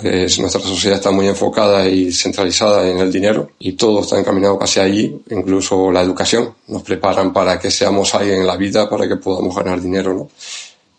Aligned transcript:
pues 0.00 0.38
nuestra 0.38 0.60
sociedad 0.60 0.98
está 0.98 1.10
muy 1.10 1.28
enfocada 1.28 1.86
y 1.88 2.12
centralizada 2.12 2.88
en 2.88 2.98
el 2.98 3.12
dinero 3.12 3.50
y 3.58 3.72
todo 3.72 4.00
está 4.00 4.18
encaminado 4.18 4.58
casi 4.58 4.80
allí, 4.80 5.20
incluso 5.30 5.90
la 5.90 6.02
educación. 6.02 6.54
Nos 6.68 6.82
preparan 6.82 7.32
para 7.32 7.58
que 7.58 7.70
seamos 7.70 8.14
alguien 8.14 8.40
en 8.40 8.46
la 8.46 8.56
vida, 8.56 8.88
para 8.88 9.08
que 9.08 9.16
podamos 9.16 9.54
ganar 9.54 9.80
dinero, 9.80 10.14
¿no? 10.14 10.28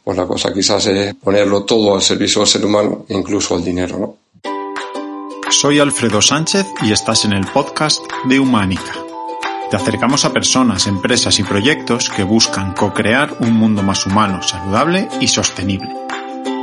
Pues 0.04 0.18
la 0.18 0.28
cosa 0.28 0.54
quizás 0.54 0.86
es 0.86 1.16
ponerlo 1.16 1.64
todo 1.64 1.96
al 1.96 2.02
servicio 2.02 2.42
del 2.42 2.48
ser 2.48 2.66
humano, 2.66 3.06
incluso 3.10 3.56
el 3.56 3.64
dinero, 3.64 3.98
¿no? 3.98 4.18
Soy 5.50 5.80
Alfredo 5.80 6.22
Sánchez 6.22 6.66
y 6.84 6.92
estás 6.92 7.26
en 7.26 7.34
el 7.34 7.46
podcast 7.48 8.04
de 8.26 8.40
Humánica. 8.40 8.94
Te 9.70 9.78
acercamos 9.78 10.24
a 10.26 10.32
personas, 10.32 10.86
empresas 10.86 11.40
y 11.40 11.44
proyectos 11.44 12.10
que 12.10 12.24
buscan 12.24 12.74
co-crear 12.74 13.36
un 13.40 13.54
mundo 13.54 13.82
más 13.82 14.06
humano, 14.06 14.44
saludable 14.44 15.08
y 15.20 15.28
sostenible. 15.28 16.05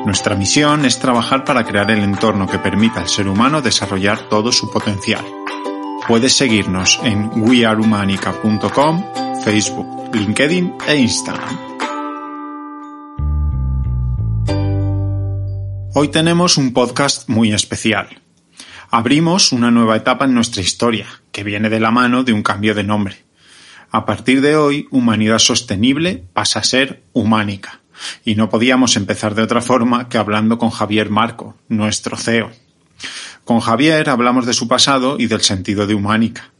Nuestra 0.04 0.34
misión 0.34 0.84
es 0.84 0.98
trabajar 0.98 1.44
para 1.44 1.64
crear 1.64 1.88
el 1.92 2.00
entorno 2.00 2.48
que 2.48 2.58
permita 2.58 3.00
al 3.00 3.08
ser 3.08 3.28
humano 3.28 3.62
desarrollar 3.62 4.28
todo 4.28 4.50
su 4.50 4.68
potencial. 4.68 5.24
Puedes 6.08 6.32
seguirnos 6.32 6.98
en 7.04 7.30
wearehumanica.com, 7.40 9.04
Facebook, 9.44 10.12
LinkedIn 10.12 10.74
e 10.88 10.96
Instagram. 10.96 11.56
Hoy 15.94 16.08
tenemos 16.08 16.56
un 16.56 16.72
podcast 16.72 17.28
muy 17.28 17.52
especial. 17.52 18.08
Abrimos 18.90 19.52
una 19.52 19.70
nueva 19.70 19.94
etapa 19.94 20.24
en 20.24 20.34
nuestra 20.34 20.62
historia, 20.62 21.06
que 21.30 21.44
viene 21.44 21.70
de 21.70 21.78
la 21.78 21.92
mano 21.92 22.24
de 22.24 22.32
un 22.32 22.42
cambio 22.42 22.74
de 22.74 22.82
nombre. 22.82 23.18
A 23.92 24.04
partir 24.04 24.40
de 24.40 24.56
hoy, 24.56 24.88
Humanidad 24.90 25.38
Sostenible 25.38 26.24
pasa 26.32 26.58
a 26.58 26.64
ser 26.64 27.04
Humánica. 27.12 27.81
Y 28.24 28.34
no 28.34 28.48
podíamos 28.48 28.96
empezar 28.96 29.34
de 29.34 29.42
otra 29.42 29.60
forma 29.60 30.08
que 30.08 30.18
hablando 30.18 30.58
con 30.58 30.70
Javier 30.70 31.10
Marco, 31.10 31.56
nuestro 31.68 32.16
CEO. 32.16 32.50
Con 33.44 33.60
Javier 33.60 34.08
hablamos 34.10 34.46
de 34.46 34.54
su 34.54 34.68
pasado 34.68 35.16
y 35.18 35.26
del 35.26 35.40
sentido 35.40 35.86
de 35.86 35.94
Humánica, 35.94 36.52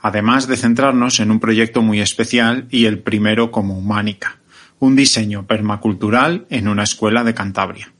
además 0.00 0.46
de 0.46 0.56
centrarnos 0.56 1.20
en 1.20 1.30
un 1.30 1.40
proyecto 1.40 1.82
muy 1.82 2.00
especial 2.00 2.66
y 2.70 2.86
el 2.86 3.00
primero 3.00 3.50
como 3.50 3.76
Humánica, 3.76 4.38
un 4.78 4.96
diseño 4.96 5.46
permacultural 5.46 6.46
en 6.50 6.68
una 6.68 6.84
escuela 6.84 7.22
de 7.22 7.34
Cantabria. 7.34 7.92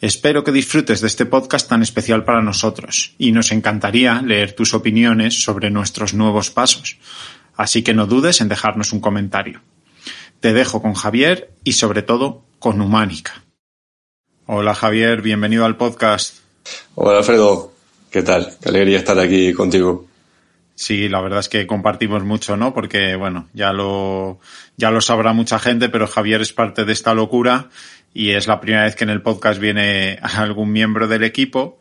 Espero 0.00 0.44
que 0.44 0.52
disfrutes 0.52 1.00
de 1.00 1.08
este 1.08 1.26
podcast 1.26 1.68
tan 1.68 1.82
especial 1.82 2.24
para 2.24 2.40
nosotros 2.40 3.14
y 3.18 3.32
nos 3.32 3.50
encantaría 3.50 4.22
leer 4.22 4.52
tus 4.52 4.72
opiniones 4.72 5.42
sobre 5.42 5.70
nuestros 5.70 6.14
nuevos 6.14 6.50
pasos. 6.50 6.98
Así 7.56 7.82
que 7.82 7.94
no 7.94 8.06
dudes 8.06 8.40
en 8.40 8.48
dejarnos 8.48 8.92
un 8.92 9.00
comentario. 9.00 9.60
Te 10.40 10.52
dejo 10.52 10.80
con 10.80 10.94
Javier 10.94 11.50
y 11.64 11.72
sobre 11.72 12.02
todo 12.02 12.44
con 12.60 12.80
Humánica. 12.80 13.42
Hola 14.46 14.72
Javier, 14.72 15.20
bienvenido 15.20 15.64
al 15.64 15.76
podcast. 15.76 16.36
Hola 16.94 17.18
Alfredo, 17.18 17.72
¿qué 18.12 18.22
tal? 18.22 18.54
Qué 18.62 18.68
alegría 18.68 18.98
estar 18.98 19.18
aquí 19.18 19.52
contigo. 19.52 20.06
Sí, 20.76 21.08
la 21.08 21.20
verdad 21.20 21.40
es 21.40 21.48
que 21.48 21.66
compartimos 21.66 22.22
mucho, 22.22 22.56
¿no? 22.56 22.72
Porque, 22.72 23.16
bueno, 23.16 23.48
ya 23.52 23.72
lo, 23.72 24.38
ya 24.76 24.92
lo 24.92 25.00
sabrá 25.00 25.32
mucha 25.32 25.58
gente, 25.58 25.88
pero 25.88 26.06
Javier 26.06 26.40
es 26.40 26.52
parte 26.52 26.84
de 26.84 26.92
esta 26.92 27.14
locura 27.14 27.68
y 28.14 28.30
es 28.30 28.46
la 28.46 28.60
primera 28.60 28.84
vez 28.84 28.94
que 28.94 29.02
en 29.02 29.10
el 29.10 29.22
podcast 29.22 29.58
viene 29.58 30.20
algún 30.22 30.70
miembro 30.70 31.08
del 31.08 31.24
equipo. 31.24 31.80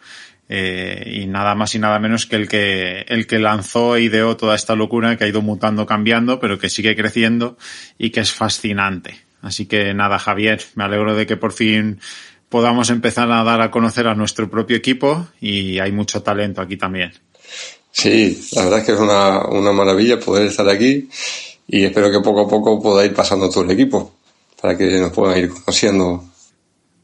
Eh, 0.49 1.21
y 1.23 1.27
nada 1.27 1.55
más 1.55 1.75
y 1.75 1.79
nada 1.79 1.99
menos 1.99 2.25
que 2.25 2.37
el 2.37 2.47
que 2.47 3.01
el 3.09 3.27
que 3.27 3.37
lanzó 3.37 3.97
e 3.97 4.03
ideó 4.03 4.37
toda 4.37 4.55
esta 4.55 4.75
locura 4.75 5.17
que 5.17 5.25
ha 5.25 5.27
ido 5.27 5.41
mutando, 5.41 5.85
cambiando, 5.85 6.39
pero 6.39 6.57
que 6.57 6.69
sigue 6.69 6.95
creciendo 6.95 7.57
y 7.97 8.11
que 8.11 8.21
es 8.21 8.31
fascinante. 8.31 9.19
Así 9.41 9.65
que 9.65 9.93
nada, 9.93 10.19
Javier, 10.19 10.61
me 10.75 10.85
alegro 10.85 11.15
de 11.15 11.25
que 11.25 11.37
por 11.37 11.51
fin 11.51 11.99
podamos 12.49 12.89
empezar 12.89 13.31
a 13.31 13.43
dar 13.43 13.61
a 13.61 13.71
conocer 13.71 14.07
a 14.07 14.15
nuestro 14.15 14.49
propio 14.49 14.77
equipo 14.77 15.27
y 15.41 15.79
hay 15.79 15.91
mucho 15.91 16.23
talento 16.23 16.61
aquí 16.61 16.77
también. 16.77 17.11
Sí, 17.91 18.47
la 18.53 18.63
verdad 18.63 18.79
es 18.79 18.85
que 18.85 18.91
es 18.93 18.99
una, 18.99 19.45
una 19.47 19.71
maravilla 19.71 20.19
poder 20.19 20.47
estar 20.47 20.67
aquí 20.69 21.09
y 21.67 21.83
espero 21.83 22.11
que 22.11 22.21
poco 22.21 22.41
a 22.41 22.47
poco 22.47 22.81
pueda 22.81 23.05
ir 23.05 23.13
pasando 23.13 23.49
todo 23.49 23.63
el 23.63 23.71
equipo 23.71 24.13
para 24.61 24.77
que 24.77 24.99
nos 24.99 25.11
puedan 25.11 25.37
ir 25.37 25.49
conociendo. 25.49 26.23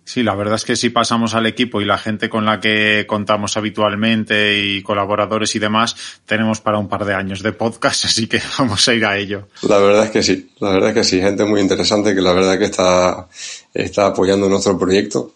Sí, 0.05 0.21
la 0.21 0.35
verdad 0.35 0.55
es 0.55 0.65
que 0.65 0.75
si 0.75 0.89
pasamos 0.89 1.33
al 1.33 1.45
equipo 1.45 1.81
y 1.81 1.85
la 1.85 1.97
gente 1.97 2.29
con 2.29 2.45
la 2.45 2.59
que 2.59 3.05
contamos 3.07 3.55
habitualmente 3.55 4.59
y 4.59 4.81
colaboradores 4.81 5.55
y 5.55 5.59
demás, 5.59 5.95
tenemos 6.25 6.59
para 6.59 6.77
un 6.77 6.89
par 6.89 7.05
de 7.05 7.13
años 7.13 7.41
de 7.41 7.53
podcast, 7.53 8.05
así 8.05 8.27
que 8.27 8.41
vamos 8.57 8.87
a 8.87 8.93
ir 8.93 9.05
a 9.05 9.17
ello. 9.17 9.47
La 9.61 9.77
verdad 9.77 10.05
es 10.05 10.11
que 10.11 10.23
sí, 10.23 10.51
la 10.59 10.71
verdad 10.71 10.89
es 10.89 10.95
que 10.95 11.03
sí, 11.03 11.21
gente 11.21 11.45
muy 11.45 11.61
interesante 11.61 12.13
que 12.13 12.21
la 12.21 12.33
verdad 12.33 12.59
que 12.59 12.65
está, 12.65 13.27
está 13.73 14.07
apoyando 14.07 14.49
nuestro 14.49 14.77
proyecto 14.77 15.33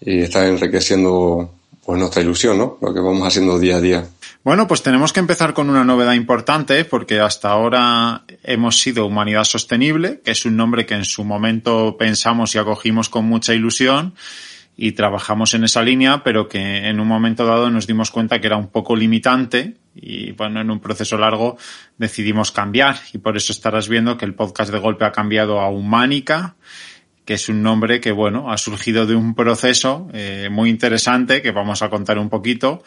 y 0.00 0.22
está 0.22 0.46
enriqueciendo 0.46 1.50
pues 1.84 1.98
nuestra 1.98 2.22
ilusión, 2.22 2.58
¿no? 2.58 2.78
Lo 2.80 2.94
que 2.94 3.00
vamos 3.00 3.26
haciendo 3.26 3.58
día 3.58 3.76
a 3.76 3.80
día. 3.80 4.08
Bueno, 4.44 4.66
pues 4.66 4.82
tenemos 4.82 5.12
que 5.12 5.20
empezar 5.20 5.52
con 5.54 5.70
una 5.70 5.84
novedad 5.84 6.14
importante 6.14 6.84
porque 6.84 7.20
hasta 7.20 7.50
ahora 7.50 8.24
hemos 8.42 8.80
sido 8.80 9.06
Humanidad 9.06 9.44
Sostenible, 9.44 10.20
que 10.24 10.32
es 10.32 10.44
un 10.44 10.56
nombre 10.56 10.86
que 10.86 10.94
en 10.94 11.04
su 11.04 11.24
momento 11.24 11.96
pensamos 11.96 12.54
y 12.54 12.58
acogimos 12.58 13.08
con 13.08 13.24
mucha 13.24 13.54
ilusión 13.54 14.14
y 14.76 14.92
trabajamos 14.92 15.54
en 15.54 15.64
esa 15.64 15.82
línea, 15.82 16.24
pero 16.24 16.48
que 16.48 16.88
en 16.88 16.98
un 16.98 17.06
momento 17.06 17.46
dado 17.46 17.70
nos 17.70 17.86
dimos 17.86 18.10
cuenta 18.10 18.40
que 18.40 18.46
era 18.46 18.56
un 18.56 18.68
poco 18.68 18.96
limitante 18.96 19.76
y 19.94 20.32
bueno, 20.32 20.60
en 20.60 20.70
un 20.70 20.80
proceso 20.80 21.18
largo 21.18 21.56
decidimos 21.98 22.50
cambiar 22.50 22.96
y 23.12 23.18
por 23.18 23.36
eso 23.36 23.52
estarás 23.52 23.88
viendo 23.88 24.16
que 24.16 24.24
el 24.24 24.34
podcast 24.34 24.72
de 24.72 24.78
golpe 24.78 25.04
ha 25.04 25.12
cambiado 25.12 25.60
a 25.60 25.68
Humánica 25.68 26.56
es 27.32 27.48
un 27.48 27.62
nombre 27.62 28.00
que, 28.00 28.12
bueno, 28.12 28.50
ha 28.50 28.58
surgido 28.58 29.06
de 29.06 29.14
un 29.14 29.34
proceso 29.34 30.08
eh, 30.12 30.48
muy 30.50 30.70
interesante 30.70 31.42
que 31.42 31.50
vamos 31.50 31.82
a 31.82 31.90
contar 31.90 32.18
un 32.18 32.28
poquito, 32.28 32.82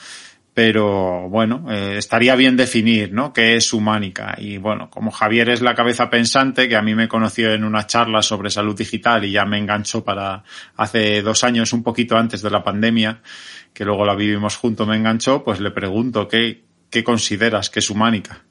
pero 0.54 1.28
bueno, 1.28 1.66
eh, 1.70 1.96
estaría 1.98 2.34
bien 2.36 2.56
definir, 2.56 3.12
¿no? 3.12 3.34
¿Qué 3.34 3.58
es 3.58 3.74
Humánica? 3.74 4.36
Y 4.38 4.58
bueno, 4.58 4.90
como 4.90 5.12
Javier 5.12 5.50
es 5.50 5.62
la 5.62 5.76
cabeza 5.76 6.10
pensante, 6.10 6.70
que 6.70 6.78
a 6.78 6.82
mí 6.82 6.96
me 6.96 7.10
conoció 7.10 7.54
en 7.54 7.66
una 7.66 7.86
charla 7.88 8.22
sobre 8.22 8.50
salud 8.50 8.76
digital 8.76 9.26
y 9.26 9.32
ya 9.32 9.44
me 9.44 9.58
enganchó 9.58 10.04
para 10.06 10.44
hace 10.78 11.22
dos 11.22 11.44
años, 11.44 11.74
un 11.74 11.84
poquito 11.84 12.16
antes 12.16 12.42
de 12.42 12.50
la 12.50 12.64
pandemia, 12.64 13.22
que 13.74 13.84
luego 13.84 14.06
la 14.06 14.16
vivimos 14.16 14.56
junto, 14.56 14.86
me 14.86 14.96
enganchó, 14.96 15.44
pues 15.44 15.60
le 15.60 15.72
pregunto, 15.72 16.28
¿qué, 16.28 16.64
qué 16.90 17.04
consideras 17.04 17.70
que 17.70 17.80
es 17.80 17.90
Humánica? 17.90 18.42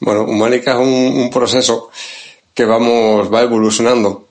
Bueno, 0.00 0.22
Humánica 0.22 0.72
es 0.72 0.78
un, 0.78 1.20
un 1.20 1.30
proceso 1.30 1.90
que 2.54 2.64
vamos, 2.64 3.30
va 3.30 3.42
evolucionando. 3.42 4.25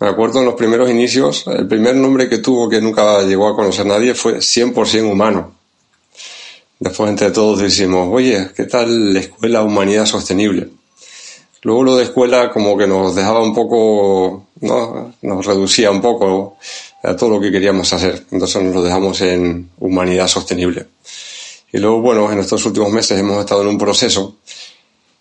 Me 0.00 0.08
acuerdo 0.08 0.40
en 0.40 0.46
los 0.46 0.54
primeros 0.54 0.90
inicios, 0.90 1.44
el 1.46 1.68
primer 1.68 1.94
nombre 1.94 2.28
que 2.28 2.38
tuvo 2.38 2.68
que 2.68 2.80
nunca 2.80 3.22
llegó 3.22 3.48
a 3.48 3.54
conocer 3.54 3.86
nadie 3.86 4.14
fue 4.14 4.38
100% 4.38 5.10
humano 5.10 5.60
Después 6.80 7.10
entre 7.10 7.30
todos 7.30 7.60
decimos, 7.60 8.08
oye, 8.10 8.48
¿qué 8.56 8.64
tal 8.64 9.12
la 9.12 9.20
escuela 9.20 9.62
Humanidad 9.62 10.06
Sostenible? 10.06 10.68
Luego 11.60 11.82
lo 11.84 11.96
de 11.96 12.04
escuela 12.04 12.50
como 12.50 12.78
que 12.78 12.86
nos 12.86 13.14
dejaba 13.14 13.42
un 13.42 13.54
poco, 13.54 14.46
¿no? 14.62 15.12
Nos 15.20 15.44
reducía 15.44 15.90
un 15.90 16.00
poco 16.00 16.56
a 17.02 17.14
todo 17.14 17.28
lo 17.28 17.40
que 17.40 17.52
queríamos 17.52 17.92
hacer. 17.92 18.24
Entonces 18.30 18.62
nos 18.62 18.74
lo 18.74 18.82
dejamos 18.82 19.20
en 19.20 19.68
Humanidad 19.78 20.26
Sostenible. 20.26 20.86
Y 21.70 21.76
luego, 21.76 22.00
bueno, 22.00 22.32
en 22.32 22.38
estos 22.38 22.64
últimos 22.64 22.90
meses 22.90 23.20
hemos 23.20 23.40
estado 23.40 23.60
en 23.60 23.68
un 23.68 23.78
proceso 23.78 24.36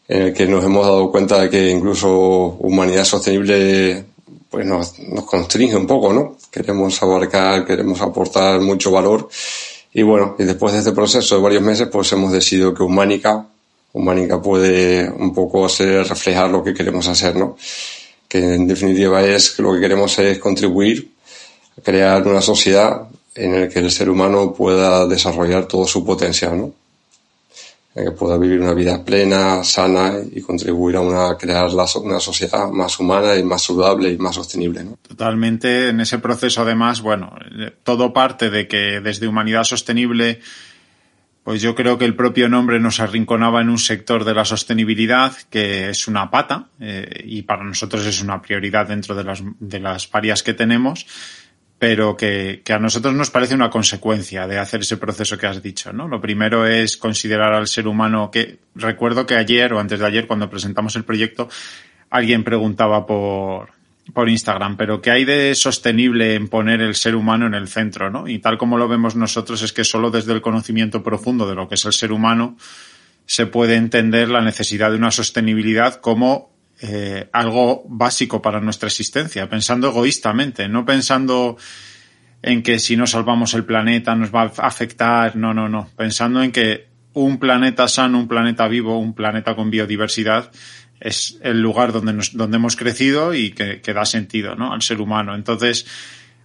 en 0.08 0.22
el 0.22 0.34
que 0.34 0.48
nos 0.48 0.64
hemos 0.64 0.86
dado 0.86 1.12
cuenta 1.12 1.42
de 1.42 1.50
que 1.50 1.70
incluso 1.70 2.10
Humanidad 2.62 3.04
Sostenible 3.04 4.06
pues 4.50 4.66
nos, 4.66 4.98
nos 5.00 5.26
constringe 5.26 5.76
un 5.76 5.88
poco, 5.88 6.12
¿no? 6.12 6.38
Queremos 6.52 7.02
abarcar, 7.04 7.66
queremos 7.66 8.02
aportar 8.02 8.60
mucho 8.62 8.92
valor 8.92 9.30
y 9.94 10.04
bueno, 10.04 10.36
y 10.38 10.44
después 10.44 10.74
de 10.74 10.80
este 10.80 10.92
proceso 10.92 11.36
de 11.36 11.42
varios 11.42 11.64
meses, 11.64 11.88
pues 11.92 12.12
hemos 12.12 12.32
decidido 12.32 12.74
que 12.74 12.84
Humánica, 12.84 13.46
Humánica 13.94 14.42
puede 14.42 15.10
un 15.10 15.34
poco 15.34 15.66
hacer 15.66 16.08
reflejar 16.08 16.50
lo 16.52 16.64
que 16.64 16.74
queremos 16.74 17.08
hacer, 17.08 17.36
¿no? 17.36 17.58
Que 18.28 18.56
en 18.56 18.68
definitiva 18.68 19.24
es 19.24 19.50
que 19.50 19.64
lo 19.64 19.74
que 19.74 19.80
queremos 19.80 20.18
es 20.20 20.38
contribuir 20.38 21.12
a 21.78 21.82
crear 21.82 22.28
una 22.28 22.42
sociedad 22.42 23.08
en 23.34 23.62
la 23.62 23.70
que 23.70 23.80
el 23.80 23.90
ser 23.90 24.10
humano 24.10 24.54
pueda 24.54 25.08
desarrollar 25.08 25.68
todo 25.68 25.88
su 25.88 26.06
potencial, 26.06 26.58
¿no? 26.58 26.74
Que 28.04 28.12
pueda 28.12 28.38
vivir 28.38 28.60
una 28.60 28.74
vida 28.74 29.04
plena, 29.04 29.64
sana 29.64 30.14
y 30.32 30.42
contribuir 30.42 30.96
a 30.96 31.02
una, 31.02 31.38
crear 31.38 31.70
una 31.72 32.20
sociedad 32.20 32.70
más 32.70 33.00
humana 33.00 33.36
y 33.36 33.44
más 33.44 33.64
saludable 33.64 34.12
y 34.12 34.18
más 34.18 34.36
sostenible. 34.36 34.86
Totalmente. 35.08 35.90
En 35.90 36.00
ese 36.00 36.20
proceso, 36.20 36.62
además, 36.62 37.02
bueno, 37.02 37.34
todo 37.84 38.14
parte 38.14 38.50
de 38.50 38.68
que 38.68 39.00
desde 39.02 39.28
Humanidad 39.28 39.64
Sostenible, 39.64 40.40
pues 41.44 41.62
yo 41.62 41.74
creo 41.74 41.98
que 41.98 42.06
el 42.06 42.16
propio 42.16 42.50
nombre 42.50 42.80
nos 42.80 43.00
arrinconaba 43.00 43.62
en 43.62 43.70
un 43.70 43.80
sector 43.80 44.24
de 44.24 44.34
la 44.34 44.46
sostenibilidad 44.46 45.34
que 45.50 45.90
es 45.90 46.08
una 46.08 46.30
pata 46.30 46.68
eh, 46.80 47.24
y 47.26 47.42
para 47.44 47.64
nosotros 47.64 48.06
es 48.06 48.22
una 48.22 48.42
prioridad 48.42 48.88
dentro 48.88 49.16
de 49.16 49.24
las, 49.24 49.42
de 49.60 49.80
las 49.80 50.12
varias 50.12 50.44
que 50.44 50.54
tenemos 50.54 51.06
pero 51.80 52.18
que, 52.18 52.62
que, 52.64 52.74
a 52.74 52.80
nosotros 52.80 53.14
nos 53.14 53.32
parece 53.32 53.56
una 53.56 53.70
consecuencia 53.70 54.46
de 54.46 54.60
hacer 54.60 54.82
ese 54.82 54.98
proceso 54.98 55.38
que 55.38 55.48
has 55.48 55.64
dicho, 55.64 55.94
¿no? 55.94 56.08
Lo 56.08 56.20
primero 56.20 56.68
es 56.68 56.98
considerar 56.98 57.54
al 57.54 57.68
ser 57.68 57.88
humano 57.88 58.30
que 58.30 58.60
recuerdo 58.76 59.26
que 59.26 59.36
ayer 59.36 59.74
o 59.74 59.80
antes 59.80 60.00
de 60.00 60.06
ayer 60.06 60.28
cuando 60.28 60.50
presentamos 60.50 60.96
el 60.98 61.06
proyecto 61.06 61.50
alguien 62.10 62.44
preguntaba 62.44 63.06
por 63.06 63.70
por 64.14 64.30
Instagram, 64.30 64.78
pero 64.78 65.02
¿qué 65.02 65.12
hay 65.12 65.26
de 65.26 65.56
sostenible 65.56 66.36
en 66.36 66.48
poner 66.48 66.82
el 66.82 66.96
ser 66.96 67.16
humano 67.16 67.46
en 67.48 67.54
el 67.54 67.68
centro, 67.68 68.10
¿no? 68.10 68.28
Y 68.28 68.40
tal 68.40 68.58
como 68.58 68.78
lo 68.78 68.88
vemos 68.88 69.16
nosotros 69.16 69.62
es 69.62 69.74
que 69.74 69.84
solo 69.84 70.10
desde 70.10 70.34
el 70.34 70.42
conocimiento 70.42 71.04
profundo 71.04 71.48
de 71.48 71.56
lo 71.56 71.68
que 71.68 71.76
es 71.76 71.86
el 71.86 71.94
ser 71.94 72.12
humano 72.12 72.58
se 73.26 73.46
puede 73.46 73.76
entender 73.76 74.30
la 74.30 74.42
necesidad 74.42 74.90
de 74.90 74.98
una 74.98 75.12
sostenibilidad 75.12 76.02
como 76.02 76.52
eh, 76.82 77.30
algo 77.34 77.84
básico 77.88 78.42
para 78.42 78.62
nuestra 78.62 78.88
existencia, 78.88 79.50
pensando 79.50 79.90
egoístamente, 79.90 80.68
no 80.70 80.86
pensando 80.86 81.58
en 82.42 82.64
que 82.64 82.80
si 82.80 82.96
no 82.96 83.06
salvamos 83.06 83.54
el 83.54 83.66
planeta 83.66 84.16
nos 84.16 84.34
va 84.34 84.44
a 84.44 84.68
afectar, 84.68 85.36
no, 85.36 85.54
no, 85.54 85.68
no, 85.68 85.90
pensando 85.96 86.42
en 86.42 86.52
que 86.52 86.88
un 87.14 87.38
planeta 87.38 87.88
sano, 87.88 88.20
un 88.20 88.28
planeta 88.28 88.68
vivo, 88.68 88.98
un 88.98 89.14
planeta 89.14 89.56
con 89.56 89.70
biodiversidad 89.70 90.52
es 91.00 91.38
el 91.42 91.62
lugar 91.62 91.92
donde, 91.92 92.14
donde 92.34 92.58
hemos 92.58 92.76
crecido 92.76 93.34
y 93.34 93.52
que, 93.52 93.82
que 93.82 93.94
da 93.94 94.06
sentido 94.06 94.56
¿no? 94.56 94.74
al 94.74 94.82
ser 94.82 95.02
humano. 95.02 95.36
Entonces, 95.36 95.86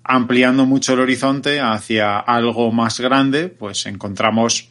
ampliando 0.03 0.67
mucho 0.67 0.95
el 0.95 1.01
horizonte 1.01 1.61
hacia 1.61 2.19
algo 2.19 2.71
más 2.73 3.01
grande, 3.01 3.49
pues 3.49 3.87
encontramos 3.87 4.71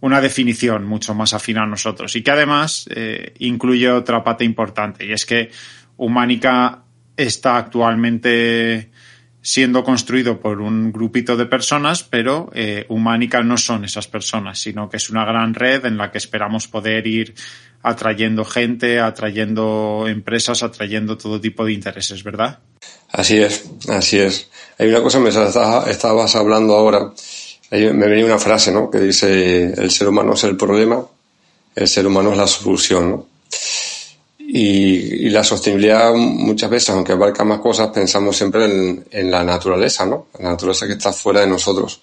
una 0.00 0.20
definición 0.20 0.86
mucho 0.86 1.14
más 1.14 1.34
afín 1.34 1.58
a 1.58 1.66
nosotros 1.66 2.14
y 2.16 2.22
que 2.22 2.30
además 2.30 2.88
eh, 2.94 3.34
incluye 3.38 3.90
otra 3.90 4.22
parte 4.22 4.44
importante 4.44 5.04
y 5.04 5.12
es 5.12 5.26
que 5.26 5.50
Humánica 5.96 6.84
está 7.16 7.56
actualmente 7.56 8.90
siendo 9.40 9.82
construido 9.82 10.40
por 10.40 10.60
un 10.60 10.92
grupito 10.92 11.36
de 11.36 11.46
personas, 11.46 12.02
pero 12.02 12.50
eh, 12.54 12.86
no 13.44 13.56
son 13.56 13.84
esas 13.84 14.06
personas, 14.06 14.58
sino 14.58 14.88
que 14.88 14.98
es 14.98 15.10
una 15.10 15.24
gran 15.24 15.54
red 15.54 15.84
en 15.86 15.96
la 15.96 16.10
que 16.10 16.18
esperamos 16.18 16.68
poder 16.68 17.06
ir 17.06 17.34
atrayendo 17.82 18.44
gente, 18.44 19.00
atrayendo 19.00 20.04
empresas, 20.08 20.62
atrayendo 20.62 21.16
todo 21.16 21.40
tipo 21.40 21.64
de 21.64 21.72
intereses, 21.72 22.22
¿verdad? 22.22 22.58
Así 23.10 23.38
es, 23.38 23.70
así 23.88 24.18
es. 24.18 24.50
Hay 24.78 24.88
una 24.88 25.00
cosa, 25.00 25.18
me 25.18 25.30
estabas 25.30 26.36
hablando 26.36 26.74
ahora, 26.74 27.12
me 27.70 28.08
venía 28.08 28.24
una 28.24 28.38
frase, 28.38 28.72
¿no? 28.72 28.90
Que 28.90 29.00
dice, 29.00 29.64
el 29.64 29.90
ser 29.90 30.08
humano 30.08 30.34
es 30.34 30.44
el 30.44 30.56
problema, 30.56 31.04
el 31.74 31.88
ser 31.88 32.06
humano 32.06 32.32
es 32.32 32.38
la 32.38 32.46
solución, 32.46 33.10
¿no? 33.10 33.26
Y, 34.38 35.26
y 35.26 35.30
la 35.30 35.44
sostenibilidad 35.44 36.14
muchas 36.14 36.70
veces, 36.70 36.90
aunque 36.90 37.12
abarca 37.12 37.44
más 37.44 37.58
cosas, 37.60 37.88
pensamos 37.88 38.36
siempre 38.36 38.64
en, 38.64 39.04
en 39.10 39.30
la 39.30 39.44
naturaleza, 39.44 40.06
¿no? 40.06 40.28
La 40.38 40.50
naturaleza 40.50 40.86
que 40.86 40.94
está 40.94 41.12
fuera 41.12 41.40
de 41.40 41.46
nosotros. 41.46 42.00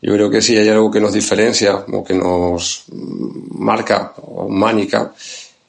Yo 0.00 0.12
creo 0.14 0.30
que 0.30 0.42
si 0.42 0.56
hay 0.56 0.68
algo 0.68 0.90
que 0.90 1.00
nos 1.00 1.12
diferencia 1.12 1.84
o 1.92 2.02
que 2.02 2.14
nos 2.14 2.84
marca 2.88 4.14
o 4.16 4.48
mánica 4.48 5.12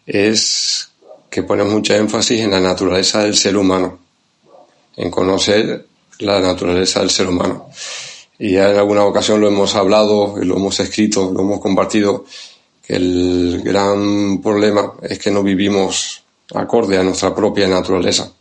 es 0.06 0.90
que 1.30 1.44
pone 1.44 1.64
mucha 1.64 1.96
énfasis 1.98 2.42
en 2.42 2.52
la 2.52 2.60
naturaleza 2.60 3.22
del 3.22 3.36
ser 3.36 3.58
humano, 3.58 4.00
en 4.98 5.12
conocer 5.12 5.86
la 6.20 6.40
naturaleza 6.40 7.00
del 7.00 7.12
ser 7.12 7.28
humano. 7.28 7.70
Y 8.40 8.54
ya 8.54 8.72
en 8.72 8.78
alguna 8.78 9.06
ocasión 9.06 9.40
lo 9.40 9.48
hemos 9.48 9.76
hablado, 9.76 10.36
lo 10.38 10.58
hemos 10.58 10.80
escrito, 10.80 11.32
lo 11.32 11.42
hemos 11.42 11.60
compartido, 11.60 12.26
que 12.86 12.96
el 12.96 13.62
gran 13.64 14.42
problema 14.42 14.94
es 15.02 15.20
que 15.20 15.32
no 15.32 15.44
vivimos 15.44 16.24
acorde 16.54 16.98
a 16.98 17.04
nuestra 17.04 17.34
propia 17.34 17.68
naturaleza. 17.68 18.32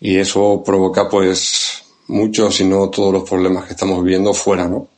Y 0.00 0.16
eso 0.16 0.62
provoca 0.64 1.08
pues 1.08 1.82
muchos, 2.08 2.56
si 2.56 2.64
no 2.64 2.88
todos 2.90 3.12
los 3.12 3.28
problemas 3.28 3.64
que 3.66 3.72
estamos 3.72 4.02
viviendo 4.02 4.32
fuera, 4.34 4.66
¿no? 4.68 4.88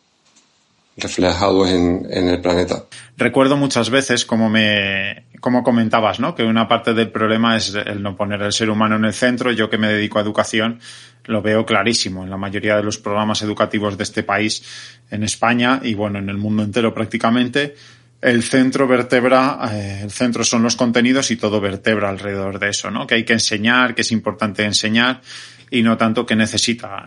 Reflejados 0.96 1.70
en, 1.70 2.06
en, 2.10 2.28
el 2.28 2.40
planeta. 2.40 2.84
Recuerdo 3.16 3.56
muchas 3.56 3.90
veces, 3.90 4.24
como 4.24 4.48
me, 4.48 5.26
comentabas, 5.40 6.20
¿no? 6.20 6.34
Que 6.34 6.42
una 6.42 6.66
parte 6.68 6.94
del 6.94 7.10
problema 7.10 7.56
es 7.56 7.74
el 7.74 8.02
no 8.02 8.16
poner 8.16 8.42
el 8.42 8.52
ser 8.52 8.70
humano 8.70 8.96
en 8.96 9.04
el 9.04 9.12
centro. 9.12 9.52
Yo 9.52 9.68
que 9.68 9.78
me 9.78 9.88
dedico 9.88 10.18
a 10.18 10.22
educación, 10.22 10.80
lo 11.24 11.42
veo 11.42 11.66
clarísimo 11.66 12.24
en 12.24 12.30
la 12.30 12.36
mayoría 12.36 12.76
de 12.76 12.82
los 12.82 12.98
programas 12.98 13.42
educativos 13.42 13.96
de 13.96 14.04
este 14.04 14.22
país, 14.22 14.62
en 15.10 15.22
España 15.22 15.80
y 15.82 15.94
bueno, 15.94 16.18
en 16.18 16.28
el 16.30 16.38
mundo 16.38 16.62
entero 16.62 16.94
prácticamente. 16.94 17.74
El 18.22 18.42
centro 18.42 18.88
vertebra, 18.88 19.58
eh, 19.72 20.00
el 20.02 20.10
centro 20.10 20.42
son 20.42 20.62
los 20.62 20.74
contenidos 20.74 21.30
y 21.30 21.36
todo 21.36 21.60
vertebra 21.60 22.08
alrededor 22.08 22.58
de 22.58 22.70
eso, 22.70 22.90
¿no? 22.90 23.06
Que 23.06 23.16
hay 23.16 23.24
que 23.24 23.34
enseñar, 23.34 23.94
que 23.94 24.00
es 24.00 24.10
importante 24.10 24.64
enseñar 24.64 25.20
y 25.70 25.82
no 25.82 25.96
tanto 25.98 26.24
que 26.24 26.34
necesita 26.34 27.04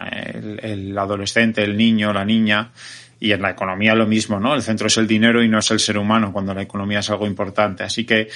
el 0.62 0.96
adolescente, 0.98 1.64
el 1.64 1.76
niño, 1.76 2.14
la 2.14 2.26
niña. 2.26 2.72
Y 3.20 3.32
en 3.32 3.42
la 3.42 3.52
economía 3.52 3.96
lo 3.96 4.08
mismo, 4.08 4.40
¿no? 4.40 4.56
El 4.56 4.62
centro 4.62 4.88
es 4.88 4.98
el 4.98 5.08
dinero 5.08 5.44
y 5.44 5.50
no 5.50 5.60
es 5.60 5.70
el 5.72 5.80
ser 5.80 5.98
humano 5.98 6.32
cuando 6.32 6.54
la 6.54 6.62
economía 6.62 7.00
es 7.00 7.10
algo 7.10 7.28
importante. 7.28 7.84
Así 7.84 8.06
que 8.06 8.30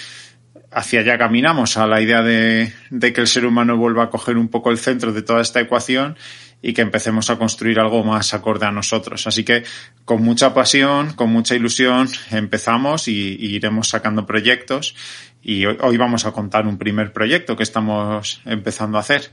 hacia 0.72 1.02
allá 1.02 1.18
caminamos, 1.18 1.78
a 1.78 1.88
la 1.88 2.02
idea 2.02 2.22
de, 2.22 2.74
que 3.00 3.22
el 3.22 3.28
ser 3.28 3.46
humano 3.46 3.78
vuelva 3.78 4.04
a 4.04 4.10
coger 4.10 4.38
un 4.38 4.50
poco 4.50 4.72
el 4.72 4.78
centro 4.78 5.14
de 5.14 5.22
toda 5.22 5.42
esta 5.42 5.60
ecuación 5.60 6.18
y 6.62 6.74
que 6.74 6.82
empecemos 6.82 7.30
a 7.30 7.38
construir 7.38 7.80
algo 7.80 8.04
más 8.04 8.34
acorde 8.34 8.66
a 8.66 8.72
nosotros. 8.72 9.28
Así 9.28 9.44
que 9.44 9.64
con 10.06 10.24
mucha 10.24 10.54
pasión, 10.54 11.14
con 11.14 11.32
mucha 11.32 11.56
ilusión, 11.56 12.08
empezamos 12.32 13.08
y, 13.08 13.36
y 13.40 13.56
iremos 13.56 13.90
sacando 13.90 14.26
proyectos 14.26 14.96
y 15.42 15.66
hoy, 15.66 15.78
hoy, 15.82 15.98
vamos 15.98 16.26
a 16.26 16.32
contar 16.32 16.66
un 16.66 16.78
primer 16.78 17.12
proyecto 17.12 17.56
que 17.58 17.64
estamos 17.64 18.42
empezando 18.46 18.98
a 18.98 19.02
hacer. 19.02 19.30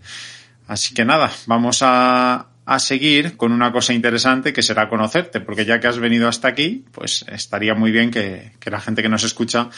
Así 0.66 0.94
que 0.94 1.04
nada, 1.04 1.30
vamos 1.46 1.80
a, 1.82 2.49
a 2.70 2.78
seguir 2.78 3.36
con 3.36 3.50
una 3.50 3.72
cosa 3.72 3.92
interesante 3.94 4.52
que 4.52 4.62
será 4.62 4.88
conocerte, 4.88 5.40
porque 5.40 5.64
ya 5.64 5.80
que 5.80 5.88
has 5.88 5.98
venido 5.98 6.28
hasta 6.28 6.46
aquí, 6.46 6.84
pues 6.92 7.24
estaría 7.26 7.74
muy 7.74 7.90
bien 7.90 8.12
que, 8.12 8.52
la 8.64 8.80
gente 8.80 9.02
que 9.02 9.08
nos 9.08 9.24
escucha 9.24 9.70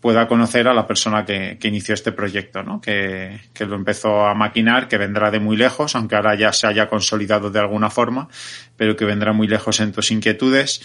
pueda 0.00 0.28
conocer 0.28 0.68
a 0.68 0.72
la 0.72 0.86
persona 0.86 1.24
que, 1.24 1.58
que 1.58 1.66
inició 1.66 1.94
este 1.94 2.12
proyecto, 2.12 2.62
¿no? 2.62 2.80
Que, 2.80 3.40
que, 3.52 3.66
lo 3.66 3.74
empezó 3.74 4.24
a 4.24 4.34
maquinar, 4.34 4.86
que 4.86 4.98
vendrá 4.98 5.32
de 5.32 5.40
muy 5.40 5.56
lejos, 5.56 5.96
aunque 5.96 6.14
ahora 6.14 6.36
ya 6.36 6.52
se 6.52 6.68
haya 6.68 6.88
consolidado 6.88 7.50
de 7.50 7.58
alguna 7.58 7.90
forma, 7.90 8.28
pero 8.76 8.94
que 8.94 9.04
vendrá 9.04 9.32
muy 9.32 9.48
lejos 9.48 9.80
en 9.80 9.90
tus 9.90 10.12
inquietudes. 10.12 10.80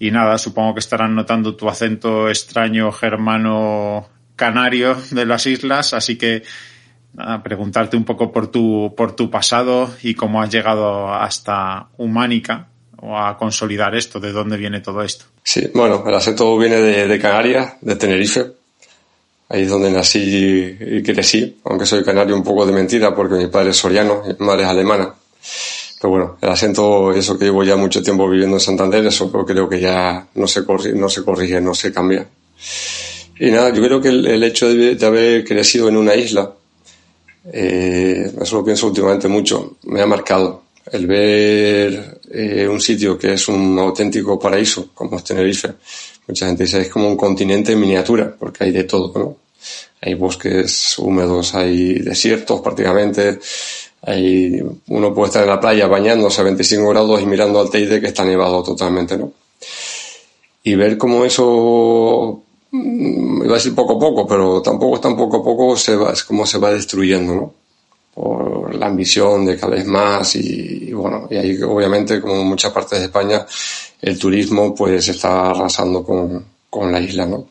Y 0.00 0.10
nada, 0.10 0.38
supongo 0.38 0.74
que 0.74 0.80
estarán 0.80 1.14
notando 1.14 1.54
tu 1.54 1.68
acento 1.68 2.28
extraño 2.28 2.90
germano 2.90 4.08
canario 4.34 4.96
de 5.12 5.24
las 5.24 5.46
islas, 5.46 5.94
así 5.94 6.18
que 6.18 6.42
nada, 7.16 7.42
preguntarte 7.42 7.96
un 7.96 8.04
poco 8.04 8.30
por 8.30 8.48
tu, 8.48 8.94
por 8.96 9.16
tu 9.16 9.30
pasado 9.30 9.90
y 10.02 10.14
cómo 10.14 10.42
has 10.42 10.50
llegado 10.50 11.12
hasta 11.12 11.88
Humánica 11.96 12.68
o 12.98 13.16
a 13.16 13.36
consolidar 13.36 13.94
esto, 13.94 14.20
de 14.20 14.32
dónde 14.32 14.56
viene 14.56 14.80
todo 14.80 15.02
esto. 15.02 15.24
Sí, 15.42 15.70
bueno, 15.74 16.04
el 16.06 16.14
acento 16.14 16.56
viene 16.58 16.76
de, 16.76 17.06
de 17.06 17.18
Canarias, 17.18 17.74
de 17.80 17.96
Tenerife. 17.96 18.46
Ahí 19.48 19.62
es 19.62 19.68
donde 19.68 19.90
nací 19.92 20.76
y 20.80 21.02
crecí, 21.02 21.58
aunque 21.64 21.86
soy 21.86 22.02
canario 22.02 22.34
un 22.34 22.42
poco 22.42 22.66
de 22.66 22.72
mentira 22.72 23.14
porque 23.14 23.36
mi 23.36 23.46
padre 23.46 23.70
es 23.70 23.76
soriano 23.76 24.22
y 24.24 24.30
mi 24.40 24.46
madre 24.46 24.64
es 24.64 24.68
alemana. 24.68 25.14
Pero 26.00 26.10
bueno, 26.10 26.38
el 26.40 26.48
acento, 26.48 27.12
eso 27.12 27.38
que 27.38 27.46
llevo 27.46 27.64
ya 27.64 27.76
mucho 27.76 28.02
tiempo 28.02 28.28
viviendo 28.28 28.56
en 28.56 28.60
Santander, 28.60 29.06
eso 29.06 29.30
creo 29.30 29.68
que 29.68 29.80
ya 29.80 30.26
no 30.34 30.46
se 30.48 30.64
corrige, 30.64 30.94
no 30.94 31.08
se, 31.08 31.24
corrige, 31.24 31.60
no 31.60 31.74
se 31.74 31.92
cambia. 31.92 32.26
Y 33.38 33.50
nada, 33.50 33.72
yo 33.72 33.82
creo 33.82 34.00
que 34.00 34.08
el, 34.08 34.26
el 34.26 34.42
hecho 34.42 34.68
de, 34.68 34.96
de, 34.96 35.06
haber 35.06 35.44
crecido 35.44 35.88
en 35.88 35.96
una 35.96 36.14
isla, 36.14 36.52
eh, 37.52 38.32
eso 38.40 38.56
lo 38.56 38.64
pienso 38.64 38.88
últimamente 38.88 39.28
mucho, 39.28 39.76
me 39.84 40.00
ha 40.00 40.06
marcado. 40.06 40.62
El 40.90 41.06
ver 41.06 42.20
eh, 42.30 42.68
un 42.68 42.80
sitio 42.80 43.18
que 43.18 43.32
es 43.32 43.48
un 43.48 43.78
auténtico 43.78 44.38
paraíso, 44.38 44.90
como 44.94 45.16
es 45.16 45.24
Tenerife, 45.24 45.72
mucha 46.28 46.46
gente 46.46 46.64
dice 46.64 46.80
es 46.80 46.88
como 46.88 47.08
un 47.08 47.16
continente 47.16 47.72
en 47.72 47.80
miniatura, 47.80 48.34
porque 48.38 48.64
hay 48.64 48.70
de 48.70 48.84
todo, 48.84 49.12
¿no? 49.18 49.36
Hay 50.00 50.14
bosques 50.14 50.98
húmedos, 50.98 51.54
hay 51.54 51.94
desiertos 51.94 52.60
prácticamente, 52.60 53.40
hay, 54.02 54.62
uno 54.88 55.14
puede 55.14 55.28
estar 55.28 55.42
en 55.42 55.48
la 55.48 55.60
playa 55.60 55.88
bañándose 55.88 56.40
a 56.40 56.44
25 56.44 56.88
grados 56.90 57.20
y 57.20 57.26
mirando 57.26 57.60
al 57.60 57.70
Teide 57.70 58.00
que 58.00 58.06
está 58.08 58.24
nevado 58.24 58.62
totalmente, 58.62 59.16
¿no? 59.16 59.32
Y 60.62 60.74
ver 60.74 60.98
cómo 60.98 61.24
eso 61.24 62.42
iba 63.44 63.54
a 63.54 63.58
decir 63.58 63.74
poco 63.74 63.94
a 63.94 63.98
poco, 63.98 64.26
pero 64.26 64.62
tampoco 64.62 65.00
tan 65.00 65.16
poco 65.16 65.38
a 65.38 65.44
poco 65.44 65.76
se 65.76 65.96
va, 65.96 66.12
es 66.12 66.24
como 66.24 66.46
se 66.46 66.58
va 66.58 66.70
destruyendo, 66.70 67.34
¿no? 67.34 67.54
Por 68.14 68.74
la 68.74 68.86
ambición 68.86 69.44
de 69.44 69.58
cada 69.58 69.74
vez 69.74 69.86
más 69.86 70.36
y, 70.36 70.88
y 70.88 70.92
bueno, 70.92 71.28
y 71.30 71.36
ahí 71.36 71.62
obviamente 71.62 72.20
como 72.20 72.36
en 72.36 72.46
muchas 72.46 72.72
partes 72.72 72.98
de 72.98 73.06
España 73.06 73.46
el 74.00 74.18
turismo 74.18 74.74
pues 74.74 75.08
está 75.08 75.50
arrasando 75.50 76.02
con, 76.02 76.44
con 76.70 76.92
la 76.92 77.00
isla, 77.00 77.26
¿no? 77.26 77.46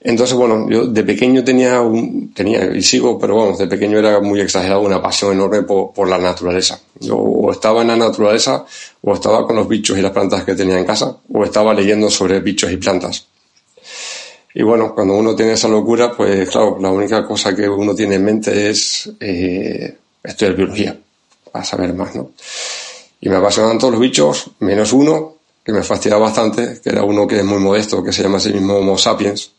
Entonces, 0.00 0.36
bueno, 0.36 0.70
yo 0.70 0.86
de 0.86 1.02
pequeño 1.02 1.42
tenía, 1.42 1.80
un, 1.80 2.32
tenía 2.32 2.64
y 2.66 2.80
sigo, 2.80 3.18
pero 3.18 3.34
bueno, 3.34 3.56
de 3.56 3.66
pequeño 3.66 3.98
era 3.98 4.20
muy 4.20 4.40
exagerado, 4.40 4.82
una 4.82 5.02
pasión 5.02 5.32
enorme 5.32 5.62
por, 5.62 5.92
por, 5.92 6.08
la 6.08 6.16
naturaleza. 6.16 6.78
Yo 7.00 7.16
o 7.16 7.50
estaba 7.50 7.82
en 7.82 7.88
la 7.88 7.96
naturaleza, 7.96 8.64
o 9.02 9.14
estaba 9.14 9.44
con 9.44 9.56
los 9.56 9.66
bichos 9.66 9.98
y 9.98 10.02
las 10.02 10.12
plantas 10.12 10.44
que 10.44 10.54
tenía 10.54 10.78
en 10.78 10.84
casa, 10.84 11.16
o 11.32 11.42
estaba 11.42 11.74
leyendo 11.74 12.08
sobre 12.08 12.38
bichos 12.38 12.70
y 12.70 12.76
plantas. 12.76 13.26
Y 14.58 14.62
bueno, 14.62 14.94
cuando 14.94 15.12
uno 15.12 15.36
tiene 15.36 15.52
esa 15.52 15.68
locura, 15.68 16.12
pues 16.16 16.48
claro, 16.48 16.78
la 16.80 16.88
única 16.88 17.26
cosa 17.26 17.54
que 17.54 17.68
uno 17.68 17.94
tiene 17.94 18.14
en 18.14 18.24
mente 18.24 18.70
es 18.70 19.06
eh, 19.20 19.98
estudiar 20.22 20.56
biología, 20.56 20.98
a 21.52 21.62
saber 21.62 21.92
más, 21.92 22.14
¿no? 22.14 22.30
Y 23.20 23.28
me 23.28 23.36
apasionan 23.36 23.78
todos 23.78 23.92
los 23.92 24.00
bichos, 24.00 24.50
menos 24.60 24.94
uno, 24.94 25.34
que 25.62 25.72
me 25.72 25.82
fastidia 25.82 26.16
bastante, 26.16 26.80
que 26.82 26.88
era 26.88 27.02
uno 27.02 27.26
que 27.26 27.40
es 27.40 27.44
muy 27.44 27.58
modesto, 27.58 28.02
que 28.02 28.14
se 28.14 28.22
llama 28.22 28.38
así 28.38 28.50
mismo 28.50 28.78
Homo 28.78 28.96
sapiens. 28.96 29.50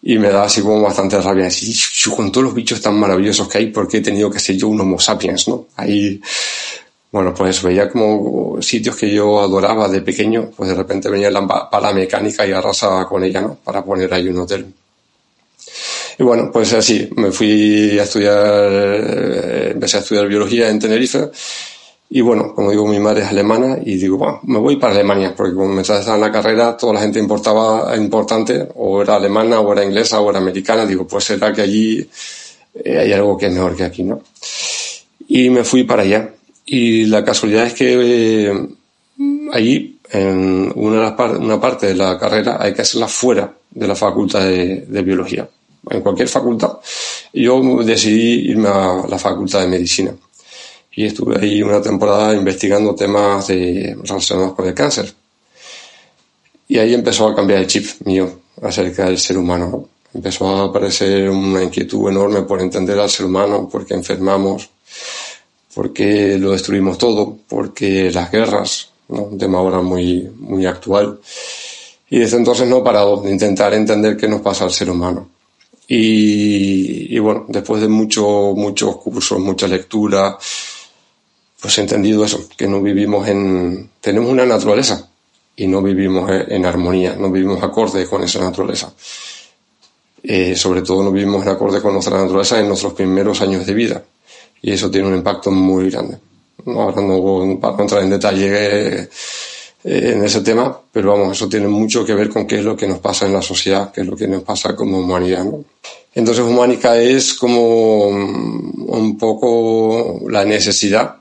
y 0.00 0.16
me 0.16 0.30
da 0.30 0.44
así 0.44 0.62
como 0.62 0.80
bastante 0.80 1.20
rabia 1.20 1.44
decir, 1.44 1.76
con 2.16 2.32
todos 2.32 2.46
los 2.46 2.54
bichos 2.54 2.80
tan 2.80 2.98
maravillosos 2.98 3.48
que 3.48 3.58
hay, 3.58 3.66
¿por 3.66 3.86
qué 3.86 3.98
he 3.98 4.00
tenido 4.00 4.30
que 4.30 4.38
ser 4.38 4.56
yo 4.56 4.68
un 4.68 4.80
homo 4.80 4.98
sapiens, 4.98 5.46
no? 5.46 5.66
Ahí, 5.76 6.22
bueno, 7.12 7.34
pues 7.34 7.62
veía 7.62 7.88
como 7.88 8.60
sitios 8.62 8.96
que 8.96 9.10
yo 9.10 9.40
adoraba 9.40 9.88
de 9.88 10.00
pequeño, 10.02 10.50
pues 10.56 10.70
de 10.70 10.76
repente 10.76 11.08
venía 11.08 11.30
la 11.30 11.46
pala 11.70 11.92
mecánica 11.92 12.46
y 12.46 12.52
arrasaba 12.52 13.08
con 13.08 13.24
ella, 13.24 13.40
¿no? 13.40 13.58
Para 13.62 13.84
poner 13.84 14.12
ahí 14.14 14.28
un 14.28 14.38
hotel. 14.38 14.72
Y 16.18 16.22
bueno, 16.22 16.50
pues 16.52 16.72
así, 16.72 17.08
me 17.16 17.32
fui 17.32 17.98
a 17.98 18.02
estudiar, 18.02 18.68
eh, 18.70 19.70
empecé 19.72 19.96
a 19.96 20.00
estudiar 20.00 20.28
biología 20.28 20.68
en 20.68 20.78
Tenerife 20.78 21.30
y 22.12 22.22
bueno, 22.22 22.52
como 22.56 22.72
digo, 22.72 22.88
mi 22.88 22.98
madre 22.98 23.22
es 23.22 23.28
alemana 23.28 23.78
y 23.84 23.94
digo, 23.94 24.18
bueno, 24.18 24.40
me 24.42 24.58
voy 24.58 24.76
para 24.76 24.94
Alemania, 24.94 25.32
porque 25.36 25.54
como 25.54 25.68
me 25.68 25.82
estaba 25.82 26.16
en 26.16 26.20
la 26.20 26.32
carrera, 26.32 26.76
toda 26.76 26.94
la 26.94 27.00
gente 27.02 27.20
importaba, 27.20 27.96
importante, 27.96 28.66
o 28.74 29.00
era 29.00 29.14
alemana, 29.14 29.60
o 29.60 29.72
era 29.72 29.84
inglesa, 29.84 30.20
o 30.20 30.28
era 30.28 30.40
americana, 30.40 30.84
digo, 30.84 31.06
pues 31.06 31.22
será 31.22 31.52
que 31.52 31.62
allí 31.62 32.10
eh, 32.84 32.98
hay 32.98 33.12
algo 33.12 33.38
que 33.38 33.46
es 33.46 33.52
mejor 33.52 33.76
que 33.76 33.84
aquí, 33.84 34.02
¿no? 34.02 34.22
Y 35.28 35.50
me 35.50 35.62
fui 35.62 35.84
para 35.84 36.02
allá. 36.02 36.34
Y 36.66 37.06
la 37.06 37.24
casualidad 37.24 37.66
es 37.66 37.74
que 37.74 38.48
eh, 38.48 38.68
allí, 39.52 39.98
en 40.10 40.72
una, 40.74 41.16
una 41.38 41.60
parte 41.60 41.86
de 41.86 41.94
la 41.94 42.18
carrera, 42.18 42.58
hay 42.60 42.72
que 42.72 42.82
hacerla 42.82 43.08
fuera 43.08 43.52
de 43.70 43.86
la 43.86 43.94
facultad 43.94 44.44
de, 44.44 45.02
biología, 45.02 45.48
en 45.88 46.00
cualquier 46.00 46.28
facultad. 46.28 46.78
Yo 47.32 47.60
decidí 47.84 48.50
irme 48.50 48.68
a 48.68 49.04
la 49.08 49.18
facultad 49.18 49.60
de 49.60 49.68
medicina 49.68 50.14
y 50.92 51.06
estuve 51.06 51.38
ahí 51.40 51.62
una 51.62 51.80
temporada 51.80 52.34
investigando 52.34 52.94
temas 52.94 53.46
de, 53.48 53.96
relacionados 54.02 54.54
con 54.54 54.66
el 54.66 54.74
cáncer. 54.74 55.12
Y 56.68 56.78
ahí 56.78 56.94
empezó 56.94 57.28
a 57.28 57.34
cambiar 57.34 57.60
el 57.60 57.66
chip 57.66 57.86
mío 58.04 58.40
acerca 58.62 59.06
del 59.06 59.18
ser 59.18 59.38
humano. 59.38 59.88
Empezó 60.12 60.48
a 60.48 60.64
aparecer 60.66 61.30
una 61.30 61.62
inquietud 61.62 62.10
enorme 62.10 62.42
por 62.42 62.60
entender 62.60 62.98
al 62.98 63.10
ser 63.10 63.26
humano, 63.26 63.68
porque 63.70 63.94
enfermamos, 63.94 64.68
porque 65.74 66.36
lo 66.38 66.52
destruimos 66.52 66.98
todo, 66.98 67.38
porque 67.48 68.10
las 68.10 68.30
guerras, 68.30 68.90
¿no? 69.08 69.22
un 69.22 69.38
tema 69.38 69.58
ahora 69.58 69.80
muy, 69.80 70.28
muy 70.38 70.66
actual. 70.66 71.20
Y 72.08 72.18
desde 72.18 72.38
entonces 72.38 72.66
no 72.68 72.78
he 72.78 72.82
parado 72.82 73.18
de 73.22 73.30
intentar 73.30 73.72
entender 73.74 74.16
qué 74.16 74.28
nos 74.28 74.40
pasa 74.40 74.64
al 74.64 74.72
ser 74.72 74.90
humano. 74.90 75.28
Y, 75.86 77.14
y 77.14 77.18
bueno, 77.18 77.46
después 77.48 77.80
de 77.80 77.88
mucho, 77.88 78.52
muchos 78.56 78.96
cursos, 78.96 79.38
mucha 79.38 79.68
lectura, 79.68 80.36
pues 81.60 81.78
he 81.78 81.82
entendido 81.82 82.24
eso, 82.24 82.48
que 82.56 82.66
no 82.66 82.80
vivimos 82.80 83.28
en, 83.28 83.90
tenemos 84.00 84.30
una 84.30 84.46
naturaleza 84.46 85.08
y 85.56 85.66
no 85.66 85.82
vivimos 85.82 86.30
en 86.30 86.64
armonía, 86.64 87.14
no 87.16 87.30
vivimos 87.30 87.62
acorde 87.62 88.06
con 88.06 88.22
esa 88.22 88.40
naturaleza. 88.40 88.92
Eh, 90.22 90.54
sobre 90.56 90.82
todo 90.82 91.02
no 91.02 91.12
vivimos 91.12 91.42
en 91.42 91.48
acorde 91.50 91.80
con 91.80 91.92
nuestra 91.92 92.18
naturaleza 92.18 92.60
en 92.60 92.68
nuestros 92.68 92.92
primeros 92.92 93.40
años 93.40 93.64
de 93.64 93.74
vida 93.74 94.04
y 94.62 94.72
eso 94.72 94.90
tiene 94.90 95.08
un 95.08 95.14
impacto 95.14 95.50
muy 95.50 95.90
grande. 95.90 96.18
No, 96.66 96.82
ahora 96.82 97.00
no, 97.00 97.58
para 97.60 97.82
entrar 97.82 98.02
en 98.02 98.10
detalle 98.10 99.02
eh, 99.02 99.08
en 99.84 100.24
ese 100.24 100.42
tema, 100.42 100.78
pero 100.92 101.12
vamos, 101.12 101.36
eso 101.36 101.48
tiene 101.48 101.68
mucho 101.68 102.04
que 102.04 102.14
ver 102.14 102.28
con 102.28 102.46
qué 102.46 102.58
es 102.58 102.64
lo 102.64 102.76
que 102.76 102.86
nos 102.86 102.98
pasa 102.98 103.26
en 103.26 103.32
la 103.32 103.40
sociedad, 103.40 103.90
qué 103.92 104.02
es 104.02 104.06
lo 104.06 104.16
que 104.16 104.28
nos 104.28 104.42
pasa 104.42 104.76
como 104.76 104.98
humanidad. 104.98 105.44
¿no? 105.44 105.64
Entonces, 106.14 106.44
humánica 106.44 107.00
es 107.00 107.34
como 107.34 108.08
un 108.08 109.16
poco 109.18 110.20
la 110.28 110.44
necesidad 110.44 111.16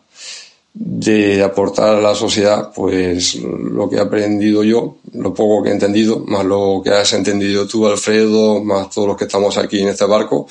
de 0.74 1.44
aportar 1.44 1.96
a 1.96 2.02
la 2.02 2.16
sociedad 2.16 2.72
pues 2.74 3.36
lo 3.36 3.90
que 3.90 3.98
he 3.98 4.00
aprendido 4.00 4.64
yo, 4.64 4.98
lo 5.14 5.34
poco 5.34 5.64
que 5.64 5.70
he 5.70 5.74
entendido, 5.74 6.20
más 6.20 6.46
lo 6.46 6.82
que 6.84 6.92
has 6.92 7.12
entendido 7.14 7.68
tú, 7.68 7.88
Alfredo, 7.88 8.64
más 8.64 8.90
todos 8.90 9.10
los 9.10 9.18
que 9.18 9.26
estamos 9.26 9.58
aquí 9.58 9.82
en 9.82 9.90
este 9.90 10.06
barco, 10.06 10.48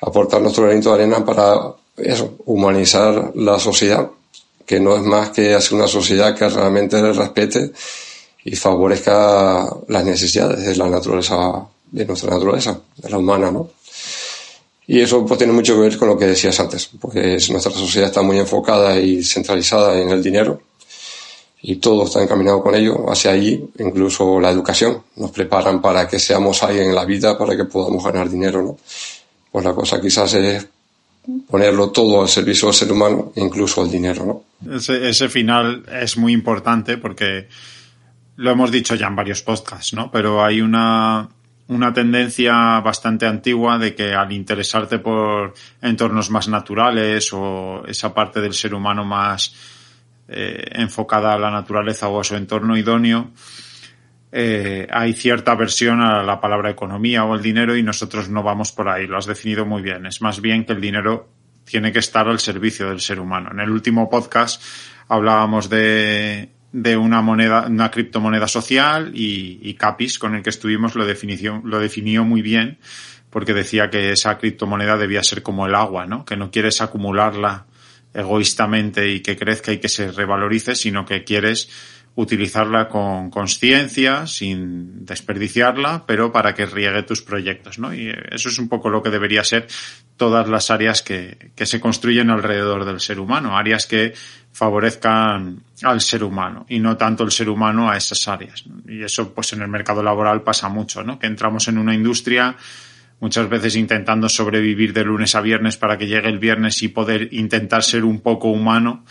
aportar 0.00 0.40
nuestro 0.40 0.64
granito 0.64 0.90
de 0.90 1.02
arena 1.02 1.24
para 1.24 1.72
eso, 2.02 2.36
humanizar 2.46 3.32
la 3.34 3.58
sociedad, 3.58 4.10
que 4.66 4.80
no 4.80 4.96
es 4.96 5.02
más 5.02 5.30
que 5.30 5.54
hacer 5.54 5.74
una 5.74 5.88
sociedad 5.88 6.36
que 6.36 6.48
realmente 6.48 7.00
respete 7.12 7.72
y 8.44 8.54
favorezca 8.56 9.66
las 9.88 10.04
necesidades 10.04 10.66
de 10.66 10.76
la 10.76 10.88
naturaleza, 10.88 11.66
de 11.90 12.04
nuestra 12.04 12.30
naturaleza, 12.30 12.78
de 12.96 13.10
la 13.10 13.18
humana, 13.18 13.50
¿no? 13.50 13.70
Y 14.86 15.00
eso 15.00 15.24
pues 15.26 15.36
tiene 15.36 15.52
mucho 15.52 15.74
que 15.74 15.80
ver 15.80 15.98
con 15.98 16.08
lo 16.08 16.18
que 16.18 16.26
decías 16.26 16.58
antes, 16.60 16.88
pues 17.00 17.50
nuestra 17.50 17.72
sociedad 17.72 18.08
está 18.08 18.22
muy 18.22 18.38
enfocada 18.38 18.98
y 18.98 19.22
centralizada 19.22 19.98
en 19.98 20.08
el 20.10 20.22
dinero 20.22 20.62
y 21.60 21.76
todo 21.76 22.04
está 22.04 22.22
encaminado 22.22 22.62
con 22.62 22.74
ello 22.74 23.10
hacia 23.10 23.32
allí, 23.32 23.68
incluso 23.78 24.40
la 24.40 24.50
educación, 24.50 25.02
nos 25.16 25.30
preparan 25.30 25.82
para 25.82 26.06
que 26.08 26.18
seamos 26.18 26.62
alguien 26.62 26.88
en 26.88 26.94
la 26.94 27.04
vida, 27.04 27.36
para 27.36 27.56
que 27.56 27.64
podamos 27.64 28.02
ganar 28.04 28.30
dinero, 28.30 28.62
¿no? 28.62 28.78
Pues 29.50 29.64
la 29.64 29.74
cosa 29.74 30.00
quizás 30.00 30.32
es 30.34 30.66
ponerlo 31.48 31.90
todo 31.90 32.22
al 32.22 32.28
servicio 32.28 32.68
del 32.68 32.74
ser 32.74 32.92
humano, 32.92 33.32
incluso 33.36 33.82
el 33.82 33.90
dinero, 33.90 34.24
¿no? 34.24 34.74
Ese, 34.74 35.28
final 35.28 35.84
es 35.90 36.16
muy 36.16 36.32
importante 36.32 36.96
porque 36.96 37.48
lo 38.36 38.50
hemos 38.50 38.70
dicho 38.70 38.94
ya 38.94 39.06
en 39.06 39.16
varios 39.16 39.42
podcasts, 39.42 39.94
¿no? 39.94 40.10
Pero 40.10 40.44
hay 40.44 40.60
una 40.60 41.28
una 41.68 41.92
tendencia 41.92 42.80
bastante 42.80 43.26
antigua 43.26 43.78
de 43.78 43.94
que 43.94 44.14
al 44.14 44.32
interesarte 44.32 44.98
por 44.98 45.52
entornos 45.82 46.30
más 46.30 46.48
naturales 46.48 47.30
o 47.32 47.84
esa 47.86 48.14
parte 48.14 48.40
del 48.40 48.54
ser 48.54 48.72
humano 48.72 49.04
más 49.04 49.54
eh, 50.28 50.64
enfocada 50.72 51.34
a 51.34 51.38
la 51.38 51.50
naturaleza 51.50 52.08
o 52.08 52.20
a 52.20 52.24
su 52.24 52.36
entorno 52.36 52.74
idóneo, 52.74 53.32
eh, 54.30 54.86
hay 54.90 55.12
cierta 55.14 55.52
aversión 55.52 56.00
a 56.00 56.22
la 56.22 56.40
palabra 56.40 56.70
economía 56.70 57.24
o 57.24 57.34
el 57.34 57.42
dinero 57.42 57.76
y 57.76 57.82
nosotros 57.82 58.28
no 58.28 58.42
vamos 58.42 58.72
por 58.72 58.88
ahí, 58.88 59.06
lo 59.06 59.18
has 59.18 59.26
definido 59.26 59.64
muy 59.64 59.82
bien. 59.82 60.06
Es 60.06 60.20
más 60.20 60.40
bien 60.40 60.64
que 60.64 60.72
el 60.72 60.80
dinero 60.80 61.28
tiene 61.64 61.92
que 61.92 61.98
estar 61.98 62.28
al 62.28 62.38
servicio 62.38 62.88
del 62.88 63.00
ser 63.00 63.20
humano. 63.20 63.50
En 63.52 63.60
el 63.60 63.70
último 63.70 64.08
podcast 64.08 64.62
hablábamos 65.08 65.68
de 65.68 66.50
de 66.72 66.96
una 66.96 67.22
moneda, 67.22 67.66
una 67.66 67.90
criptomoneda 67.90 68.46
social 68.46 69.10
y, 69.14 69.74
Capis, 69.74 70.18
con 70.18 70.34
el 70.34 70.42
que 70.42 70.50
estuvimos, 70.50 70.94
lo 70.94 71.04
lo 71.04 71.78
definió 71.80 72.24
muy 72.24 72.42
bien, 72.42 72.78
porque 73.30 73.54
decía 73.54 73.90
que 73.90 74.12
esa 74.12 74.38
criptomoneda 74.38 74.96
debía 74.96 75.22
ser 75.22 75.42
como 75.42 75.66
el 75.66 75.74
agua, 75.74 76.06
¿no? 76.06 76.24
Que 76.24 76.36
no 76.36 76.50
quieres 76.50 76.80
acumularla 76.80 77.66
egoístamente 78.12 79.08
y 79.08 79.20
que 79.20 79.36
crezca 79.36 79.72
y 79.72 79.78
que 79.78 79.88
se 79.88 80.10
revalorice, 80.12 80.74
sino 80.74 81.04
que 81.04 81.24
quieres 81.24 81.68
utilizarla 82.18 82.88
con 82.88 83.30
conciencia, 83.30 84.26
sin 84.26 85.06
desperdiciarla, 85.06 86.02
pero 86.04 86.32
para 86.32 86.52
que 86.52 86.66
riegue 86.66 87.04
tus 87.04 87.22
proyectos, 87.22 87.78
¿no? 87.78 87.94
Y 87.94 88.12
eso 88.32 88.48
es 88.48 88.58
un 88.58 88.68
poco 88.68 88.90
lo 88.90 89.04
que 89.04 89.10
debería 89.10 89.44
ser 89.44 89.68
todas 90.16 90.48
las 90.48 90.72
áreas 90.72 91.02
que, 91.02 91.52
que 91.54 91.64
se 91.64 91.78
construyen 91.78 92.30
alrededor 92.30 92.84
del 92.84 92.98
ser 92.98 93.20
humano, 93.20 93.56
áreas 93.56 93.86
que 93.86 94.14
favorezcan 94.50 95.62
al 95.84 96.00
ser 96.00 96.24
humano 96.24 96.66
y 96.68 96.80
no 96.80 96.96
tanto 96.96 97.22
el 97.22 97.30
ser 97.30 97.48
humano 97.48 97.88
a 97.88 97.96
esas 97.96 98.26
áreas. 98.26 98.64
Y 98.88 99.04
eso, 99.04 99.32
pues 99.32 99.52
en 99.52 99.62
el 99.62 99.68
mercado 99.68 100.02
laboral 100.02 100.42
pasa 100.42 100.68
mucho, 100.68 101.04
¿no? 101.04 101.20
Que 101.20 101.28
entramos 101.28 101.68
en 101.68 101.78
una 101.78 101.94
industria 101.94 102.56
muchas 103.20 103.48
veces 103.48 103.76
intentando 103.76 104.28
sobrevivir 104.28 104.92
de 104.92 105.04
lunes 105.04 105.36
a 105.36 105.40
viernes 105.40 105.76
para 105.76 105.96
que 105.96 106.08
llegue 106.08 106.28
el 106.28 106.40
viernes 106.40 106.82
y 106.82 106.88
poder 106.88 107.28
intentar 107.32 107.84
ser 107.84 108.04
un 108.04 108.20
poco 108.20 108.48
humano 108.48 109.04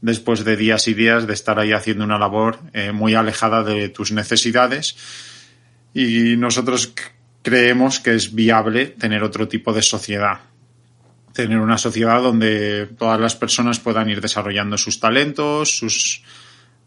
después 0.00 0.44
de 0.44 0.56
días 0.56 0.88
y 0.88 0.94
días 0.94 1.26
de 1.26 1.34
estar 1.34 1.58
ahí 1.58 1.72
haciendo 1.72 2.04
una 2.04 2.18
labor 2.18 2.58
eh, 2.72 2.92
muy 2.92 3.14
alejada 3.14 3.62
de 3.62 3.88
tus 3.88 4.12
necesidades. 4.12 4.96
Y 5.92 6.36
nosotros 6.36 6.92
creemos 7.42 8.00
que 8.00 8.14
es 8.14 8.34
viable 8.34 8.86
tener 8.86 9.22
otro 9.22 9.48
tipo 9.48 9.72
de 9.72 9.82
sociedad. 9.82 10.40
Tener 11.32 11.58
una 11.58 11.78
sociedad 11.78 12.22
donde 12.22 12.88
todas 12.98 13.20
las 13.20 13.36
personas 13.36 13.78
puedan 13.80 14.08
ir 14.10 14.20
desarrollando 14.20 14.76
sus 14.78 15.00
talentos, 15.00 15.76
sus 15.76 16.22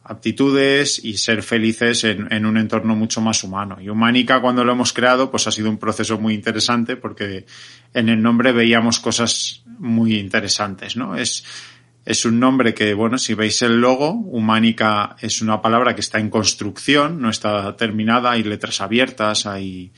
aptitudes 0.05 0.99
y 1.03 1.15
ser 1.15 1.43
felices 1.43 2.03
en, 2.03 2.31
en, 2.31 2.45
un 2.45 2.57
entorno 2.57 2.93
mucho 2.93 3.21
más 3.21 3.41
humano. 3.43 3.77
Y 3.79 3.87
Humánica, 3.87 4.41
cuando 4.41 4.65
lo 4.65 4.73
hemos 4.73 4.91
creado, 4.91 5.31
pues 5.31 5.47
ha 5.47 5.51
sido 5.51 5.69
un 5.69 5.77
proceso 5.77 6.19
muy 6.19 6.33
interesante 6.33 6.97
porque 6.97 7.45
en 7.93 8.09
el 8.09 8.21
nombre 8.21 8.51
veíamos 8.51 8.99
cosas 8.99 9.63
muy 9.65 10.17
interesantes, 10.17 10.97
¿no? 10.97 11.15
Es, 11.15 11.45
es 12.05 12.25
un 12.25 12.39
nombre 12.39 12.73
que, 12.73 12.93
bueno, 12.93 13.17
si 13.17 13.33
veis 13.33 13.61
el 13.61 13.79
logo, 13.79 14.11
Humánica 14.11 15.15
es 15.21 15.41
una 15.41 15.61
palabra 15.61 15.95
que 15.95 16.01
está 16.01 16.19
en 16.19 16.29
construcción, 16.29 17.21
no 17.21 17.29
está 17.29 17.77
terminada, 17.77 18.31
hay 18.31 18.43
letras 18.43 18.81
abiertas, 18.81 19.45
hay 19.45 19.93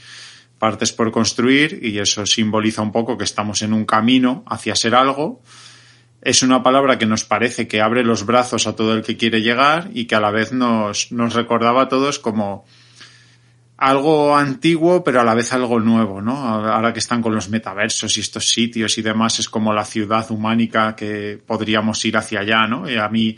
partes 0.60 0.92
por 0.92 1.12
construir 1.12 1.80
y 1.82 1.98
eso 1.98 2.26
simboliza 2.26 2.84
un 2.84 2.92
poco 2.92 3.18
que 3.18 3.24
estamos 3.24 3.62
en 3.64 3.74
un 3.74 3.86
camino 3.86 4.44
hacia 4.48 4.76
ser 4.76 4.94
algo. 4.94 5.42
Es 6.22 6.44
una 6.44 6.62
palabra 6.62 6.98
que 6.98 7.06
nos 7.08 7.24
parece 7.24 7.68
que 7.68 7.82
abre 7.82 8.04
los 8.04 8.26
brazos 8.26 8.68
a 8.68 8.76
todo 8.76 8.94
el 8.94 9.04
que 9.04 9.18
quiere 9.18 9.42
llegar 9.42 9.90
y 9.94 10.06
que 10.06 10.16
a 10.16 10.20
la 10.20 10.32
vez 10.32 10.52
nos, 10.52 11.12
nos 11.12 11.34
recordaba 11.34 11.84
a 11.84 11.90
todos 11.90 12.20
como 12.20 12.66
algo 13.78 14.36
antiguo, 14.36 15.04
pero 15.04 15.22
a 15.22 15.24
la 15.24 15.36
vez 15.36 15.52
algo 15.52 15.80
nuevo, 15.80 16.22
¿no? 16.22 16.36
Ahora 16.38 16.94
que 16.94 17.00
están 17.00 17.22
con 17.22 17.36
los 17.36 17.50
metaversos 17.50 18.18
y 18.18 18.22
estos 18.22 18.50
sitios 18.50 18.98
y 18.98 19.02
demás, 19.02 19.40
es 19.40 19.50
como 19.50 19.74
la 19.74 19.84
ciudad 19.84 20.30
humánica 20.32 20.96
que 20.96 21.40
podríamos 21.46 22.04
ir 22.06 22.16
hacia 22.16 22.40
allá, 22.40 22.68
¿no? 22.68 22.90
Y 22.90 22.96
a 22.96 23.10
mí 23.10 23.36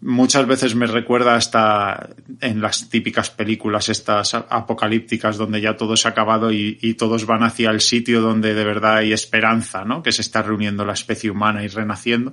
muchas 0.00 0.46
veces 0.46 0.74
me 0.74 0.86
recuerda 0.86 1.34
hasta 1.34 2.08
en 2.40 2.60
las 2.62 2.88
típicas 2.88 3.30
películas 3.30 3.88
estas 3.90 4.34
apocalípticas 4.34 5.36
donde 5.36 5.60
ya 5.60 5.76
todo 5.76 5.96
se 5.96 6.08
ha 6.08 6.12
acabado 6.12 6.50
y, 6.50 6.78
y, 6.80 6.94
todos 6.94 7.26
van 7.26 7.42
hacia 7.42 7.70
el 7.70 7.80
sitio 7.80 8.22
donde 8.22 8.54
de 8.54 8.64
verdad 8.64 8.96
hay 8.98 9.12
esperanza, 9.12 9.84
¿no? 9.84 10.02
Que 10.02 10.12
se 10.12 10.22
está 10.22 10.42
reuniendo 10.42 10.86
la 10.86 10.94
especie 10.94 11.30
humana 11.30 11.62
y 11.62 11.68
renaciendo. 11.68 12.32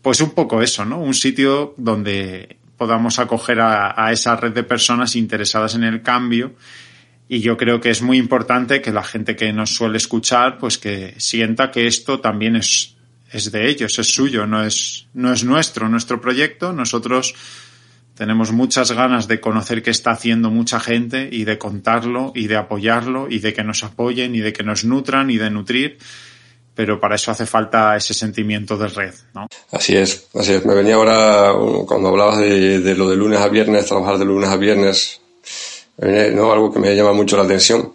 Pues 0.00 0.20
un 0.20 0.30
poco 0.30 0.60
eso, 0.60 0.84
¿no? 0.84 1.00
Un 1.00 1.14
sitio 1.14 1.74
donde 1.76 2.56
podamos 2.82 3.20
acoger 3.20 3.60
a, 3.60 4.10
esa 4.10 4.34
red 4.34 4.52
de 4.52 4.64
personas 4.64 5.14
interesadas 5.14 5.76
en 5.76 5.84
el 5.84 6.02
cambio 6.02 6.56
y 7.28 7.38
yo 7.38 7.56
creo 7.56 7.80
que 7.80 7.90
es 7.90 8.02
muy 8.02 8.18
importante 8.18 8.82
que 8.82 8.90
la 8.90 9.04
gente 9.04 9.36
que 9.36 9.52
nos 9.52 9.70
suele 9.70 9.98
escuchar, 9.98 10.58
pues 10.58 10.78
que 10.78 11.14
sienta 11.18 11.70
que 11.70 11.86
esto 11.86 12.18
también 12.18 12.56
es, 12.56 12.96
es 13.30 13.52
de 13.52 13.68
ellos, 13.68 14.00
es 14.00 14.12
suyo, 14.12 14.48
no 14.48 14.64
es, 14.64 15.06
no 15.14 15.32
es 15.32 15.44
nuestro, 15.44 15.88
nuestro 15.88 16.20
proyecto. 16.20 16.72
Nosotros 16.72 17.36
tenemos 18.16 18.50
muchas 18.50 18.90
ganas 18.90 19.28
de 19.28 19.38
conocer 19.38 19.84
qué 19.84 19.90
está 19.90 20.10
haciendo 20.10 20.50
mucha 20.50 20.80
gente 20.80 21.28
y 21.30 21.44
de 21.44 21.58
contarlo 21.58 22.32
y 22.34 22.48
de 22.48 22.56
apoyarlo 22.56 23.28
y 23.30 23.38
de 23.38 23.52
que 23.54 23.62
nos 23.62 23.84
apoyen 23.84 24.34
y 24.34 24.40
de 24.40 24.52
que 24.52 24.64
nos 24.64 24.84
nutran 24.84 25.30
y 25.30 25.38
de 25.38 25.50
nutrir. 25.50 25.98
Pero 26.74 26.98
para 26.98 27.16
eso 27.16 27.30
hace 27.30 27.44
falta 27.44 27.96
ese 27.96 28.14
sentimiento 28.14 28.76
de 28.78 28.88
red, 28.88 29.14
¿no? 29.34 29.46
Así 29.70 29.96
es, 29.96 30.26
así 30.34 30.54
es. 30.54 30.64
Me 30.64 30.74
venía 30.74 30.94
ahora, 30.94 31.52
cuando 31.86 32.08
hablabas 32.08 32.38
de, 32.38 32.80
de 32.80 32.94
lo 32.94 33.10
de 33.10 33.16
lunes 33.16 33.40
a 33.40 33.48
viernes, 33.48 33.86
trabajar 33.86 34.18
de 34.18 34.24
lunes 34.24 34.48
a 34.48 34.56
viernes, 34.56 35.20
no, 35.98 36.52
algo 36.52 36.72
que 36.72 36.78
me 36.78 36.94
llama 36.96 37.12
mucho 37.12 37.36
la 37.36 37.44
atención 37.44 37.92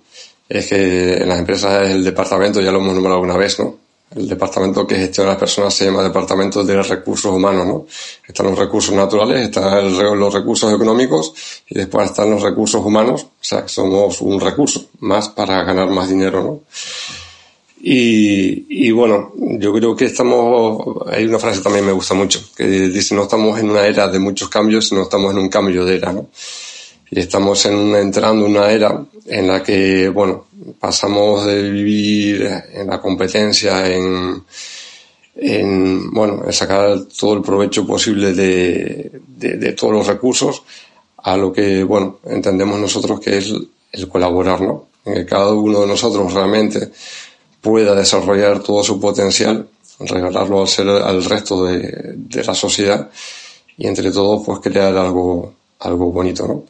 es 0.48 0.68
que 0.68 1.18
en 1.18 1.28
las 1.28 1.40
empresas 1.40 1.90
el 1.90 2.04
departamento, 2.04 2.62
ya 2.62 2.72
lo 2.72 2.80
hemos 2.80 2.94
nombrado 2.94 3.16
alguna 3.16 3.38
vez, 3.38 3.60
¿no? 3.60 3.76
El 4.16 4.30
departamento 4.30 4.88
que 4.88 4.96
gestiona 4.96 5.32
las 5.32 5.40
personas 5.40 5.74
se 5.74 5.84
llama 5.84 6.02
Departamento 6.02 6.64
de 6.64 6.82
Recursos 6.82 7.30
Humanos, 7.30 7.68
¿no? 7.68 7.86
Están 8.26 8.46
los 8.46 8.58
recursos 8.58 8.96
naturales, 8.96 9.42
están 9.42 10.18
los 10.18 10.34
recursos 10.34 10.74
económicos 10.74 11.34
y 11.68 11.76
después 11.76 12.10
están 12.10 12.32
los 12.32 12.42
recursos 12.42 12.84
humanos, 12.84 13.24
o 13.24 13.30
sea, 13.42 13.68
somos 13.68 14.22
un 14.22 14.40
recurso 14.40 14.86
más 15.00 15.28
para 15.28 15.62
ganar 15.64 15.90
más 15.90 16.08
dinero, 16.08 16.42
¿no? 16.42 16.62
Y, 17.90 18.66
y 18.88 18.92
bueno, 18.92 19.32
yo 19.38 19.72
creo 19.72 19.96
que 19.96 20.04
estamos, 20.04 21.08
hay 21.10 21.24
una 21.24 21.40
frase 21.40 21.60
que 21.60 21.64
también 21.64 21.86
me 21.86 21.94
gusta 21.94 22.14
mucho, 22.14 22.42
que 22.54 22.66
dice 22.66 23.16
no 23.16 23.24
estamos 23.24 23.58
en 23.58 23.70
una 23.70 23.88
era 23.88 24.10
de 24.10 24.20
muchos 24.20 24.50
cambios, 24.50 24.90
sino 24.90 25.04
estamos 25.04 25.32
en 25.32 25.38
un 25.38 25.48
cambio 25.48 25.86
de 25.86 25.96
era, 25.96 26.12
¿no? 26.12 26.28
y 27.10 27.22
estamos 27.22 27.66
en, 27.66 27.96
entrando 27.96 28.46
en 28.46 28.58
una 28.58 28.70
era 28.72 29.06
en 29.26 29.48
la 29.48 29.64
que, 29.64 30.10
bueno, 30.10 30.48
pasamos 30.78 31.46
de 31.46 31.72
vivir 31.72 32.52
en 32.74 32.88
la 32.88 33.00
competencia, 33.00 33.90
en, 33.90 34.44
en 35.38 36.12
bueno, 36.12 36.44
en 36.46 36.52
sacar 36.52 37.06
todo 37.18 37.36
el 37.36 37.42
provecho 37.42 37.88
posible 37.88 38.34
de, 38.34 39.12
de, 39.28 39.72
todos 39.72 39.94
los 39.94 40.08
recursos 40.08 40.62
a 41.24 41.38
lo 41.38 41.54
que, 41.54 41.86
bueno, 41.86 42.20
entendemos 42.26 42.82
nosotros 42.82 43.22
que 43.22 43.38
es 43.38 43.54
el 43.94 44.10
colaborar, 44.10 44.60
¿no? 44.60 44.90
En 45.06 45.14
que 45.14 45.26
cada 45.26 45.54
uno 45.54 45.80
de 45.80 45.88
nosotros 45.88 46.34
realmente 46.34 46.92
pueda 47.62 47.96
desarrollar 47.96 48.62
todo 48.62 48.84
su 48.84 49.00
potencial, 49.00 49.68
regalarlo 50.00 50.62
al, 50.62 50.68
ser, 50.68 50.88
al 50.90 51.24
resto 51.24 51.66
de, 51.66 52.14
de 52.16 52.44
la 52.44 52.54
sociedad 52.54 53.10
y 53.78 53.88
entre 53.88 54.12
todos 54.12 54.44
pues 54.46 54.60
crear 54.60 54.96
algo, 54.98 55.54
algo 55.80 56.12
bonito, 56.12 56.48
¿no? 56.48 56.66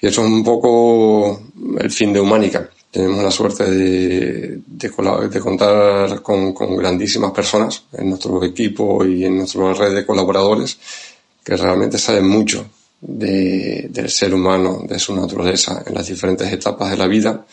Y 0.00 0.06
eso 0.06 0.20
es 0.20 0.30
un 0.30 0.44
poco 0.44 1.40
el 1.78 1.90
fin 1.90 2.12
de 2.12 2.20
Humánica. 2.20 2.68
Tenemos 2.90 3.24
la 3.24 3.30
suerte 3.30 3.68
de, 3.70 4.60
de, 4.66 5.28
de 5.30 5.40
contar 5.40 6.20
con, 6.22 6.52
con, 6.52 6.76
grandísimas 6.76 7.32
personas 7.32 7.84
en 7.92 8.10
nuestro 8.10 8.44
equipo 8.44 9.04
y 9.04 9.24
en 9.24 9.38
nuestra 9.38 9.72
red 9.72 9.94
de 9.94 10.06
colaboradores 10.06 10.78
que 11.42 11.56
realmente 11.56 11.98
saben 11.98 12.28
mucho 12.28 12.66
de, 13.00 13.86
del 13.90 14.10
ser 14.10 14.34
humano, 14.34 14.82
de 14.86 14.98
su 14.98 15.14
naturaleza 15.14 15.82
en 15.86 15.94
las 15.94 16.06
diferentes 16.06 16.52
etapas 16.52 16.90
de 16.90 16.96
la 16.96 17.06
vida. 17.06 17.44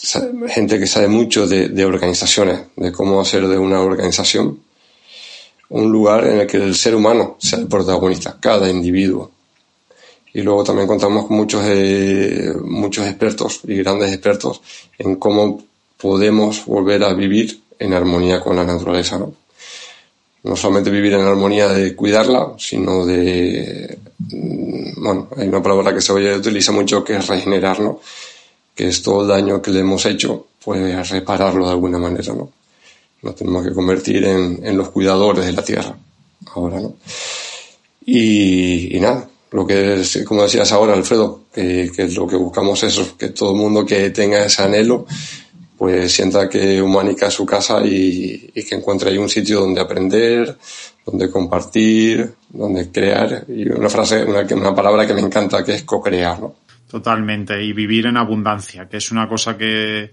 Gente 0.00 0.78
que 0.78 0.86
sabe 0.86 1.08
mucho 1.08 1.46
de, 1.48 1.84
organizaciones, 1.84 2.60
de 2.76 2.92
cómo 2.92 3.20
hacer 3.20 3.48
de 3.48 3.58
una 3.58 3.80
organización 3.80 4.60
un 5.70 5.90
lugar 5.90 6.24
en 6.24 6.40
el 6.40 6.46
que 6.46 6.56
el 6.56 6.74
ser 6.76 6.94
humano 6.94 7.36
sea 7.38 7.58
el 7.58 7.66
protagonista, 7.66 8.38
cada 8.40 8.70
individuo, 8.70 9.30
y 10.32 10.40
luego 10.42 10.62
también 10.62 10.86
contamos 10.86 11.26
con 11.26 11.36
muchos, 11.36 11.62
eh, 11.66 12.54
muchos 12.62 13.06
expertos 13.06 13.60
y 13.64 13.74
grandes 13.76 14.12
expertos 14.12 14.62
en 14.98 15.16
cómo 15.16 15.62
podemos 15.96 16.64
volver 16.64 17.02
a 17.02 17.12
vivir 17.12 17.60
en 17.78 17.92
armonía 17.92 18.40
con 18.40 18.56
la 18.56 18.64
naturaleza, 18.64 19.18
¿no? 19.18 19.34
No 20.44 20.54
solamente 20.54 20.90
vivir 20.90 21.14
en 21.14 21.22
armonía 21.22 21.68
de 21.68 21.96
cuidarla, 21.96 22.54
sino 22.56 23.04
de, 23.04 23.98
mm, 24.18 25.02
bueno, 25.02 25.28
hay 25.36 25.48
una 25.48 25.62
palabra 25.62 25.92
que 25.92 26.00
se 26.00 26.12
utiliza 26.12 26.70
mucho 26.70 27.02
que 27.02 27.16
es 27.16 27.26
regenerar, 27.26 27.80
¿no? 27.80 28.00
Que 28.78 28.86
es 28.86 29.02
todo 29.02 29.22
el 29.22 29.28
daño 29.28 29.60
que 29.60 29.72
le 29.72 29.80
hemos 29.80 30.06
hecho, 30.06 30.46
pues 30.64 31.10
repararlo 31.10 31.66
de 31.66 31.72
alguna 31.72 31.98
manera, 31.98 32.32
¿no? 32.32 32.52
Nos 33.22 33.34
tenemos 33.34 33.66
que 33.66 33.72
convertir 33.72 34.24
en, 34.24 34.60
en 34.62 34.76
los 34.76 34.90
cuidadores 34.90 35.44
de 35.44 35.52
la 35.52 35.64
tierra, 35.64 35.96
ahora, 36.54 36.80
¿no? 36.80 36.94
Y, 38.06 38.96
y 38.96 39.00
nada, 39.00 39.28
lo 39.50 39.66
que 39.66 39.94
es, 39.94 40.22
como 40.24 40.44
decías 40.44 40.70
ahora, 40.70 40.94
Alfredo, 40.94 41.40
que, 41.52 41.90
que 41.92 42.06
lo 42.06 42.28
que 42.28 42.36
buscamos 42.36 42.80
es 42.84 43.00
que 43.18 43.30
todo 43.30 43.50
el 43.50 43.56
mundo 43.56 43.84
que 43.84 44.10
tenga 44.10 44.44
ese 44.44 44.62
anhelo, 44.62 45.06
pues 45.76 46.12
sienta 46.12 46.48
que 46.48 46.80
Humánica 46.80 47.26
es 47.26 47.34
su 47.34 47.44
casa 47.44 47.84
y, 47.84 48.52
y, 48.54 48.62
que 48.62 48.76
encuentre 48.76 49.10
ahí 49.10 49.18
un 49.18 49.28
sitio 49.28 49.58
donde 49.60 49.80
aprender, 49.80 50.56
donde 51.04 51.28
compartir, 51.28 52.32
donde 52.48 52.90
crear. 52.92 53.44
Y 53.48 53.68
una 53.68 53.88
frase, 53.88 54.22
una, 54.24 54.46
una 54.54 54.74
palabra 54.74 55.04
que 55.04 55.14
me 55.14 55.20
encanta, 55.20 55.64
que 55.64 55.74
es 55.74 55.82
co-crear, 55.82 56.40
¿no? 56.40 56.67
Totalmente. 56.88 57.62
Y 57.62 57.72
vivir 57.72 58.06
en 58.06 58.16
abundancia, 58.16 58.88
que 58.88 58.96
es 58.96 59.12
una 59.12 59.28
cosa 59.28 59.56
que, 59.56 60.10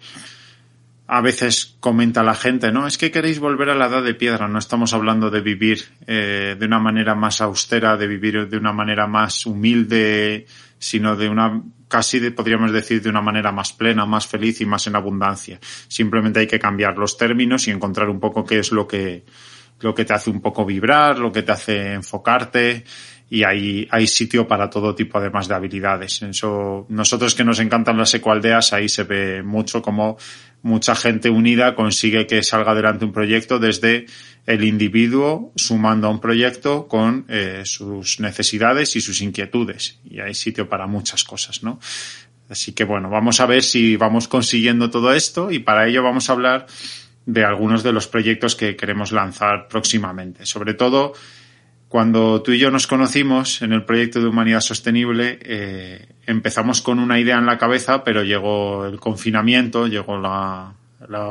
a 1.07 1.21
veces 1.21 1.77
comenta 1.79 2.23
la 2.23 2.33
gente, 2.33 2.71
¿no? 2.71 2.87
Es 2.87 2.97
que 2.97 3.11
queréis 3.11 3.39
volver 3.39 3.69
a 3.69 3.75
la 3.75 3.87
edad 3.87 4.03
de 4.03 4.15
piedra. 4.15 4.47
No 4.47 4.57
estamos 4.57 4.93
hablando 4.93 5.29
de 5.29 5.41
vivir 5.41 5.83
eh, 6.07 6.55
de 6.57 6.65
una 6.65 6.79
manera 6.79 7.13
más 7.13 7.41
austera, 7.41 7.95
de 7.95 8.07
vivir 8.07 8.49
de 8.49 8.57
una 8.57 8.73
manera 8.73 9.05
más 9.05 9.45
humilde, 9.45 10.47
sino 10.79 11.15
de 11.15 11.29
una 11.29 11.61
casi 11.87 12.17
de, 12.19 12.31
podríamos 12.31 12.71
decir 12.71 13.01
de 13.03 13.09
una 13.09 13.21
manera 13.21 13.51
más 13.51 13.71
plena, 13.71 14.05
más 14.07 14.25
feliz 14.25 14.61
y 14.61 14.65
más 14.65 14.87
en 14.87 14.95
abundancia. 14.95 15.59
Simplemente 15.87 16.39
hay 16.39 16.47
que 16.47 16.59
cambiar 16.59 16.97
los 16.97 17.17
términos 17.17 17.67
y 17.67 17.71
encontrar 17.71 18.09
un 18.09 18.19
poco 18.19 18.43
qué 18.43 18.59
es 18.59 18.71
lo 18.71 18.87
que 18.87 19.23
lo 19.81 19.93
que 19.93 20.05
te 20.05 20.13
hace 20.13 20.29
un 20.29 20.41
poco 20.41 20.65
vibrar, 20.65 21.19
lo 21.19 21.33
que 21.33 21.43
te 21.43 21.51
hace 21.51 21.93
enfocarte 21.93 22.85
y 23.29 23.43
hay, 23.43 23.87
hay 23.89 24.07
sitio 24.07 24.47
para 24.47 24.69
todo 24.69 24.93
tipo 24.93 25.17
además 25.17 25.47
de 25.47 25.55
habilidades. 25.55 26.21
Eso, 26.21 26.85
nosotros 26.89 27.33
que 27.33 27.43
nos 27.43 27.59
encantan 27.59 27.97
las 27.97 28.13
ecualdeas, 28.13 28.73
ahí 28.73 28.87
se 28.87 29.03
ve 29.03 29.43
mucho 29.43 29.81
como 29.81 30.17
mucha 30.61 30.95
gente 30.95 31.29
unida 31.29 31.75
consigue 31.75 32.25
que 32.25 32.41
salga 32.41 32.71
adelante 32.71 33.05
un 33.05 33.13
proyecto 33.13 33.59
desde 33.59 34.07
el 34.47 34.63
individuo 34.63 35.51
sumando 35.55 36.07
a 36.07 36.09
un 36.09 36.19
proyecto 36.19 36.87
con 36.87 37.25
eh, 37.29 37.61
sus 37.65 38.19
necesidades 38.19 38.95
y 38.95 39.01
sus 39.01 39.21
inquietudes. 39.21 39.99
Y 40.03 40.19
hay 40.19 40.33
sitio 40.33 40.67
para 40.67 40.87
muchas 40.87 41.23
cosas, 41.23 41.63
¿no? 41.63 41.79
Así 42.49 42.73
que 42.73 42.83
bueno, 42.83 43.09
vamos 43.09 43.39
a 43.39 43.47
ver 43.47 43.63
si 43.63 43.95
vamos 43.95 44.27
consiguiendo 44.27 44.89
todo 44.89 45.13
esto 45.13 45.51
y 45.51 45.59
para 45.59 45.87
ello 45.87 46.03
vamos 46.03 46.29
a 46.29 46.33
hablar 46.33 46.67
de 47.25 47.43
algunos 47.43 47.81
de 47.81 47.91
los 47.91 48.07
proyectos 48.07 48.55
que 48.55 48.75
queremos 48.75 49.11
lanzar 49.11 49.67
próximamente. 49.67 50.45
Sobre 50.45 50.75
todo, 50.75 51.13
cuando 51.95 52.41
tú 52.41 52.51
y 52.51 52.59
yo 52.59 52.71
nos 52.71 52.87
conocimos 52.87 53.61
en 53.61 53.71
el 53.71 53.85
proyecto 53.85 54.19
de 54.19 54.27
Humanidad 54.27 54.59
Sostenible, 54.59 55.39
eh, 55.41 56.05
empezamos 56.25 56.81
con 56.81 56.99
una 56.99 57.21
idea 57.21 57.37
en 57.37 57.45
la 57.45 57.57
cabeza, 57.57 58.03
pero 58.03 58.21
llegó 58.21 58.85
el 58.85 58.99
confinamiento, 58.99 59.87
llegó 59.87 60.17
la, 60.17 60.73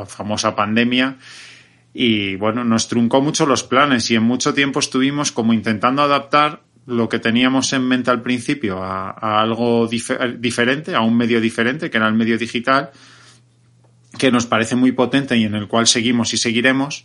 famosa 0.07 0.57
pandemia 0.57 1.19
y 1.93 2.37
bueno, 2.37 2.65
nos 2.65 2.89
truncó 2.89 3.21
mucho 3.21 3.45
los 3.45 3.63
planes 3.63 4.11
y 4.11 4.15
en 4.15 4.23
mucho 4.23 4.55
tiempo 4.55 4.81
estuvimos 4.81 5.33
como 5.33 5.53
intentando 5.53 6.01
adaptar 6.01 6.63
lo 6.87 7.11
que 7.11 7.19
teníamos 7.19 7.71
en 7.75 7.87
mente 7.87 8.11
al 8.11 8.23
principio 8.23 8.83
a, 8.83 9.11
algo 9.43 9.87
dif 9.87 10.13
diferente, 10.39 10.95
a 10.95 11.03
un 11.03 11.15
medio 11.15 11.43
diferente, 11.43 11.91
que 11.91 11.99
era 11.99 12.09
el 12.09 12.15
medio 12.15 12.39
digital, 12.39 12.91
que 14.19 14.33
nos 14.33 14.47
parece 14.47 14.77
muy 14.77 14.93
potente 14.93 15.37
y 15.37 15.45
en 15.45 15.57
el 15.57 15.69
cual 15.69 15.87
seguimos 15.87 16.33
y 16.33 16.39
seguiremos, 16.39 17.05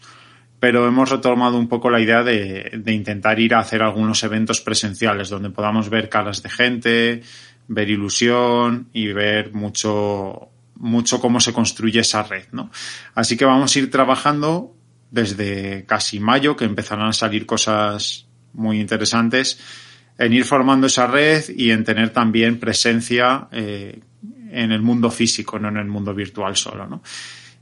pero 0.60 0.88
hemos 0.88 1.10
retomado 1.10 1.58
un 1.58 1.68
poco 1.68 1.90
la 1.90 2.02
idea 2.02 2.24
de, 2.24 2.82
intentar 2.88 3.40
ir 3.40 3.54
a 3.54 3.60
hacer 3.60 3.82
algunos 3.82 4.24
eventos 4.24 4.62
presenciales 4.62 5.30
donde 5.30 5.50
podamos 5.50 5.90
ver 5.90 6.10
caras 6.10 6.44
de 6.44 6.50
gente, 6.50 7.24
ver 7.68 7.90
ilusión 7.90 8.90
y 8.92 9.08
ver 9.14 9.54
mucho, 9.54 10.50
mucho 10.76 11.22
cómo 11.22 11.40
se 11.40 11.54
construye 11.54 12.02
esa 12.02 12.24
red, 12.24 12.46
¿no? 12.52 12.72
Así 13.16 13.38
que 13.38 13.46
vamos 13.46 13.74
a 13.74 13.80
ir 13.80 13.90
trabajando 13.90 14.76
desde 15.12 15.86
casi 15.86 16.20
mayo, 16.20 16.56
que 16.56 16.66
empezarán 16.66 17.08
a 17.08 17.14
salir 17.14 17.46
cosas 17.46 18.28
muy 18.54 18.80
interesantes, 18.82 19.60
en 20.18 20.34
ir 20.34 20.44
formando 20.44 20.88
esa 20.88 21.08
red 21.08 21.44
y 21.56 21.72
en 21.72 21.86
tener 21.86 22.10
también 22.10 22.60
presencia 22.60 23.48
eh, 23.52 24.00
en 24.52 24.72
el 24.72 24.82
mundo 24.82 25.10
físico, 25.10 25.58
no 25.58 25.70
en 25.70 25.78
el 25.78 25.88
mundo 25.88 26.14
virtual 26.14 26.58
solo, 26.58 26.86
¿no? 26.86 27.02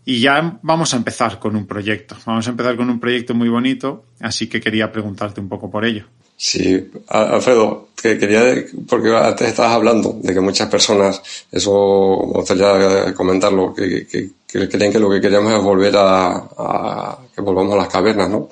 Y 0.10 0.22
ya 0.22 0.58
vamos 0.62 0.94
a 0.94 0.98
empezar 0.98 1.38
con 1.38 1.58
un 1.58 1.68
proyecto. 1.68 2.16
Vamos 2.26 2.48
a 2.48 2.52
empezar 2.52 2.78
con 2.78 2.90
un 2.90 2.98
proyecto 2.98 3.34
muy 3.34 3.50
bonito, 3.50 4.06
así 4.22 4.48
que 4.48 4.62
quería 4.62 4.90
preguntarte 4.90 5.42
un 5.42 5.50
poco 5.50 5.70
por 5.70 5.84
ello. 5.84 6.06
Sí, 6.38 6.90
Alfredo, 7.10 7.90
que 7.94 8.18
quería, 8.18 8.42
porque 8.88 9.14
antes 9.14 9.50
estabas 9.50 9.74
hablando 9.74 10.18
de 10.24 10.34
que 10.34 10.40
muchas 10.40 10.70
personas, 10.70 11.22
eso 11.52 12.24
me 12.26 12.40
gustaría 12.40 13.14
comentarlo, 13.14 13.74
que, 13.74 14.08
que, 14.08 14.30
que 14.48 14.70
creen 14.70 14.94
que 14.94 15.00
lo 15.00 15.10
que 15.10 15.20
queríamos 15.20 15.52
es 15.52 15.62
volver 15.62 15.98
a, 15.98 16.38
a, 16.58 17.18
que 17.36 17.42
volvamos 17.42 17.74
a 17.74 17.78
las 17.80 17.90
cavernas, 17.90 18.30
¿no? 18.30 18.48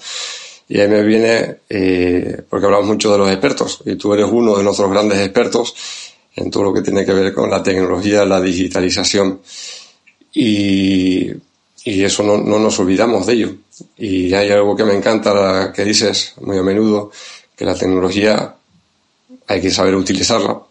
Y 0.68 0.82
ahí 0.82 0.90
me 0.90 1.04
viene, 1.04 1.60
eh, 1.70 2.42
porque 2.50 2.66
hablamos 2.66 2.88
mucho 2.88 3.14
de 3.14 3.18
los 3.18 3.32
expertos, 3.32 3.82
y 3.86 3.96
tú 3.96 4.14
eres 4.14 4.28
uno 4.30 4.58
de 4.58 4.64
nuestros 4.66 4.92
grandes 4.92 5.20
expertos 5.20 5.74
en 6.36 6.52
todo 6.52 6.64
lo 6.64 6.74
que 6.74 6.82
tiene 6.82 7.06
que 7.06 7.14
ver 7.14 7.34
con 7.34 7.50
la 7.50 7.64
tecnología, 7.64 8.26
la 8.26 8.42
digitalización, 8.42 9.40
y, 10.34 11.32
y 11.88 12.04
eso 12.04 12.24
no, 12.24 12.38
no 12.38 12.58
nos 12.58 12.80
olvidamos 12.80 13.28
de 13.28 13.34
ello. 13.34 13.56
Y 13.96 14.34
hay 14.34 14.50
algo 14.50 14.76
que 14.76 14.84
me 14.84 14.96
encanta 14.96 15.72
que 15.72 15.86
dices 15.86 16.34
muy 16.42 16.58
a 16.58 16.64
menudo, 16.64 17.12
que 17.56 17.64
la 17.64 17.76
tecnología 17.76 18.56
hay 19.48 19.62
que 19.62 19.70
saber 19.70 19.96
utilizarla. 19.96 20.54
O 20.54 20.68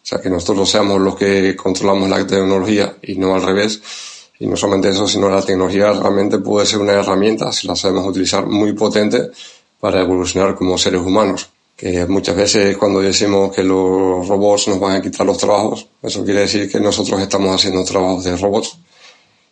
sea, 0.00 0.20
que 0.20 0.30
nosotros 0.30 0.70
seamos 0.70 1.00
los 1.00 1.16
que 1.16 1.56
controlamos 1.56 2.08
la 2.08 2.24
tecnología 2.24 2.96
y 3.02 3.16
no 3.16 3.34
al 3.34 3.42
revés. 3.42 3.82
Y 4.38 4.46
no 4.46 4.56
solamente 4.56 4.90
eso, 4.90 5.08
sino 5.08 5.28
la 5.28 5.42
tecnología 5.42 5.92
realmente 5.92 6.38
puede 6.38 6.64
ser 6.64 6.78
una 6.78 6.92
herramienta, 6.92 7.50
si 7.50 7.66
la 7.66 7.74
sabemos 7.74 8.06
utilizar, 8.06 8.46
muy 8.46 8.72
potente 8.74 9.30
para 9.80 10.00
evolucionar 10.00 10.54
como 10.54 10.78
seres 10.78 11.00
humanos. 11.00 11.50
Que 11.76 12.06
muchas 12.06 12.36
veces 12.36 12.76
cuando 12.76 13.00
decimos 13.00 13.52
que 13.52 13.64
los 13.64 14.26
robots 14.28 14.68
nos 14.68 14.78
van 14.78 14.96
a 14.96 15.02
quitar 15.02 15.26
los 15.26 15.38
trabajos, 15.38 15.88
eso 16.00 16.24
quiere 16.24 16.40
decir 16.40 16.70
que 16.70 16.78
nosotros 16.78 17.20
estamos 17.20 17.56
haciendo 17.56 17.84
trabajos 17.84 18.22
de 18.22 18.36
robots 18.36 18.78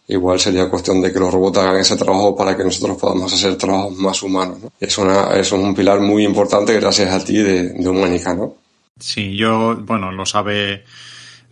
igual 0.09 0.39
sería 0.39 0.71
cuestión 0.71 1.01
de 1.01 1.13
que 1.13 1.19
los 1.19 1.33
robots 1.33 1.59
hagan 1.59 1.77
ese 1.77 1.97
trabajo 1.97 2.37
para 2.37 2.57
que 2.57 2.65
nosotros 2.65 2.97
podamos 2.99 3.33
hacer 3.33 3.57
trabajos 3.57 3.97
más 3.97 4.23
humanos. 4.23 4.59
¿no? 4.63 4.73
Es, 4.79 4.97
una, 4.99 5.35
es 5.35 5.51
un 5.53 5.75
pilar 5.75 6.01
muy 6.01 6.25
importante 6.25 6.79
gracias 6.79 7.13
a 7.13 7.25
ti 7.25 7.39
de, 7.39 7.71
de 7.71 7.89
Humanica, 7.89 8.35
¿no? 8.35 8.55
Sí, 8.99 9.37
yo, 9.37 9.77
bueno, 9.77 10.11
lo 10.13 10.25
sabe 10.25 10.85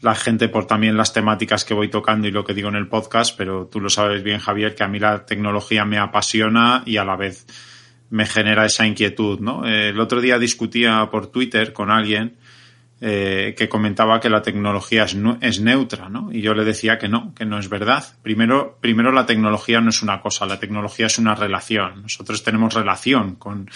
la 0.00 0.14
gente 0.14 0.48
por 0.48 0.66
también 0.66 0.96
las 0.96 1.12
temáticas 1.12 1.64
que 1.64 1.74
voy 1.74 1.88
tocando 1.88 2.28
y 2.28 2.30
lo 2.30 2.44
que 2.44 2.54
digo 2.54 2.68
en 2.68 2.76
el 2.76 2.88
podcast, 2.88 3.36
pero 3.36 3.66
tú 3.66 3.80
lo 3.80 3.90
sabes 3.90 4.22
bien, 4.22 4.38
Javier, 4.38 4.74
que 4.74 4.84
a 4.84 4.88
mí 4.88 4.98
la 4.98 5.24
tecnología 5.26 5.84
me 5.84 5.98
apasiona 5.98 6.82
y 6.86 6.98
a 6.98 7.04
la 7.04 7.16
vez 7.16 7.46
me 8.10 8.26
genera 8.26 8.66
esa 8.66 8.86
inquietud, 8.86 9.40
¿no? 9.40 9.66
El 9.66 9.98
otro 9.98 10.20
día 10.20 10.38
discutía 10.38 11.08
por 11.10 11.28
Twitter 11.28 11.72
con 11.72 11.90
alguien 11.90 12.36
eh, 13.06 13.54
que 13.54 13.68
comentaba 13.68 14.18
que 14.18 14.30
la 14.30 14.40
tecnología 14.40 15.04
es, 15.04 15.14
es, 15.42 15.60
neutra, 15.60 16.08
¿no? 16.08 16.32
Y 16.32 16.40
yo 16.40 16.54
le 16.54 16.64
decía 16.64 16.96
que 16.98 17.06
no, 17.06 17.34
que 17.34 17.44
no 17.44 17.58
es 17.58 17.68
verdad. 17.68 18.02
Primero, 18.22 18.78
primero 18.80 19.12
la 19.12 19.26
tecnología 19.26 19.82
no 19.82 19.90
es 19.90 20.02
una 20.02 20.22
cosa, 20.22 20.46
la 20.46 20.58
tecnología 20.58 21.04
es 21.04 21.18
una 21.18 21.34
relación. 21.34 22.00
Nosotros 22.00 22.42
tenemos 22.42 22.72
relación 22.72 23.34
con, 23.34 23.68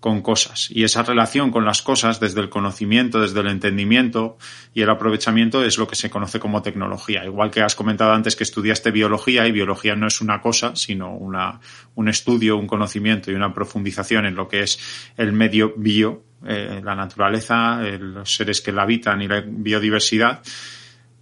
con 0.00 0.22
cosas. 0.22 0.68
Y 0.70 0.84
esa 0.84 1.02
relación 1.02 1.50
con 1.50 1.64
las 1.64 1.82
cosas, 1.82 2.20
desde 2.20 2.40
el 2.40 2.48
conocimiento, 2.48 3.20
desde 3.20 3.40
el 3.40 3.48
entendimiento 3.48 4.38
y 4.72 4.82
el 4.82 4.90
aprovechamiento, 4.90 5.64
es 5.64 5.76
lo 5.76 5.88
que 5.88 5.96
se 5.96 6.08
conoce 6.08 6.38
como 6.38 6.62
tecnología. 6.62 7.24
Igual 7.24 7.50
que 7.50 7.62
has 7.62 7.74
comentado 7.74 8.12
antes 8.12 8.36
que 8.36 8.44
estudiaste 8.44 8.92
biología, 8.92 9.46
y 9.46 9.52
biología 9.52 9.96
no 9.96 10.06
es 10.06 10.20
una 10.20 10.40
cosa, 10.40 10.76
sino 10.76 11.12
una, 11.14 11.60
un 11.96 12.08
estudio, 12.08 12.56
un 12.56 12.68
conocimiento 12.68 13.32
y 13.32 13.34
una 13.34 13.52
profundización 13.52 14.26
en 14.26 14.36
lo 14.36 14.46
que 14.46 14.62
es 14.62 14.78
el 15.16 15.32
medio 15.32 15.74
bio, 15.76 16.22
eh, 16.46 16.80
la 16.84 16.94
naturaleza, 16.94 17.80
los 17.98 18.32
seres 18.32 18.60
que 18.60 18.70
la 18.70 18.82
habitan 18.82 19.20
y 19.20 19.26
la 19.26 19.42
biodiversidad, 19.44 20.40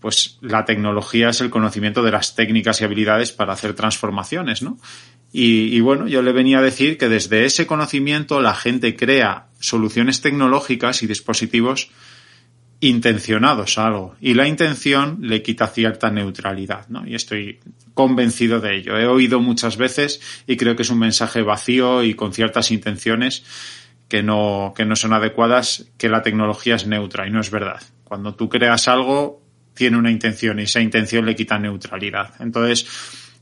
pues 0.00 0.38
la 0.42 0.64
tecnología 0.64 1.30
es 1.30 1.40
el 1.40 1.48
conocimiento 1.48 2.02
de 2.02 2.10
las 2.10 2.34
técnicas 2.34 2.80
y 2.80 2.84
habilidades 2.84 3.32
para 3.32 3.54
hacer 3.54 3.74
transformaciones, 3.74 4.62
¿no? 4.62 4.76
Y, 5.38 5.76
y, 5.76 5.80
bueno, 5.80 6.08
yo 6.08 6.22
le 6.22 6.32
venía 6.32 6.60
a 6.60 6.62
decir 6.62 6.96
que 6.96 7.10
desde 7.10 7.44
ese 7.44 7.66
conocimiento 7.66 8.40
la 8.40 8.54
gente 8.54 8.96
crea 8.96 9.48
soluciones 9.60 10.22
tecnológicas 10.22 11.02
y 11.02 11.06
dispositivos 11.06 11.90
intencionados 12.80 13.76
a 13.76 13.86
algo. 13.86 14.16
Y 14.18 14.32
la 14.32 14.48
intención 14.48 15.18
le 15.20 15.42
quita 15.42 15.66
cierta 15.66 16.10
neutralidad, 16.10 16.88
¿no? 16.88 17.06
Y 17.06 17.14
estoy 17.14 17.60
convencido 17.92 18.60
de 18.60 18.76
ello. 18.76 18.96
He 18.96 19.06
oído 19.06 19.38
muchas 19.38 19.76
veces 19.76 20.22
y 20.46 20.56
creo 20.56 20.74
que 20.74 20.84
es 20.84 20.90
un 20.90 21.00
mensaje 21.00 21.42
vacío 21.42 22.02
y 22.02 22.14
con 22.14 22.32
ciertas 22.32 22.70
intenciones 22.70 23.44
que 24.08 24.22
no, 24.22 24.72
que 24.74 24.86
no 24.86 24.96
son 24.96 25.12
adecuadas, 25.12 25.86
que 25.98 26.08
la 26.08 26.22
tecnología 26.22 26.76
es 26.76 26.86
neutra 26.86 27.26
y 27.26 27.30
no 27.30 27.40
es 27.40 27.50
verdad. 27.50 27.82
Cuando 28.04 28.34
tú 28.34 28.48
creas 28.48 28.88
algo, 28.88 29.42
tiene 29.74 29.98
una 29.98 30.10
intención 30.10 30.60
y 30.60 30.62
esa 30.62 30.80
intención 30.80 31.26
le 31.26 31.36
quita 31.36 31.58
neutralidad. 31.58 32.34
Entonces, 32.40 32.86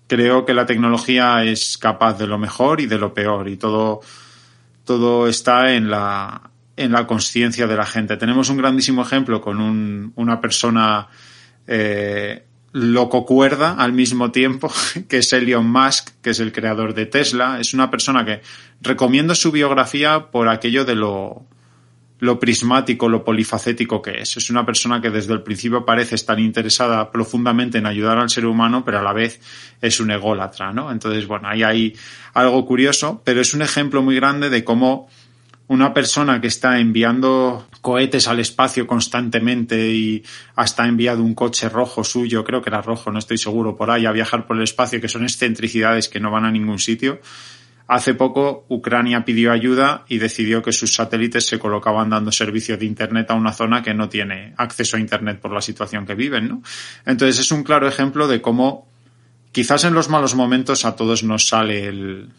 creo 0.07 0.45
que 0.45 0.55
la 0.55 0.67
tecnología 0.67 1.45
es 1.45 1.79
capaz 1.79 2.19
de 2.19 2.27
lo 2.27 2.38
mejor 2.38 2.81
y 2.81 2.87
de 2.87 2.99
lo 2.99 3.14
peor 3.14 3.49
y 3.49 3.57
todo, 3.57 4.01
todo 4.85 5.29
está 5.29 5.75
en 5.75 5.90
la, 5.90 6.51
en 6.77 6.93
la 6.93 7.07
conciencia 7.07 7.67
de 7.67 7.77
la 7.77 7.87
gente. 7.87 8.17
Tenemos 8.17 8.49
un 8.49 8.59
grandísimo 8.59 9.03
ejemplo 9.03 9.40
con 9.40 9.61
un, 9.61 10.12
una 10.17 10.40
persona 10.40 11.09
eh, 11.67 12.45
loco 12.73 13.25
cuerda 13.25 13.75
al 13.75 13.93
mismo 13.93 14.31
tiempo, 14.33 14.71
que 15.09 15.19
es 15.19 15.33
Elon 15.33 15.71
Musk, 15.71 16.11
que 16.21 16.31
es 16.31 16.40
el 16.40 16.53
creador 16.53 16.95
de 16.95 17.07
Tesla. 17.07 17.59
Es 17.61 17.73
una 17.73 17.90
persona 17.90 18.25
que 18.25 18.43
recomiendo 18.81 19.35
su 19.35 19.53
biografía 19.53 20.31
por 20.31 20.49
aquello 20.49 20.85
de 20.85 20.97
lo, 20.97 21.47
lo 22.25 22.39
prismático, 22.41 23.09
lo 23.09 23.23
polifacético 23.23 24.01
que 24.01 24.23
es. 24.23 24.37
Es 24.37 24.51
una 24.51 24.65
persona 24.65 25.01
que 25.01 25.11
desde 25.11 25.35
el 25.35 25.43
principio 25.43 25.85
parece 25.85 26.15
estar 26.15 26.41
interesada 26.41 27.11
profundamente 27.11 27.79
en 27.79 27.87
ayudar 27.87 28.19
al 28.19 28.31
ser 28.31 28.47
humano, 28.47 28.85
pero 28.85 28.99
a 28.99 29.03
la 29.03 29.13
vez 29.13 29.41
es 29.81 30.01
un 30.01 30.11
ególatra, 30.11 30.73
¿no? 30.73 30.91
Entonces, 30.91 31.27
bueno, 31.27 31.49
ahí 31.49 31.63
hay 31.63 31.95
algo 32.33 32.65
curioso, 32.67 33.21
pero 33.25 33.41
es 33.41 33.55
un 33.55 33.63
ejemplo 33.63 34.03
muy 34.03 34.17
grande 34.17 34.51
de 34.51 34.65
cómo 34.65 35.09
una 35.67 35.95
persona 35.95 36.41
que 36.41 36.47
está 36.47 36.79
enviando 36.79 37.67
cohetes 37.81 38.29
al 38.29 38.41
espacio 38.41 38.87
constantemente 38.87 39.91
y 39.91 40.23
hasta 40.57 40.85
ha 40.85 40.89
enviado 40.89 41.23
un 41.23 41.35
coche 41.35 41.69
rojo 41.69 42.05
suyo, 42.05 42.45
creo 42.45 42.61
que 42.63 42.71
era 42.71 42.83
rojo, 42.83 43.11
no 43.11 43.19
estoy 43.19 43.39
seguro, 43.39 43.77
por 43.77 43.91
ahí 43.91 44.07
a 44.07 44.13
viajar 44.13 44.47
por 44.47 44.57
el 44.57 44.63
espacio, 44.63 45.01
que 45.01 45.09
son 45.09 45.23
excentricidades 45.23 46.09
que 46.09 46.21
no 46.21 46.31
van 46.31 46.45
a 46.45 46.51
ningún 46.51 46.79
sitio. 46.79 47.21
Hace 47.87 48.14
poco 48.14 48.64
Ucrania 48.68 49.25
pidió 49.25 49.53
ayuda 49.53 50.05
y 50.09 50.18
decidió 50.18 50.62
que 50.62 50.73
sus 50.73 50.94
satélites 50.94 51.47
se 51.47 51.59
colocaban 51.59 52.09
dando 52.09 52.33
servicio 52.33 52.79
de 52.79 52.87
Internet 52.87 53.31
a 53.31 53.35
una 53.35 53.53
zona 53.53 53.83
que 53.83 53.92
no 53.92 54.09
tiene 54.09 54.55
acceso 54.57 54.97
a 54.97 55.01
Internet 55.01 55.38
por 55.38 55.53
la 55.53 55.61
situación 55.61 56.07
que 56.07 56.14
viven, 56.14 56.49
¿no? 56.49 56.62
Entonces 57.05 57.40
es 57.40 57.53
un 57.53 57.62
claro 57.62 57.87
ejemplo 57.87 58.27
de 58.27 58.40
cómo 58.40 58.88
quizás 59.53 59.85
en 59.85 59.92
los 59.92 60.09
malos 60.09 60.35
momentos 60.35 60.87
a 60.87 60.97
todos 60.97 61.25
nos 61.25 61.47
sale 61.47 61.87
el, 61.87 62.31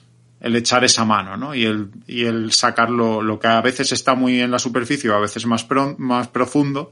el 0.41 0.55
echar 0.55 0.83
esa 0.83 1.05
mano, 1.05 1.37
¿no? 1.37 1.55
Y 1.55 1.65
el, 1.65 1.89
y 2.07 2.25
el 2.25 2.51
sacar 2.51 2.89
lo, 2.89 3.39
que 3.39 3.47
a 3.47 3.61
veces 3.61 3.91
está 3.91 4.15
muy 4.15 4.41
en 4.41 4.51
la 4.51 4.59
superficie 4.59 5.09
o 5.09 5.15
a 5.15 5.19
veces 5.19 5.45
más, 5.45 5.67
más 5.97 6.27
profundo, 6.27 6.91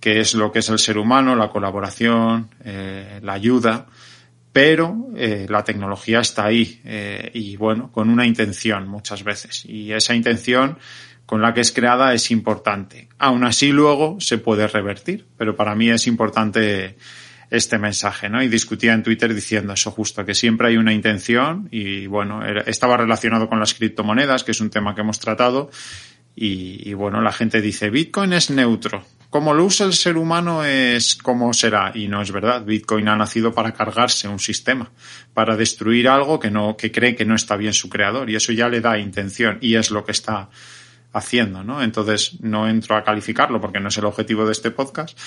que 0.00 0.20
es 0.20 0.34
lo 0.34 0.52
que 0.52 0.60
es 0.60 0.68
el 0.68 0.78
ser 0.78 0.98
humano, 0.98 1.34
la 1.34 1.50
colaboración, 1.50 2.48
eh, 2.64 3.20
la 3.22 3.32
ayuda, 3.32 3.86
pero 4.54 5.08
eh, 5.16 5.46
la 5.48 5.64
tecnología 5.64 6.20
está 6.20 6.44
ahí 6.44 6.80
eh, 6.84 7.28
y 7.34 7.56
bueno, 7.56 7.90
con 7.90 8.08
una 8.08 8.24
intención 8.24 8.86
muchas 8.86 9.24
veces. 9.24 9.64
Y 9.66 9.90
esa 9.90 10.14
intención 10.14 10.78
con 11.26 11.42
la 11.42 11.52
que 11.52 11.60
es 11.60 11.72
creada 11.72 12.14
es 12.14 12.30
importante. 12.30 13.08
Aún 13.18 13.42
así 13.42 13.72
luego 13.72 14.20
se 14.20 14.38
puede 14.38 14.68
revertir, 14.68 15.26
pero 15.36 15.56
para 15.56 15.74
mí 15.74 15.90
es 15.90 16.06
importante 16.06 16.96
este 17.50 17.78
mensaje, 17.78 18.28
¿no? 18.28 18.44
Y 18.44 18.48
discutía 18.48 18.92
en 18.92 19.02
Twitter 19.02 19.34
diciendo 19.34 19.72
eso 19.72 19.90
justo, 19.90 20.24
que 20.24 20.36
siempre 20.36 20.68
hay 20.68 20.76
una 20.76 20.92
intención 20.92 21.68
y 21.72 22.06
bueno, 22.06 22.46
estaba 22.46 22.96
relacionado 22.96 23.48
con 23.48 23.58
las 23.58 23.74
criptomonedas, 23.74 24.44
que 24.44 24.52
es 24.52 24.60
un 24.60 24.70
tema 24.70 24.94
que 24.94 25.00
hemos 25.00 25.18
tratado 25.18 25.68
y, 26.36 26.88
y, 26.88 26.94
bueno, 26.94 27.20
la 27.20 27.32
gente 27.32 27.60
dice 27.60 27.90
Bitcoin 27.90 28.32
es 28.32 28.50
neutro. 28.50 29.04
Como 29.34 29.52
lo 29.52 29.64
usa 29.64 29.84
el 29.84 29.94
ser 29.94 30.16
humano 30.16 30.64
es 30.64 31.16
como 31.16 31.52
será 31.52 31.90
y 31.92 32.06
no 32.06 32.22
es 32.22 32.30
verdad. 32.30 32.64
Bitcoin 32.64 33.08
ha 33.08 33.16
nacido 33.16 33.52
para 33.52 33.72
cargarse 33.72 34.28
un 34.28 34.38
sistema, 34.38 34.92
para 35.32 35.56
destruir 35.56 36.08
algo 36.08 36.38
que 36.38 36.52
no, 36.52 36.76
que 36.76 36.92
cree 36.92 37.16
que 37.16 37.24
no 37.24 37.34
está 37.34 37.56
bien 37.56 37.72
su 37.72 37.88
creador 37.88 38.30
y 38.30 38.36
eso 38.36 38.52
ya 38.52 38.68
le 38.68 38.80
da 38.80 38.96
intención 38.96 39.58
y 39.60 39.74
es 39.74 39.90
lo 39.90 40.04
que 40.04 40.12
está 40.12 40.50
haciendo, 41.12 41.64
¿no? 41.64 41.82
Entonces 41.82 42.40
no 42.42 42.68
entro 42.68 42.94
a 42.94 43.02
calificarlo 43.02 43.60
porque 43.60 43.80
no 43.80 43.88
es 43.88 43.96
el 43.98 44.04
objetivo 44.04 44.46
de 44.46 44.52
este 44.52 44.70
podcast, 44.70 45.18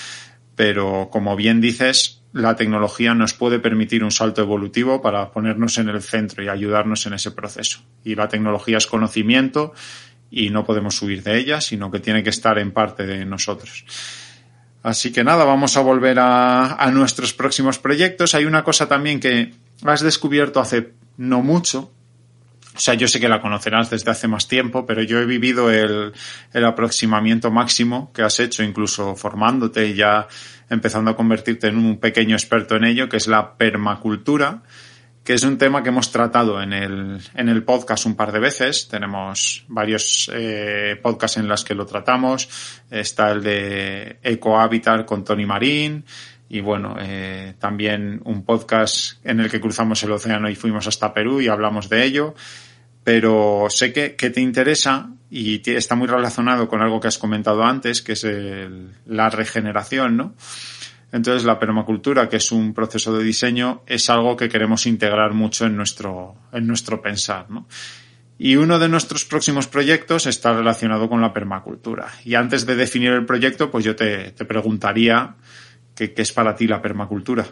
pero 0.56 1.10
como 1.12 1.36
bien 1.36 1.60
dices, 1.60 2.22
la 2.32 2.56
tecnología 2.56 3.12
nos 3.12 3.34
puede 3.34 3.58
permitir 3.58 4.02
un 4.02 4.10
salto 4.10 4.40
evolutivo 4.40 5.02
para 5.02 5.30
ponernos 5.32 5.76
en 5.76 5.90
el 5.90 6.00
centro 6.00 6.42
y 6.42 6.48
ayudarnos 6.48 7.04
en 7.04 7.12
ese 7.12 7.30
proceso. 7.32 7.80
Y 8.04 8.14
la 8.14 8.28
tecnología 8.28 8.78
es 8.78 8.86
conocimiento 8.86 9.74
y 10.30 10.50
no 10.50 10.64
podemos 10.64 11.00
huir 11.02 11.22
de 11.22 11.38
ella, 11.38 11.60
sino 11.60 11.90
que 11.90 12.00
tiene 12.00 12.22
que 12.22 12.30
estar 12.30 12.58
en 12.58 12.72
parte 12.72 13.06
de 13.06 13.24
nosotros. 13.24 13.84
Así 14.82 15.12
que 15.12 15.24
nada, 15.24 15.44
vamos 15.44 15.76
a 15.76 15.80
volver 15.80 16.18
a, 16.18 16.74
a 16.74 16.90
nuestros 16.90 17.32
próximos 17.32 17.78
proyectos. 17.78 18.34
Hay 18.34 18.44
una 18.44 18.64
cosa 18.64 18.88
también 18.88 19.20
que 19.20 19.52
has 19.84 20.02
descubierto 20.02 20.60
hace 20.60 20.92
no 21.16 21.42
mucho, 21.42 21.92
o 22.78 22.80
sea, 22.80 22.94
yo 22.94 23.08
sé 23.08 23.18
que 23.18 23.28
la 23.28 23.42
conocerás 23.42 23.90
desde 23.90 24.12
hace 24.12 24.28
más 24.28 24.46
tiempo, 24.46 24.86
pero 24.86 25.02
yo 25.02 25.18
he 25.18 25.26
vivido 25.26 25.68
el, 25.68 26.12
el 26.52 26.64
aproximamiento 26.64 27.50
máximo 27.50 28.12
que 28.12 28.22
has 28.22 28.38
hecho, 28.38 28.62
incluso 28.62 29.16
formándote 29.16 29.88
y 29.88 29.94
ya 29.94 30.28
empezando 30.70 31.10
a 31.10 31.16
convertirte 31.16 31.66
en 31.66 31.76
un 31.76 31.98
pequeño 31.98 32.36
experto 32.36 32.76
en 32.76 32.84
ello, 32.84 33.08
que 33.08 33.16
es 33.16 33.26
la 33.26 33.56
permacultura, 33.56 34.62
que 35.28 35.34
es 35.34 35.42
un 35.42 35.58
tema 35.58 35.82
que 35.82 35.90
hemos 35.90 36.10
tratado 36.10 36.62
en 36.62 36.72
el, 36.72 37.20
en 37.34 37.50
el 37.50 37.62
podcast 37.62 38.06
un 38.06 38.16
par 38.16 38.32
de 38.32 38.38
veces. 38.38 38.88
Tenemos 38.88 39.62
varios 39.68 40.30
eh, 40.32 40.98
podcasts 41.02 41.36
en 41.36 41.46
los 41.46 41.64
que 41.64 41.74
lo 41.74 41.84
tratamos. 41.84 42.48
Está 42.90 43.32
el 43.32 43.42
de 43.42 44.20
Ecohabitat 44.22 45.04
con 45.04 45.24
Tony 45.24 45.44
Marín. 45.44 46.02
Y 46.48 46.62
bueno, 46.62 46.96
eh, 46.98 47.52
también 47.58 48.22
un 48.24 48.42
podcast 48.42 49.22
en 49.22 49.40
el 49.40 49.50
que 49.50 49.60
cruzamos 49.60 50.02
el 50.02 50.12
océano 50.12 50.48
y 50.48 50.54
fuimos 50.54 50.86
hasta 50.86 51.12
Perú 51.12 51.42
y 51.42 51.48
hablamos 51.48 51.90
de 51.90 52.04
ello. 52.04 52.34
Pero 53.04 53.66
sé 53.68 53.92
que, 53.92 54.16
que 54.16 54.30
te 54.30 54.40
interesa 54.40 55.10
y 55.28 55.60
está 55.70 55.94
muy 55.94 56.06
relacionado 56.06 56.68
con 56.68 56.80
algo 56.80 57.00
que 57.00 57.08
has 57.08 57.18
comentado 57.18 57.64
antes, 57.64 58.00
que 58.00 58.12
es 58.12 58.24
el, 58.24 58.94
la 59.04 59.28
regeneración, 59.28 60.16
¿no? 60.16 60.34
Entonces 61.10 61.44
la 61.44 61.58
permacultura, 61.58 62.28
que 62.28 62.36
es 62.36 62.52
un 62.52 62.74
proceso 62.74 63.16
de 63.16 63.24
diseño, 63.24 63.82
es 63.86 64.10
algo 64.10 64.36
que 64.36 64.48
queremos 64.48 64.86
integrar 64.86 65.32
mucho 65.32 65.64
en 65.66 65.76
nuestro, 65.76 66.34
en 66.52 66.66
nuestro 66.66 67.00
pensar, 67.00 67.50
¿no? 67.50 67.66
Y 68.40 68.54
uno 68.56 68.78
de 68.78 68.88
nuestros 68.88 69.24
próximos 69.24 69.66
proyectos 69.66 70.26
está 70.26 70.52
relacionado 70.52 71.08
con 71.08 71.20
la 71.20 71.32
permacultura. 71.32 72.08
Y 72.24 72.36
antes 72.36 72.66
de 72.66 72.76
definir 72.76 73.10
el 73.10 73.26
proyecto, 73.26 73.68
pues 73.68 73.84
yo 73.84 73.96
te, 73.96 74.30
te 74.30 74.44
preguntaría 74.44 75.34
qué, 75.96 76.12
es 76.16 76.32
para 76.32 76.54
ti 76.54 76.68
la 76.68 76.80
permacultura. 76.80 77.44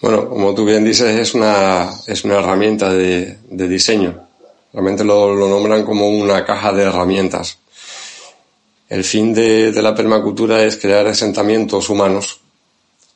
Bueno, 0.00 0.28
como 0.28 0.54
tú 0.54 0.64
bien 0.64 0.84
dices, 0.84 1.18
es 1.18 1.34
una, 1.34 1.90
es 2.06 2.24
una 2.24 2.36
herramienta 2.36 2.90
de, 2.94 3.38
de 3.50 3.68
diseño. 3.68 4.26
Realmente 4.72 5.04
lo, 5.04 5.34
lo 5.34 5.48
nombran 5.48 5.84
como 5.84 6.08
una 6.08 6.44
caja 6.46 6.72
de 6.72 6.84
herramientas 6.84 7.58
el 8.88 9.04
fin 9.04 9.34
de, 9.34 9.72
la 9.82 9.94
permacultura 9.94 10.64
es 10.64 10.76
crear 10.76 11.06
asentamientos 11.06 11.90
humanos 11.90 12.40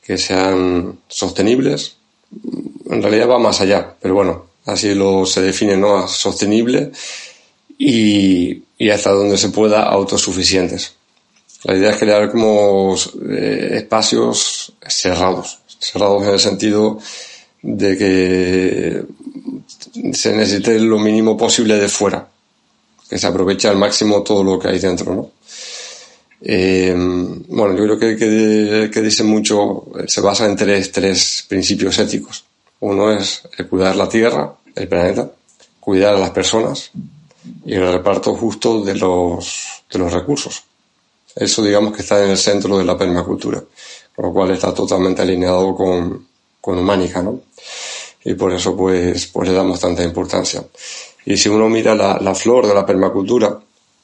que 0.02 0.18
sean 0.18 0.98
sostenibles. 1.08 1.96
En 2.90 3.02
realidad 3.02 3.28
va 3.28 3.38
más 3.38 3.60
allá, 3.60 3.94
pero 4.00 4.14
bueno, 4.14 4.46
así 4.66 4.94
lo 4.94 5.24
se 5.24 5.40
define, 5.40 5.76
¿no? 5.76 6.06
Sostenible 6.08 6.92
y, 7.78 8.62
hasta 8.90 9.10
donde 9.10 9.38
se 9.38 9.48
pueda 9.48 9.84
autosuficientes. 9.84 10.94
La 11.64 11.76
idea 11.76 11.90
es 11.90 11.96
crear 11.96 12.30
como 12.30 12.96
eh, 13.30 13.70
espacios 13.74 14.72
cerrados, 14.86 15.60
cerrados 15.78 16.24
en 16.24 16.30
el 16.30 16.40
sentido 16.40 16.98
de 17.62 17.96
que 17.96 19.04
se 20.12 20.34
necesite 20.34 20.78
lo 20.80 20.98
mínimo 20.98 21.36
posible 21.36 21.76
de 21.76 21.88
fuera, 21.88 22.28
que 23.08 23.18
se 23.18 23.26
aproveche 23.26 23.68
al 23.68 23.76
máximo 23.76 24.22
todo 24.22 24.42
lo 24.42 24.58
que 24.58 24.68
hay 24.68 24.80
dentro, 24.80 25.14
¿no? 25.14 25.30
Eh, 26.44 26.94
bueno, 26.96 27.76
yo 27.76 27.84
creo 27.84 27.98
que, 27.98 28.16
que, 28.16 28.90
que, 28.92 29.00
dice 29.00 29.22
mucho, 29.22 29.86
se 30.06 30.20
basa 30.20 30.46
en 30.46 30.56
tres, 30.56 30.90
tres 30.90 31.44
principios 31.48 31.98
éticos. 31.98 32.44
Uno 32.80 33.12
es 33.12 33.42
el 33.56 33.68
cuidar 33.68 33.94
la 33.94 34.08
tierra, 34.08 34.52
el 34.74 34.88
planeta, 34.88 35.30
cuidar 35.78 36.16
a 36.16 36.18
las 36.18 36.30
personas 36.30 36.90
y 37.64 37.74
el 37.74 37.92
reparto 37.92 38.34
justo 38.34 38.82
de 38.82 38.94
los, 38.96 39.84
de 39.90 39.98
los 39.98 40.12
recursos. 40.12 40.64
Eso 41.34 41.62
digamos 41.62 41.94
que 41.94 42.02
está 42.02 42.22
en 42.24 42.30
el 42.30 42.38
centro 42.38 42.76
de 42.76 42.84
la 42.84 42.98
permacultura, 42.98 43.62
con 44.14 44.26
lo 44.26 44.32
cual 44.32 44.50
está 44.50 44.74
totalmente 44.74 45.22
alineado 45.22 45.74
con, 45.74 46.26
con 46.60 46.78
Humánica, 46.78 47.22
¿no? 47.22 47.40
Y 48.24 48.34
por 48.34 48.52
eso 48.52 48.76
pues, 48.76 49.26
pues 49.26 49.48
le 49.48 49.54
damos 49.54 49.80
tanta 49.80 50.02
importancia. 50.02 50.64
Y 51.24 51.36
si 51.36 51.48
uno 51.48 51.68
mira 51.68 51.94
la, 51.94 52.18
la 52.20 52.34
flor 52.34 52.66
de 52.66 52.74
la 52.74 52.84
permacultura, 52.84 53.58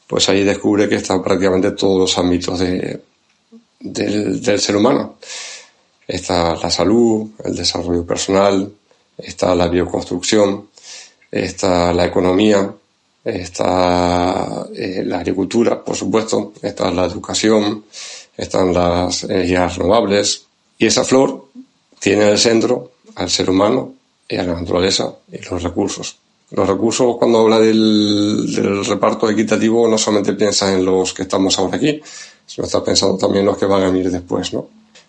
pues 0.09 0.29
ahí 0.29 0.43
descubre 0.43 0.89
que 0.89 0.97
están 0.97 1.23
prácticamente 1.23 1.73
todos 1.73 2.01
los 2.01 2.19
ámbitos 2.19 2.59
de, 2.59 3.01
del, 3.79 4.43
del 4.43 4.59
ser 4.59 4.77
humano. 4.77 5.19
Está 6.07 6.57
la 6.57 6.71
salud, 6.71 7.29
el 7.45 7.55
desarrollo 7.55 8.05
personal, 8.07 8.73
está 9.19 9.55
la 9.55 9.69
bioconstrucción, 9.69 10.71
está 11.31 11.93
la 11.93 12.07
economía, 12.07 12.73
está 13.23 14.67
eh, 14.75 15.03
la 15.05 15.19
agricultura, 15.19 15.85
por 15.85 15.95
supuesto, 15.95 16.55
está 16.63 16.91
la 16.91 17.05
educación, 17.05 17.85
están 18.35 18.73
las 18.73 19.25
energías 19.25 19.77
renovables. 19.77 20.43
Y 20.79 20.87
esa 20.87 21.05
flor 21.05 21.49
tiene 21.99 22.23
en 22.23 22.29
el 22.31 22.39
centro 22.39 22.93
al 23.17 23.29
ser 23.29 23.51
humano 23.51 23.93
y 24.27 24.37
a 24.37 24.45
la 24.45 24.55
naturaleza 24.55 25.13
y 25.31 25.39
los 25.39 25.63
recursos. 25.63 26.17
Los 26.51 26.67
recursos, 26.67 27.17
cuando 27.17 27.41
habla 27.41 27.61
del, 27.61 28.85
reparto 28.87 29.29
equitativo, 29.29 29.87
no 29.87 29.99
solamente 29.99 30.33
piensa 30.33 30.73
en 30.73 30.85
los 30.85 31.13
que 31.13 31.23
estamos 31.23 31.59
ahora 31.59 31.77
aquí, 31.77 32.01
sino 32.47 32.67
está 32.67 32.83
pensando 32.83 33.19
también 33.19 33.41
en 33.41 33.47
los 33.47 33.59
que 33.59 33.67
van 33.67 33.83
a 33.83 33.91
venir 33.91 34.11
después, 34.11 34.53
¿no? 34.55 34.67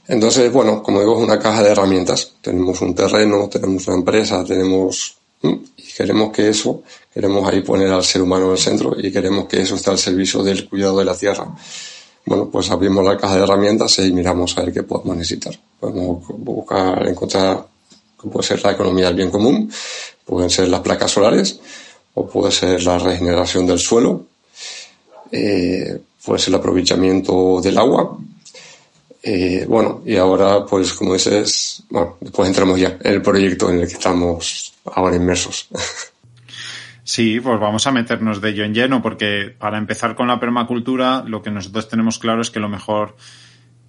Entonces, 0.07 0.51
bueno, 0.51 0.83
como 0.83 0.99
digo, 0.99 1.17
es 1.17 1.23
una 1.23 1.39
caja 1.39 1.63
de 1.63 1.69
herramientas. 1.69 2.33
Tenemos 2.41 2.81
un 2.81 2.95
terreno, 2.95 3.47
tenemos 3.47 3.87
una 3.87 3.97
empresa, 3.97 4.43
tenemos... 4.43 5.15
Y 5.41 5.93
queremos 5.95 6.33
que 6.33 6.49
eso, 6.49 6.83
queremos 7.13 7.47
ahí 7.47 7.61
poner 7.61 7.89
al 7.91 8.03
ser 8.03 8.21
humano 8.21 8.47
en 8.47 8.51
el 8.51 8.57
centro 8.57 8.93
y 8.97 9.09
queremos 9.09 9.45
que 9.45 9.61
eso 9.61 9.75
esté 9.75 9.91
al 9.91 9.97
servicio 9.97 10.43
del 10.43 10.67
cuidado 10.67 10.97
de 10.99 11.05
la 11.05 11.15
tierra. 11.15 11.47
Bueno, 12.25 12.49
pues 12.49 12.69
abrimos 12.71 13.05
la 13.05 13.17
caja 13.17 13.37
de 13.37 13.43
herramientas 13.43 13.99
y 13.99 14.11
miramos 14.11 14.57
a 14.57 14.63
ver 14.63 14.73
qué 14.73 14.83
podemos 14.83 15.15
necesitar. 15.15 15.57
Podemos 15.79 16.25
buscar, 16.27 17.07
encontrar 17.07 17.65
puede 18.27 18.45
ser 18.45 18.63
la 18.63 18.71
economía 18.71 19.07
del 19.07 19.15
bien 19.15 19.31
común, 19.31 19.71
pueden 20.25 20.49
ser 20.49 20.67
las 20.67 20.81
placas 20.81 21.11
solares, 21.11 21.59
o 22.13 22.27
puede 22.27 22.51
ser 22.51 22.83
la 22.83 22.97
regeneración 22.97 23.65
del 23.65 23.79
suelo, 23.79 24.25
eh, 25.31 25.99
puede 26.25 26.39
ser 26.39 26.53
el 26.53 26.59
aprovechamiento 26.59 27.61
del 27.61 27.77
agua. 27.77 28.17
Eh, 29.21 29.65
bueno, 29.67 30.01
y 30.05 30.15
ahora, 30.15 30.65
pues 30.65 30.93
como 30.93 31.13
dices, 31.13 31.83
bueno, 31.89 32.17
después 32.19 32.47
entramos 32.47 32.79
ya 32.79 32.97
en 33.01 33.13
el 33.13 33.21
proyecto 33.21 33.69
en 33.69 33.81
el 33.81 33.87
que 33.87 33.93
estamos 33.93 34.73
ahora 34.85 35.15
inmersos. 35.15 35.67
Sí, 37.09 37.39
pues 37.39 37.59
vamos 37.59 37.87
a 37.87 37.91
meternos 37.91 38.39
de 38.39 38.49
ello 38.51 38.63
en 38.63 38.75
lleno, 38.75 39.01
porque 39.01 39.51
para 39.57 39.79
empezar 39.79 40.15
con 40.15 40.27
la 40.27 40.39
permacultura, 40.39 41.23
lo 41.25 41.41
que 41.41 41.49
nosotros 41.49 41.89
tenemos 41.89 42.19
claro 42.19 42.41
es 42.41 42.51
que 42.51 42.59
lo 42.59 42.69
mejor 42.69 43.15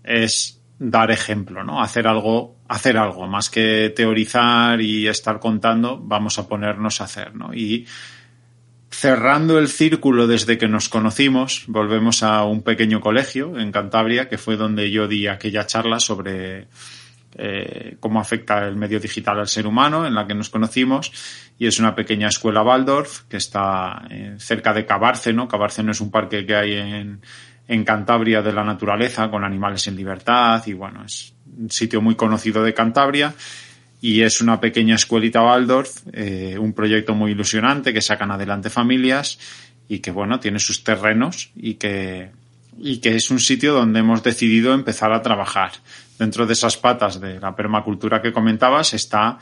es 0.03 0.59
dar 0.79 1.11
ejemplo, 1.11 1.63
¿no? 1.63 1.83
Hacer 1.83 2.07
algo, 2.07 2.57
hacer 2.71 2.97
algo, 2.97 3.27
más 3.27 3.51
que 3.51 3.93
teorizar 3.97 4.81
y 4.81 5.09
estar 5.09 5.41
contando, 5.41 5.99
vamos 6.01 6.39
a 6.39 6.47
ponernos 6.47 7.01
a 7.01 7.05
hacer, 7.05 7.35
¿no? 7.35 7.53
Y 7.53 7.85
cerrando 8.89 9.59
el 9.59 9.67
círculo 9.67 10.29
desde 10.29 10.57
que 10.57 10.69
nos 10.69 10.89
conocimos, 10.89 11.65
volvemos 11.67 12.23
a 12.23 12.45
un 12.45 12.63
pequeño 12.63 13.01
colegio 13.01 13.59
en 13.59 13.73
Cantabria, 13.73 14.29
que 14.29 14.39
fue 14.39 14.57
donde 14.57 14.89
yo 14.89 15.09
di 15.09 15.27
aquella 15.27 15.67
charla 15.67 15.99
sobre 15.99 16.69
eh, 17.35 17.97
cómo 17.99 18.21
afecta 18.21 18.65
el 18.69 18.77
medio 18.77 19.01
digital 19.01 19.41
al 19.41 19.49
ser 19.49 19.67
humano, 19.67 20.07
en 20.07 20.15
la 20.15 20.29
que 20.29 20.37
nos 20.37 20.49
conocimos, 20.49 21.11
y 21.59 21.67
es 21.67 21.81
una 21.81 21.97
pequeña 21.97 22.29
escuela 22.29 22.63
Waldorf 22.63 23.23
que 23.23 23.39
está 23.39 24.05
eh, 24.09 24.37
cerca 24.39 24.73
de 24.73 24.87
Cabárceno. 24.87 25.49
Cabárceno 25.49 25.91
es 25.91 26.01
un 26.01 26.13
parque 26.13 26.47
que 26.47 26.55
hay 26.55 26.75
en, 26.75 27.21
en 27.67 27.85
Cantabria 27.85 28.43
de 28.43 28.53
la 28.53 28.63
naturaleza 28.63 29.29
con 29.29 29.43
animales 29.43 29.89
en 29.89 29.97
libertad 29.97 30.63
y 30.67 30.73
bueno, 30.73 31.05
es 31.05 31.35
sitio 31.69 32.01
muy 32.01 32.15
conocido 32.15 32.63
de 32.63 32.75
Cantabria 32.75 33.35
y 34.01 34.23
es 34.23 34.41
una 34.41 34.61
pequeña 34.61 34.95
escuelita 34.95 35.43
Waldorf, 35.43 36.03
eh, 36.13 36.57
un 36.59 36.73
proyecto 36.73 37.15
muy 37.15 37.33
ilusionante 37.33 37.93
que 37.93 38.01
sacan 38.01 38.31
adelante 38.31 38.71
familias 38.71 39.39
y 39.89 39.99
que 39.99 40.11
bueno, 40.11 40.41
tiene 40.41 40.59
sus 40.59 40.83
terrenos 40.85 41.51
y 41.55 41.75
que, 41.75 42.31
y 42.79 42.99
que 42.99 43.17
es 43.17 43.31
un 43.31 43.41
sitio 43.41 43.75
donde 43.75 44.01
hemos 44.01 44.23
decidido 44.23 44.73
empezar 44.73 45.13
a 45.13 45.21
trabajar. 45.21 45.73
Dentro 46.19 46.47
de 46.47 46.53
esas 46.53 46.77
patas 46.77 47.21
de 47.21 47.41
la 47.41 47.55
permacultura 47.55 48.23
que 48.23 48.33
comentabas 48.33 48.95
está 48.95 49.39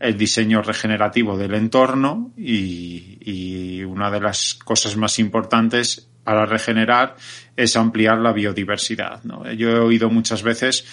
el 0.00 0.16
diseño 0.16 0.62
regenerativo 0.62 1.36
del 1.36 1.54
entorno 1.54 2.30
y, 2.36 3.18
y, 3.20 3.82
una 3.82 4.10
de 4.10 4.20
las 4.20 4.54
cosas 4.54 4.96
más 4.96 5.18
importantes 5.18 6.08
para 6.22 6.46
regenerar 6.46 7.16
es 7.56 7.76
ampliar 7.76 8.18
la 8.18 8.32
biodiversidad. 8.32 9.24
¿no? 9.24 9.50
Yo 9.52 9.70
he 9.70 9.78
oído 9.80 10.10
muchas 10.10 10.42
veces 10.42 10.84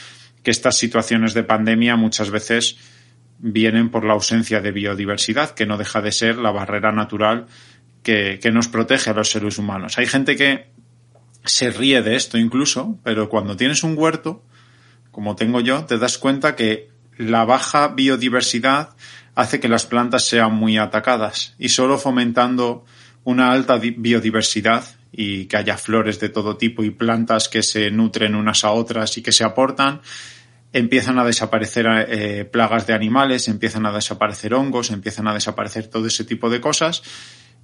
que 0.45 0.51
estas 0.51 0.77
situaciones 0.77 1.33
de 1.33 1.43
pandemia 1.43 1.95
muchas 1.95 2.29
veces 2.29 2.77
vienen 3.39 3.89
por 3.89 4.05
la 4.05 4.13
ausencia 4.13 4.61
de 4.61 4.71
biodiversidad, 4.71 5.49
que 5.55 5.65
no 5.65 5.75
deja 5.75 6.01
de 6.01 6.11
ser 6.11 6.37
la 6.37 6.51
barrera 6.51 6.91
natural 6.91 7.47
que, 8.03 8.39
nos 8.53 8.67
protege 8.67 9.09
a 9.09 9.13
los 9.13 9.31
seres 9.31 9.57
humanos. 9.57 9.97
Hay 9.97 10.05
gente 10.05 10.35
que 10.35 10.67
se 11.43 11.71
ríe 11.71 12.03
de 12.03 12.15
esto 12.15 12.37
incluso, 12.37 12.99
pero 13.03 13.27
cuando 13.27 13.57
tienes 13.57 13.83
un 13.83 13.97
huerto, 13.97 14.43
como 15.09 15.35
tengo 15.35 15.61
yo, 15.61 15.85
te 15.85 15.97
das 15.97 16.19
cuenta 16.19 16.55
que 16.55 16.89
la 17.17 17.43
baja 17.43 17.87
biodiversidad 17.87 18.89
hace 19.33 19.59
que 19.59 19.67
las 19.67 19.87
plantas 19.87 20.25
sean 20.25 20.53
muy 20.53 20.77
atacadas 20.77 21.55
y 21.57 21.69
solo 21.69 21.97
fomentando 21.97 22.85
una 23.23 23.51
alta 23.51 23.77
biodiversidad 23.77 24.85
y 25.11 25.45
que 25.45 25.57
haya 25.57 25.77
flores 25.77 26.19
de 26.19 26.29
todo 26.29 26.57
tipo 26.57 26.83
y 26.83 26.91
plantas 26.91 27.49
que 27.49 27.63
se 27.63 27.89
nutren 27.89 28.35
unas 28.35 28.63
a 28.63 28.71
otras 28.71 29.17
y 29.17 29.23
que 29.23 29.31
se 29.31 29.43
aportan, 29.43 30.01
empiezan 30.75 31.17
a 31.19 31.23
desaparecer 31.23 31.87
eh, 32.09 32.43
plagas 32.43 32.85
de 32.85 32.93
animales, 32.93 33.47
empiezan 33.47 33.85
a 33.85 33.93
desaparecer 33.93 34.53
hongos, 34.53 34.91
empiezan 34.91 35.25
a 35.29 35.33
desaparecer 35.33 35.87
todo 35.87 36.05
ese 36.05 36.25
tipo 36.25 36.49
de 36.49 36.59
cosas 36.59 37.01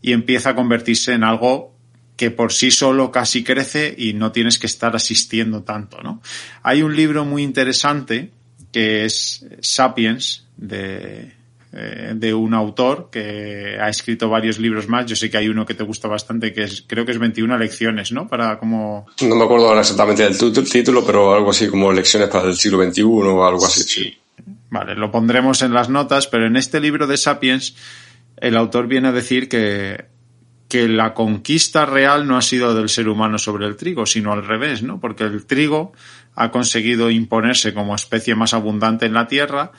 y 0.01 0.13
empieza 0.13 0.51
a 0.51 0.55
convertirse 0.55 1.11
en 1.11 1.25
algo 1.25 1.75
que 2.15 2.31
por 2.31 2.53
sí 2.53 2.71
solo 2.71 3.11
casi 3.11 3.43
crece 3.43 3.93
y 3.97 4.13
no 4.13 4.31
tienes 4.31 4.59
que 4.59 4.67
estar 4.67 4.95
asistiendo 4.95 5.63
tanto, 5.63 6.01
¿no? 6.01 6.21
Hay 6.63 6.83
un 6.83 6.95
libro 6.95 7.25
muy 7.25 7.43
interesante 7.43 8.31
que 8.71 9.03
es 9.03 9.45
Sapiens 9.59 10.47
de 10.55 11.33
eh, 11.73 12.11
de 12.15 12.33
un 12.33 12.53
autor 12.53 13.09
que 13.09 13.77
ha 13.79 13.87
escrito 13.87 14.29
varios 14.29 14.59
libros 14.59 14.89
más. 14.89 15.05
Yo 15.05 15.15
sé 15.15 15.29
que 15.29 15.37
hay 15.37 15.47
uno 15.47 15.65
que 15.65 15.73
te 15.73 15.83
gusta 15.83 16.09
bastante, 16.09 16.51
que 16.51 16.63
es, 16.63 16.83
creo 16.85 17.05
que 17.05 17.13
es 17.13 17.17
21 17.17 17.57
lecciones, 17.57 18.11
¿no? 18.11 18.27
Para 18.27 18.59
como... 18.59 19.05
No 19.21 19.35
me 19.35 19.45
acuerdo 19.45 19.69
ahora 19.69 19.81
exactamente 19.81 20.27
del 20.27 20.69
título, 20.69 21.05
pero 21.05 21.33
algo 21.33 21.51
así 21.51 21.69
como 21.69 21.93
lecciones 21.93 22.27
para 22.27 22.49
el 22.49 22.55
siglo 22.55 22.83
XXI 22.83 23.03
o 23.03 23.45
algo 23.45 23.65
así. 23.65 23.83
Sí. 23.83 24.17
Vale, 24.69 24.95
lo 24.95 25.11
pondremos 25.11 25.61
en 25.61 25.73
las 25.73 25.89
notas, 25.89 26.27
pero 26.27 26.45
en 26.45 26.57
este 26.57 26.81
libro 26.81 27.07
de 27.07 27.15
Sapiens 27.15 27.75
el 28.35 28.57
autor 28.57 28.87
viene 28.87 29.09
a 29.09 29.11
decir 29.13 29.47
que, 29.47 30.05
que 30.67 30.89
la 30.89 31.13
conquista 31.13 31.85
real 31.85 32.27
no 32.27 32.37
ha 32.37 32.41
sido 32.41 32.73
del 32.73 32.89
ser 32.89 33.07
humano 33.07 33.37
sobre 33.37 33.65
el 33.65 33.77
trigo, 33.77 34.05
sino 34.05 34.33
al 34.33 34.45
revés, 34.45 34.83
¿no? 34.83 34.99
Porque 34.99 35.23
el 35.23 35.45
trigo 35.45 35.93
ha 36.35 36.51
conseguido 36.51 37.11
imponerse 37.11 37.73
como 37.73 37.95
especie 37.95 38.35
más 38.35 38.53
abundante 38.53 39.05
en 39.05 39.13
la 39.13 39.27
tierra 39.27 39.71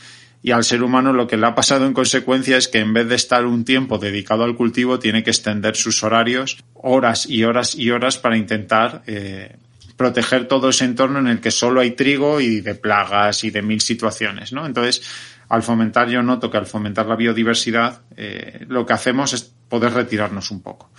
y 0.42 0.50
al 0.50 0.64
ser 0.64 0.82
humano 0.82 1.12
lo 1.12 1.26
que 1.26 1.36
le 1.36 1.46
ha 1.46 1.54
pasado 1.54 1.86
en 1.86 1.92
consecuencia 1.92 2.56
es 2.56 2.68
que 2.68 2.80
en 2.80 2.92
vez 2.92 3.08
de 3.08 3.14
estar 3.14 3.46
un 3.46 3.64
tiempo 3.64 3.98
dedicado 3.98 4.44
al 4.44 4.56
cultivo 4.56 4.98
tiene 4.98 5.22
que 5.22 5.30
extender 5.30 5.76
sus 5.76 6.02
horarios 6.02 6.58
horas 6.74 7.28
y 7.28 7.44
horas 7.44 7.76
y 7.76 7.90
horas 7.90 8.18
para 8.18 8.36
intentar 8.36 9.02
eh, 9.06 9.56
proteger 9.96 10.48
todo 10.48 10.70
ese 10.70 10.84
entorno 10.84 11.20
en 11.20 11.28
el 11.28 11.40
que 11.40 11.52
solo 11.52 11.80
hay 11.80 11.92
trigo 11.92 12.40
y 12.40 12.60
de 12.60 12.74
plagas 12.74 13.44
y 13.44 13.50
de 13.50 13.62
mil 13.62 13.80
situaciones, 13.80 14.52
¿no? 14.52 14.66
Entonces, 14.66 15.02
al 15.48 15.62
fomentar, 15.62 16.08
yo 16.08 16.22
noto 16.22 16.50
que 16.50 16.56
al 16.56 16.66
fomentar 16.66 17.06
la 17.06 17.14
biodiversidad, 17.14 18.00
eh, 18.16 18.64
lo 18.68 18.84
que 18.84 18.94
hacemos 18.94 19.32
es 19.34 19.42
poder 19.68 19.92
retirarnos 19.92 20.50
un 20.50 20.60
poco. 20.60 20.90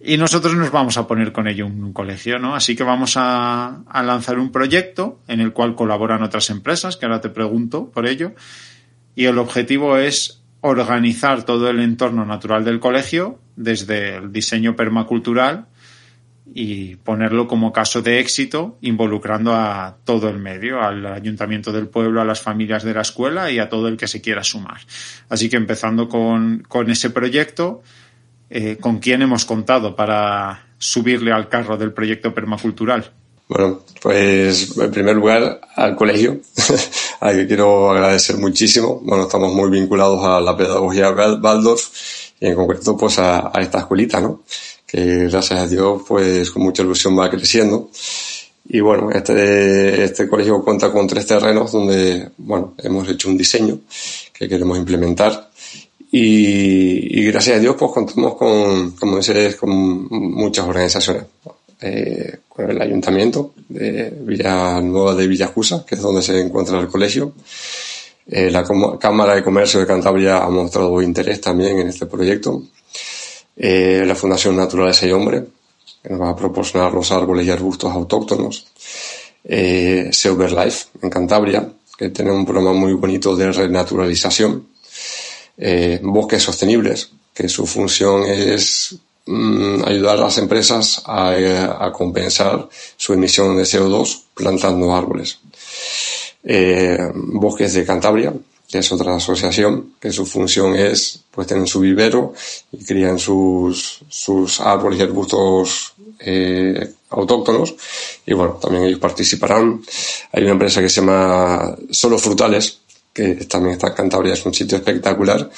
Y 0.00 0.18
nosotros 0.18 0.54
nos 0.54 0.70
vamos 0.70 0.98
a 0.98 1.06
poner 1.06 1.32
con 1.32 1.48
ello 1.48 1.66
un, 1.66 1.92
colegio, 1.92 2.38
¿no? 2.38 2.54
Así 2.54 2.76
que 2.76 2.84
vamos 2.84 3.14
a, 3.16 3.82
lanzar 3.94 4.38
un 4.38 4.52
proyecto 4.52 5.20
en 5.26 5.40
el 5.40 5.52
cual 5.52 5.74
colaboran 5.74 6.22
otras 6.22 6.50
empresas, 6.50 6.96
que 6.96 7.06
ahora 7.06 7.20
te 7.20 7.30
pregunto 7.30 7.90
por 7.90 8.06
ello. 8.06 8.34
Y 9.14 9.24
el 9.24 9.38
objetivo 9.38 9.96
es 9.96 10.42
organizar 10.60 11.44
todo 11.44 11.70
el 11.70 11.80
entorno 11.80 12.26
natural 12.26 12.64
del 12.64 12.78
colegio, 12.78 13.38
desde 13.56 14.16
el 14.16 14.32
diseño 14.32 14.76
permacultural 14.76 15.66
y 16.54 16.96
ponerlo 16.96 17.48
como 17.48 17.72
caso 17.72 18.02
de 18.02 18.20
éxito, 18.20 18.78
involucrando 18.80 19.54
a 19.54 19.96
todo 20.04 20.28
el 20.28 20.38
medio, 20.38 20.80
al 20.80 21.04
ayuntamiento 21.06 21.72
del 21.72 21.88
pueblo, 21.88 22.20
a 22.20 22.24
las 22.24 22.40
familias 22.40 22.84
de 22.84 22.94
la 22.94 23.00
escuela 23.00 23.50
y 23.50 23.58
a 23.58 23.68
todo 23.68 23.88
el 23.88 23.96
que 23.96 24.06
se 24.06 24.20
quiera 24.20 24.44
sumar. 24.44 24.80
Así 25.28 25.48
que 25.48 25.56
empezando 25.56 26.08
con, 26.08 26.64
con 26.68 26.90
ese 26.90 27.10
proyecto, 27.10 27.82
eh, 28.48 28.78
con 28.80 28.98
quién 28.98 29.22
hemos 29.22 29.44
contado 29.44 29.96
para 29.96 30.66
subirle 30.78 31.32
al 31.32 31.48
carro 31.48 31.76
del 31.76 31.92
proyecto 31.92 32.32
permacultural. 32.34 33.10
Bueno, 33.48 33.80
pues 34.02 34.76
en 34.76 34.90
primer 34.90 35.14
lugar 35.14 35.60
al 35.76 35.94
colegio, 35.94 36.40
al 37.20 37.36
que 37.36 37.46
quiero 37.46 37.90
agradecer 37.90 38.36
muchísimo. 38.38 39.00
Bueno, 39.04 39.24
estamos 39.24 39.52
muy 39.52 39.70
vinculados 39.70 40.24
a 40.24 40.40
la 40.40 40.56
pedagogía 40.56 41.10
Waldorf 41.10 41.88
y 42.40 42.46
en 42.46 42.54
concreto 42.56 42.96
pues 42.96 43.18
a, 43.18 43.52
esta 43.60 43.78
escuelita, 43.78 44.20
¿no? 44.20 44.42
Que 44.84 45.28
gracias 45.28 45.60
a 45.60 45.66
Dios 45.66 46.02
pues 46.06 46.50
con 46.50 46.62
mucha 46.62 46.82
ilusión 46.82 47.16
va 47.18 47.30
creciendo. 47.30 47.90
Y 48.68 48.80
bueno, 48.80 49.10
este, 49.12 50.02
este 50.02 50.28
colegio 50.28 50.62
cuenta 50.64 50.90
con 50.90 51.06
tres 51.06 51.26
terrenos 51.26 51.70
donde, 51.70 52.30
bueno, 52.38 52.74
hemos 52.78 53.08
hecho 53.08 53.28
un 53.28 53.38
diseño 53.38 53.78
que 54.32 54.48
queremos 54.48 54.76
implementar 54.76 55.45
y, 56.18 57.24
gracias 57.26 57.56
a 57.56 57.60
Dios, 57.60 57.76
pues 57.78 57.92
contamos 57.92 58.36
con, 58.36 58.92
con 59.56 60.08
muchas 60.10 60.66
organizaciones. 60.66 61.24
Eh, 61.78 62.38
con 62.48 62.70
el 62.70 62.80
ayuntamiento 62.80 63.52
de 63.68 64.10
Villanueva 64.20 65.14
de 65.14 65.26
Villajusa, 65.26 65.84
que 65.86 65.94
es 65.94 66.00
donde 66.00 66.22
se 66.22 66.40
encuentra 66.40 66.80
el 66.80 66.88
colegio. 66.88 67.34
Eh, 68.26 68.50
la 68.50 68.64
Cámara 68.98 69.34
de 69.34 69.44
Comercio 69.44 69.80
de 69.80 69.86
Cantabria 69.86 70.38
ha 70.38 70.48
mostrado 70.48 71.02
interés 71.02 71.38
también 71.38 71.80
en 71.80 71.88
este 71.88 72.06
proyecto. 72.06 72.62
Eh, 73.54 74.04
la 74.06 74.14
Fundación 74.14 74.56
Naturaleza 74.56 75.06
y 75.06 75.12
Hombre, 75.12 75.44
que 76.02 76.08
nos 76.08 76.22
va 76.22 76.30
a 76.30 76.36
proporcionar 76.36 76.94
los 76.94 77.12
árboles 77.12 77.46
y 77.46 77.50
arbustos 77.50 77.92
autóctonos. 77.92 78.66
Eh, 79.44 80.10
Life 80.12 80.86
en 81.02 81.10
Cantabria, 81.10 81.68
que 81.98 82.08
tiene 82.08 82.32
un 82.32 82.46
programa 82.46 82.72
muy 82.72 82.94
bonito 82.94 83.36
de 83.36 83.52
renaturalización 83.52 84.66
eh, 85.58 86.00
bosques 86.02 86.42
sostenibles, 86.42 87.10
que 87.34 87.48
su 87.48 87.66
función 87.66 88.24
es 88.24 88.96
mm, 89.26 89.84
ayudar 89.84 90.18
a 90.18 90.22
las 90.22 90.38
empresas 90.38 91.02
eh, 91.08 91.68
a, 91.78 91.92
compensar 91.92 92.68
su 92.96 93.12
emisión 93.12 93.56
de 93.56 93.64
CO2 93.64 94.22
plantando 94.34 94.94
árboles. 94.94 95.38
Eh, 96.44 96.98
bosques 97.14 97.74
de 97.74 97.84
Cantabria, 97.84 98.32
que 98.68 98.78
es 98.78 98.92
otra 98.92 99.16
asociación, 99.16 99.94
que 100.00 100.12
su 100.12 100.26
función 100.26 100.74
es, 100.76 101.20
pues 101.30 101.46
tener 101.46 101.68
su 101.68 101.80
vivero 101.80 102.34
y 102.72 102.84
crían 102.84 103.18
sus, 103.18 104.00
sus 104.08 104.60
árboles 104.60 104.98
y 104.98 105.02
arbustos 105.02 105.94
eh, 106.18 106.94
autóctonos 107.10 107.74
y 108.24 108.34
bueno, 108.34 108.54
también 108.54 108.84
ellos 108.84 108.98
participarán. 108.98 109.82
Hay 110.32 110.42
una 110.42 110.52
empresa 110.52 110.80
que 110.80 110.88
se 110.88 111.00
llama 111.00 111.76
Solo 111.90 112.18
Frutales, 112.18 112.80
que 113.16 113.46
también 113.46 113.72
está 113.72 113.88
en 113.88 113.94
Cantabria, 113.94 114.34
es 114.34 114.44
un 114.44 114.52
sitio 114.52 114.76
espectacular 114.76 115.50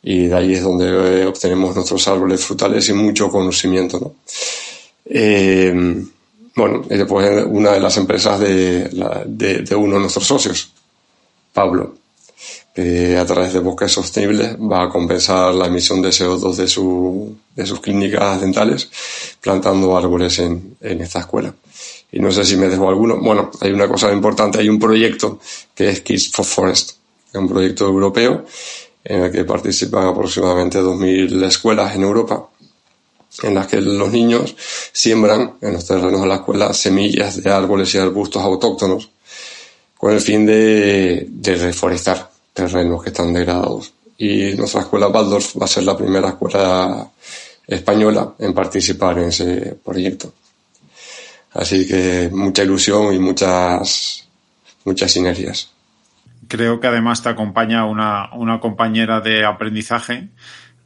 y 0.00 0.28
de 0.28 0.34
ahí 0.34 0.54
es 0.54 0.62
donde 0.62 0.86
eh, 1.22 1.26
obtenemos 1.26 1.74
nuestros 1.74 2.06
árboles 2.06 2.44
frutales 2.44 2.88
y 2.88 2.92
mucho 2.92 3.28
conocimiento. 3.28 3.98
¿no? 3.98 4.14
Eh, 5.04 6.04
bueno, 6.54 6.84
después 6.88 7.44
una 7.48 7.72
de 7.72 7.80
las 7.80 7.96
empresas 7.96 8.38
de, 8.38 8.84
de, 9.26 9.74
uno 9.74 9.94
de 9.94 10.00
nuestros 10.00 10.24
socios, 10.24 10.72
Pablo, 11.52 11.96
que 12.72 13.16
a 13.16 13.26
través 13.26 13.52
de 13.52 13.58
bosques 13.58 13.90
sostenibles 13.90 14.56
va 14.56 14.84
a 14.84 14.88
compensar 14.88 15.52
la 15.52 15.66
emisión 15.66 16.00
de 16.00 16.10
CO2 16.10 16.54
de, 16.54 16.68
su, 16.68 17.36
de 17.56 17.66
sus 17.66 17.80
clínicas 17.80 18.40
dentales 18.40 18.88
plantando 19.40 19.96
árboles 19.96 20.38
en, 20.38 20.76
en 20.80 21.00
esta 21.00 21.20
escuela. 21.20 21.52
Y 22.12 22.20
no 22.20 22.30
sé 22.30 22.44
si 22.44 22.56
me 22.56 22.68
dejo 22.68 22.88
alguno. 22.88 23.18
Bueno, 23.18 23.50
hay 23.60 23.72
una 23.72 23.88
cosa 23.88 24.12
importante, 24.12 24.58
hay 24.58 24.68
un 24.68 24.78
proyecto 24.78 25.38
que 25.74 25.90
es 25.90 26.00
Kids 26.00 26.30
for 26.32 26.44
Forest, 26.44 26.99
un 27.38 27.48
proyecto 27.48 27.86
europeo 27.86 28.44
en 29.04 29.22
el 29.22 29.32
que 29.32 29.44
participan 29.44 30.08
aproximadamente 30.08 30.80
2.000 30.80 31.44
escuelas 31.44 31.94
en 31.94 32.02
Europa, 32.02 32.48
en 33.42 33.54
las 33.54 33.66
que 33.66 33.80
los 33.80 34.10
niños 34.10 34.54
siembran 34.92 35.54
en 35.60 35.72
los 35.72 35.86
terrenos 35.86 36.20
de 36.20 36.26
la 36.26 36.36
escuela 36.36 36.74
semillas 36.74 37.42
de 37.42 37.50
árboles 37.50 37.94
y 37.94 37.98
arbustos 37.98 38.42
autóctonos 38.42 39.10
con 39.96 40.12
el 40.12 40.20
fin 40.20 40.44
de, 40.46 41.28
reforestar 41.42 42.30
terrenos 42.52 43.02
que 43.02 43.10
están 43.10 43.32
degradados. 43.32 43.92
Y 44.18 44.52
nuestra 44.54 44.82
escuela 44.82 45.08
Waldorf 45.08 45.56
va 45.60 45.64
a 45.64 45.68
ser 45.68 45.84
la 45.84 45.96
primera 45.96 46.30
escuela 46.30 47.10
española 47.66 48.34
en 48.38 48.52
participar 48.52 49.18
en 49.18 49.28
ese 49.28 49.76
proyecto. 49.82 50.32
Así 51.52 51.86
que 51.86 52.28
mucha 52.32 52.62
ilusión 52.62 53.14
y 53.14 53.18
muchas, 53.18 54.26
muchas 54.84 55.10
sinergias 55.10 55.70
creo 56.48 56.80
que 56.80 56.86
además 56.86 57.22
te 57.22 57.28
acompaña 57.28 57.84
una, 57.84 58.30
una 58.34 58.60
compañera 58.60 59.20
de 59.20 59.44
aprendizaje 59.44 60.28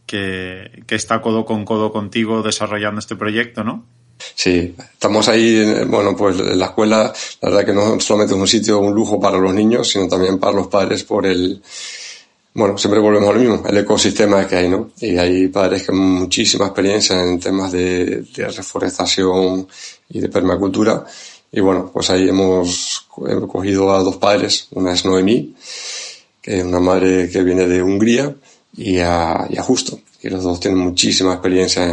que, 0.07 0.83
que, 0.87 0.95
está 0.95 1.21
codo 1.23 1.45
con 1.45 1.64
codo 1.64 1.93
contigo 1.93 2.43
desarrollando 2.43 2.99
este 2.99 3.17
proyecto, 3.17 3.64
¿no? 3.64 3.85
Sí, 4.35 4.75
estamos 4.79 5.29
ahí, 5.29 5.85
bueno, 5.87 6.17
pues 6.17 6.38
la 6.38 6.67
escuela, 6.67 7.12
la 7.40 7.49
verdad 7.49 7.64
que 7.64 7.73
no 7.73 8.01
solamente 8.01 8.35
es 8.35 8.40
un 8.40 8.47
sitio, 8.47 8.79
un 8.79 8.95
lujo 8.95 9.21
para 9.21 9.38
los 9.38 9.53
niños, 9.53 9.88
sino 9.88 10.09
también 10.09 10.38
para 10.38 10.53
los 10.53 10.69
padres 10.69 11.05
por 11.05 11.27
el, 11.27 11.61
bueno, 12.55 12.79
siempre 12.79 13.01
volvemos 13.01 13.29
a 13.29 13.33
lo 13.33 13.40
mismo, 13.40 13.62
el 13.67 13.79
ecosistema 13.79 14.47
que 14.47 14.57
hay, 14.57 14.69
¿no? 14.69 14.90
Y 15.01 15.17
hay 15.17 15.49
padres 15.49 15.87
con 15.87 15.99
muchísima 15.99 16.67
experiencia 16.67 17.21
en 17.21 17.40
temas 17.40 17.73
de, 17.73 18.23
de 18.35 18.49
reforestación 18.49 19.67
y 20.09 20.21
de 20.21 20.29
permacultura 20.29 21.05
y 21.55 21.61
bueno, 21.61 21.90
pues 21.93 22.11
ahí 22.11 22.29
hemos, 22.29 23.07
cogido 23.09 23.95
a 23.95 24.03
dos 24.03 24.17
padres, 24.17 24.67
una 24.73 24.93
es 24.93 25.05
Noemí, 25.05 25.55
que 26.43 26.59
es 26.59 26.64
una 26.64 26.81
madre 26.81 27.31
que 27.31 27.45
viene 27.45 27.69
de 27.69 27.81
Hungría, 27.81 28.35
y 28.77 28.99
a, 28.99 29.47
y 29.49 29.57
a 29.57 29.62
Justo. 29.62 30.01
Y 30.21 30.31
los 30.31 30.43
dos 30.43 30.59
tienen 30.59 30.81
muchísima 30.81 31.35
experiencia 31.35 31.85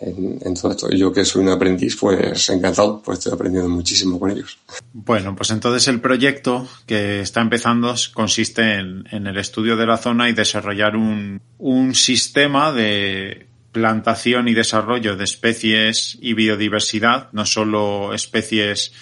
en, 0.00 0.54
todo 0.54 0.70
esto. 0.70 0.88
Y 0.90 0.98
yo 0.98 1.12
que 1.12 1.24
soy 1.24 1.42
un 1.42 1.48
aprendiz, 1.48 1.96
pues 1.96 2.48
encantado, 2.50 3.00
pues 3.02 3.18
estoy 3.18 3.32
aprendiendo 3.32 3.68
muchísimo 3.68 4.20
con 4.20 4.30
ellos. 4.30 4.58
Bueno, 4.92 5.34
pues 5.34 5.50
entonces 5.50 5.88
el 5.88 6.00
proyecto 6.00 6.68
que 6.86 7.20
está 7.20 7.40
empezando 7.40 7.94
consiste 8.12 8.74
en, 8.74 9.04
en 9.10 9.26
el 9.26 9.38
estudio 9.38 9.76
de 9.76 9.86
la 9.86 9.96
zona 9.96 10.28
y 10.28 10.34
desarrollar 10.34 10.96
un, 10.96 11.40
un 11.58 11.94
sistema 11.94 12.72
de 12.72 13.47
plantación 13.72 14.48
y 14.48 14.54
desarrollo 14.54 15.16
de 15.16 15.24
especies 15.24 16.18
y 16.20 16.34
biodiversidad, 16.34 17.28
no 17.32 17.44
solo 17.44 18.14
especies 18.14 18.92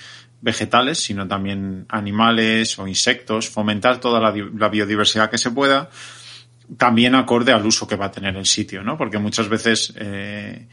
vegetales, 0.41 0.99
sino 0.99 1.27
también 1.27 1.87
animales 1.89 2.79
o 2.79 2.87
insectos, 2.87 3.49
fomentar 3.49 4.01
toda 4.01 4.21
la, 4.21 4.31
biodiversidad 4.69 5.31
que 5.31 5.39
se 5.39 5.51
pueda, 5.51 5.91
también 6.77 7.15
acorde 7.15 7.53
al 7.53 7.65
uso 7.65 7.87
que 7.87 7.97
va 7.97 8.07
a 8.07 8.13
tener 8.13 8.37
el 8.37 8.47
sitio, 8.47 8.83
¿no? 8.83 8.99
Porque 8.99 9.19
muchas 9.19 9.49
veces 9.49 9.95
eh, 9.97 10.69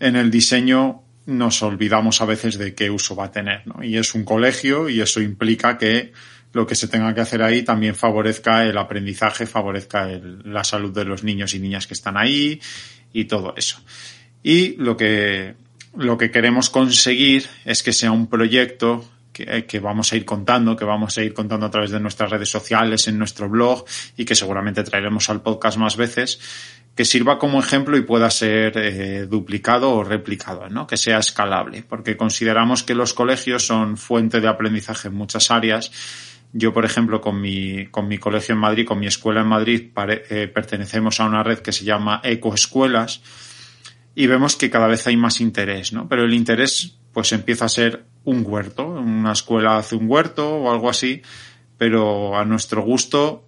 en 0.00 0.16
el 0.16 0.30
diseño 0.30 1.02
nos 1.26 1.62
olvidamos 1.62 2.20
a 2.20 2.24
veces 2.24 2.58
de 2.58 2.74
qué 2.74 2.90
uso 2.90 3.16
va 3.16 3.26
a 3.26 3.32
tener, 3.32 3.66
¿no? 3.66 3.82
Y 3.82 3.96
es 3.96 4.14
un 4.14 4.24
colegio 4.24 4.88
y 4.88 5.00
eso 5.00 5.20
implica 5.20 5.78
que 5.78 6.12
lo 6.56 6.66
que 6.66 6.74
se 6.74 6.88
tenga 6.88 7.14
que 7.14 7.20
hacer 7.20 7.42
ahí 7.42 7.62
también 7.62 7.94
favorezca 7.94 8.64
el 8.64 8.78
aprendizaje, 8.78 9.44
favorezca 9.44 10.08
la 10.44 10.64
salud 10.64 10.90
de 10.90 11.04
los 11.04 11.22
niños 11.22 11.52
y 11.52 11.58
niñas 11.58 11.86
que 11.86 11.92
están 11.92 12.16
ahí 12.16 12.58
y 13.12 13.26
todo 13.26 13.52
eso. 13.58 13.78
Y 14.42 14.74
lo 14.76 14.96
que, 14.96 15.54
lo 15.98 16.16
que 16.16 16.30
queremos 16.30 16.70
conseguir 16.70 17.46
es 17.66 17.82
que 17.82 17.92
sea 17.92 18.10
un 18.10 18.28
proyecto 18.28 19.06
que, 19.34 19.66
que, 19.66 19.80
vamos 19.80 20.10
a 20.14 20.16
ir 20.16 20.24
contando, 20.24 20.74
que 20.76 20.86
vamos 20.86 21.18
a 21.18 21.22
ir 21.22 21.34
contando 21.34 21.66
a 21.66 21.70
través 21.70 21.90
de 21.90 22.00
nuestras 22.00 22.30
redes 22.30 22.48
sociales, 22.48 23.06
en 23.06 23.18
nuestro 23.18 23.50
blog 23.50 23.84
y 24.16 24.24
que 24.24 24.34
seguramente 24.34 24.82
traeremos 24.82 25.28
al 25.28 25.42
podcast 25.42 25.76
más 25.76 25.98
veces, 25.98 26.40
que 26.94 27.04
sirva 27.04 27.38
como 27.38 27.60
ejemplo 27.60 27.98
y 27.98 28.00
pueda 28.00 28.30
ser 28.30 28.78
eh, 28.78 29.26
duplicado 29.26 29.90
o 29.92 30.02
replicado, 30.02 30.70
¿no? 30.70 30.86
que 30.86 30.96
sea 30.96 31.18
escalable, 31.18 31.84
porque 31.86 32.16
consideramos 32.16 32.82
que 32.82 32.94
los 32.94 33.12
colegios 33.12 33.66
son 33.66 33.98
fuente 33.98 34.40
de 34.40 34.48
aprendizaje 34.48 35.08
en 35.08 35.14
muchas 35.14 35.50
áreas. 35.50 35.92
Yo, 36.52 36.72
por 36.72 36.84
ejemplo, 36.84 37.20
con 37.20 37.40
mi, 37.40 37.86
con 37.86 38.08
mi 38.08 38.18
colegio 38.18 38.54
en 38.54 38.60
Madrid, 38.60 38.86
con 38.86 38.98
mi 38.98 39.06
escuela 39.06 39.42
en 39.42 39.48
Madrid, 39.48 39.90
eh, 40.30 40.48
pertenecemos 40.48 41.20
a 41.20 41.26
una 41.26 41.42
red 41.42 41.58
que 41.58 41.72
se 41.72 41.84
llama 41.84 42.20
Ecoescuelas 42.24 43.22
y 44.14 44.26
vemos 44.26 44.56
que 44.56 44.70
cada 44.70 44.86
vez 44.86 45.06
hay 45.06 45.16
más 45.16 45.40
interés, 45.40 45.92
¿no? 45.92 46.08
Pero 46.08 46.24
el 46.24 46.32
interés, 46.32 46.98
pues 47.12 47.32
empieza 47.32 47.66
a 47.66 47.68
ser 47.68 48.06
un 48.24 48.42
huerto. 48.46 48.86
Una 48.86 49.32
escuela 49.32 49.76
hace 49.76 49.96
un 49.96 50.08
huerto 50.08 50.48
o 50.48 50.72
algo 50.72 50.88
así, 50.88 51.20
pero 51.76 52.36
a 52.36 52.44
nuestro 52.44 52.82
gusto 52.82 53.46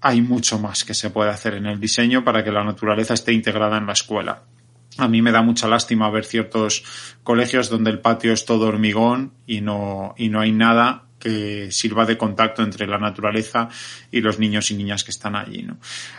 hay 0.00 0.20
mucho 0.20 0.58
más 0.58 0.84
que 0.84 0.94
se 0.94 1.10
puede 1.10 1.30
hacer 1.30 1.54
en 1.54 1.66
el 1.66 1.78
diseño 1.78 2.24
para 2.24 2.42
que 2.42 2.50
la 2.50 2.64
naturaleza 2.64 3.14
esté 3.14 3.32
integrada 3.32 3.78
en 3.78 3.86
la 3.86 3.92
escuela. 3.92 4.42
A 4.98 5.08
mí 5.08 5.22
me 5.22 5.30
da 5.30 5.42
mucha 5.42 5.68
lástima 5.68 6.10
ver 6.10 6.24
ciertos 6.24 6.82
colegios 7.22 7.70
donde 7.70 7.90
el 7.90 8.00
patio 8.00 8.32
es 8.32 8.44
todo 8.44 8.66
hormigón 8.66 9.32
y 9.46 9.60
no, 9.60 10.14
y 10.16 10.28
no 10.28 10.40
hay 10.40 10.52
nada 10.52 11.04
que 11.20 11.70
sirva 11.70 12.06
de 12.06 12.18
contacto 12.18 12.62
entre 12.62 12.86
la 12.86 12.98
naturaleza 12.98 13.68
y 14.10 14.20
los 14.20 14.40
niños 14.40 14.70
y 14.70 14.74
niñas 14.74 15.04
que 15.04 15.12
están 15.12 15.36
allí. 15.36 15.62
¿no? 15.62 15.76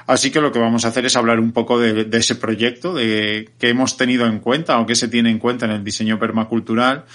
Así 0.07 0.31
que 0.31 0.39
lo 0.39 0.51
que 0.51 0.59
vamos 0.59 0.85
a 0.85 0.89
hacer 0.89 1.05
es 1.05 1.17
hablar 1.17 1.39
un 1.39 1.51
poco 1.51 1.79
de, 1.79 2.07
ese 2.17 2.35
proyecto, 2.35 2.93
de 2.93 3.49
qué 3.59 3.69
hemos 3.69 3.97
tenido 3.97 4.27
en 4.27 4.39
cuenta 4.39 4.79
o 4.79 4.85
qué 4.85 4.95
se 4.95 5.09
tiene 5.09 5.31
en 5.31 5.39
cuenta 5.39 5.65
en 5.65 5.71
el 5.71 5.83
diseño 5.83 6.19
permacultural, 6.19 7.05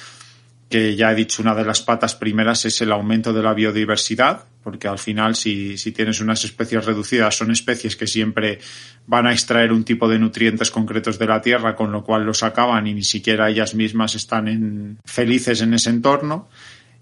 que 0.68 0.96
ya 0.96 1.12
he 1.12 1.14
dicho, 1.14 1.42
una 1.42 1.54
de 1.54 1.64
las 1.64 1.80
patas 1.80 2.16
primeras 2.16 2.64
es 2.64 2.80
el 2.80 2.90
aumento 2.90 3.32
de 3.32 3.40
la 3.40 3.54
biodiversidad, 3.54 4.46
porque 4.64 4.88
al 4.88 4.98
final 4.98 5.36
si, 5.36 5.78
si, 5.78 5.92
tienes 5.92 6.20
unas 6.20 6.44
especies 6.44 6.84
reducidas 6.84 7.36
son 7.36 7.52
especies 7.52 7.94
que 7.94 8.08
siempre 8.08 8.58
van 9.06 9.28
a 9.28 9.32
extraer 9.32 9.70
un 9.70 9.84
tipo 9.84 10.08
de 10.08 10.18
nutrientes 10.18 10.72
concretos 10.72 11.20
de 11.20 11.26
la 11.26 11.40
tierra, 11.40 11.76
con 11.76 11.92
lo 11.92 12.02
cual 12.02 12.24
los 12.24 12.42
acaban 12.42 12.88
y 12.88 12.94
ni 12.94 13.04
siquiera 13.04 13.48
ellas 13.48 13.76
mismas 13.76 14.16
están 14.16 14.98
felices 15.04 15.60
en 15.60 15.74
ese 15.74 15.90
entorno 15.90 16.48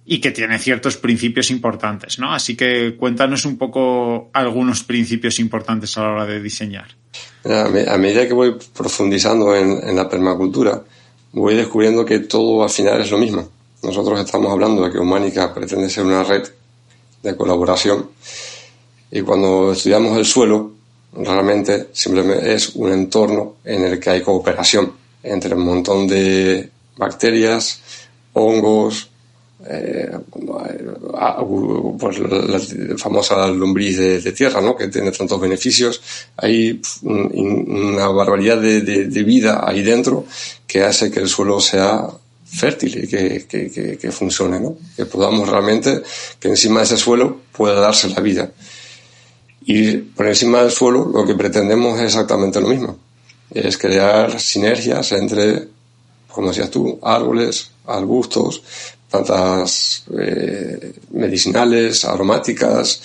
y 0.06 0.20
que 0.20 0.30
tiene 0.30 0.58
ciertos 0.58 0.96
principios 0.96 1.50
importantes, 1.50 2.18
¿no? 2.18 2.32
Así 2.32 2.56
que 2.56 2.96
cuéntanos 2.96 3.44
un 3.46 3.56
poco 3.56 4.30
algunos 4.32 4.84
principios 4.84 5.38
importantes 5.38 5.96
a 5.96 6.02
la 6.02 6.10
hora 6.10 6.26
de 6.26 6.42
diseñar. 6.42 6.88
A 7.44 7.98
medida 7.98 8.26
que 8.26 8.34
voy 8.34 8.56
profundizando 8.74 9.54
en, 9.54 9.88
en 9.88 9.96
la 9.96 10.08
permacultura, 10.08 10.82
voy 11.32 11.54
descubriendo 11.54 12.04
que 12.04 12.20
todo 12.20 12.62
al 12.62 12.70
final 12.70 13.00
es 13.00 13.10
lo 13.10 13.18
mismo 13.18 13.50
nosotros 13.84 14.18
estamos 14.20 14.50
hablando 14.50 14.82
de 14.82 14.90
que 14.90 14.98
Humánica 14.98 15.52
pretende 15.52 15.90
ser 15.90 16.04
una 16.04 16.24
red 16.24 16.42
de 17.22 17.36
colaboración 17.36 18.08
y 19.10 19.20
cuando 19.20 19.72
estudiamos 19.72 20.16
el 20.18 20.24
suelo, 20.24 20.72
realmente 21.12 21.88
simplemente 21.92 22.54
es 22.54 22.70
un 22.74 22.90
entorno 22.90 23.56
en 23.64 23.84
el 23.84 24.00
que 24.00 24.10
hay 24.10 24.22
cooperación 24.22 24.92
entre 25.22 25.54
un 25.54 25.64
montón 25.64 26.08
de 26.08 26.70
bacterias, 26.96 27.80
hongos, 28.32 29.10
eh, 29.66 30.10
pues 31.98 32.18
la, 32.18 32.60
famosa 32.98 33.46
lombriz 33.48 33.96
de, 33.96 34.32
tierra, 34.32 34.60
¿no? 34.60 34.76
que 34.76 34.88
tiene 34.88 35.10
tantos 35.10 35.40
beneficios. 35.40 36.00
Hay 36.36 36.80
una 37.02 38.08
barbaridad 38.08 38.58
de, 38.60 39.22
vida 39.24 39.64
ahí 39.66 39.82
dentro 39.82 40.26
que 40.66 40.82
hace 40.82 41.10
que 41.10 41.20
el 41.20 41.28
suelo 41.28 41.60
sea 41.60 42.08
fértil 42.44 43.04
y 43.04 43.08
que, 43.08 44.10
funcione, 44.12 44.60
¿no? 44.60 44.76
Que 44.96 45.06
podamos 45.06 45.48
realmente, 45.48 46.02
que 46.38 46.48
encima 46.48 46.80
de 46.80 46.84
ese 46.84 46.96
suelo 46.96 47.40
pueda 47.52 47.80
darse 47.80 48.08
la 48.10 48.20
vida. 48.20 48.50
Y 49.66 49.96
por 49.96 50.26
encima 50.26 50.62
del 50.62 50.70
suelo 50.70 51.10
lo 51.12 51.24
que 51.26 51.34
pretendemos 51.34 51.98
es 51.98 52.06
exactamente 52.06 52.60
lo 52.60 52.68
mismo. 52.68 52.98
Es 53.50 53.78
crear 53.78 54.38
sinergias 54.38 55.12
entre, 55.12 55.68
como 56.28 56.48
decías 56.48 56.70
tú, 56.70 56.98
árboles, 57.02 57.70
arbustos, 57.86 58.62
plantas 59.22 60.04
eh, 60.18 60.92
medicinales, 61.12 62.04
aromáticas. 62.04 63.00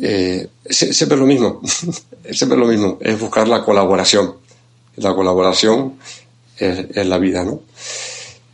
Eh, 0.00 0.48
siempre 0.68 1.16
lo 1.16 1.26
mismo. 1.26 1.60
siempre 2.30 2.58
lo 2.58 2.66
mismo. 2.66 2.98
Es 3.00 3.18
buscar 3.18 3.48
la 3.48 3.64
colaboración. 3.64 4.34
La 4.96 5.14
colaboración 5.14 5.94
es, 6.56 6.86
es 6.94 7.06
la 7.06 7.18
vida, 7.18 7.44
¿no? 7.44 7.60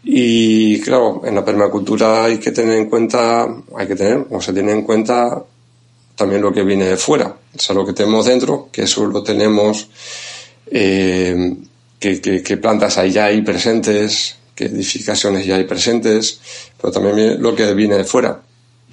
Y 0.03 0.81
claro, 0.81 1.23
en 1.25 1.35
la 1.35 1.45
permacultura 1.45 2.25
hay 2.25 2.39
que 2.39 2.53
tener 2.53 2.79
en 2.79 2.89
cuenta, 2.89 3.47
hay 3.77 3.87
que 3.87 3.97
tener, 3.97 4.27
o 4.31 4.41
se 4.41 4.53
tiene 4.55 4.73
en 4.73 4.83
cuenta 4.83 5.45
también 6.17 6.41
lo 6.41 6.53
que 6.53 6.63
viene 6.63 6.87
de 6.87 6.97
fuera, 6.97 7.37
o 7.55 7.59
sea, 7.59 7.75
lo 7.75 7.85
que 7.85 7.93
tenemos 7.93 8.25
dentro, 8.27 8.71
que 8.73 8.83
eso 8.83 9.05
lo 9.07 9.23
tenemos, 9.23 9.89
eh, 10.71 11.55
que, 11.99 12.59
plantas 12.61 12.97
hay 12.97 13.13
ya 13.13 13.27
hay 13.27 13.43
presentes, 13.43 14.37
qué 14.55 14.65
edificaciones 14.67 15.45
ya 15.47 15.57
hay 15.57 15.65
presentes, 15.65 16.41
pero 16.81 16.93
también 16.93 17.43
lo 17.43 17.55
que 17.55 17.73
viene 17.75 17.97
de 17.97 18.05
fuera, 18.05 18.41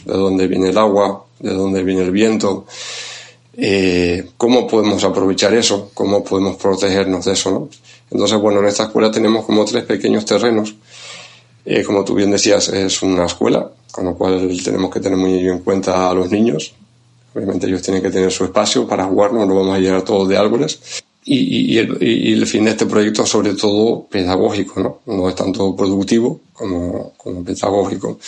de 0.05 0.13
dónde 0.13 0.47
viene 0.47 0.69
el 0.69 0.77
agua, 0.77 1.25
de 1.39 1.53
dónde 1.53 1.83
viene 1.83 2.03
el 2.03 2.11
viento, 2.11 2.65
eh, 3.55 4.29
cómo 4.37 4.67
podemos 4.67 5.03
aprovechar 5.03 5.53
eso, 5.53 5.91
cómo 5.93 6.23
podemos 6.23 6.57
protegernos 6.57 7.25
de 7.25 7.33
eso, 7.33 7.51
¿no? 7.51 7.69
Entonces, 8.09 8.39
bueno, 8.39 8.59
en 8.59 8.67
esta 8.67 8.83
escuela 8.83 9.11
tenemos 9.11 9.45
como 9.45 9.65
tres 9.65 9.83
pequeños 9.83 10.25
terrenos 10.25 10.75
eh, 11.69 11.83
como 11.83 12.05
tú 12.05 12.15
bien 12.15 12.31
decías, 12.31 12.69
es 12.69 13.01
una 13.01 13.25
escuela, 13.25 13.69
con 13.91 14.05
lo 14.05 14.15
cual 14.15 14.57
tenemos 14.63 14.89
que 14.89 15.01
tener 15.01 15.17
muy 15.17 15.37
en 15.45 15.59
cuenta 15.59 16.09
a 16.09 16.13
los 16.13 16.31
niños. 16.31 16.73
Obviamente 17.35 17.67
ellos 17.67 17.81
tienen 17.81 18.01
que 18.01 18.09
tener 18.09 18.31
su 18.31 18.45
espacio 18.45 18.87
para 18.87 19.03
jugar, 19.03 19.33
no 19.33 19.45
lo 19.45 19.53
vamos 19.53 19.75
a 19.75 19.79
llenar 19.79 20.03
todos 20.03 20.29
de 20.29 20.37
árboles. 20.37 20.79
Y, 21.25 21.77
el, 21.77 22.47
fin 22.47 22.63
de 22.63 22.71
este 22.71 22.85
proyecto 22.85 23.23
es 23.23 23.29
sobre 23.29 23.53
todo 23.53 24.05
pedagógico, 24.09 24.79
¿no? 24.79 24.99
No 25.13 25.27
es 25.27 25.35
tanto 25.35 25.75
productivo 25.75 26.39
como, 26.57 27.13
como 27.15 27.43
pedagógico. 27.43 28.19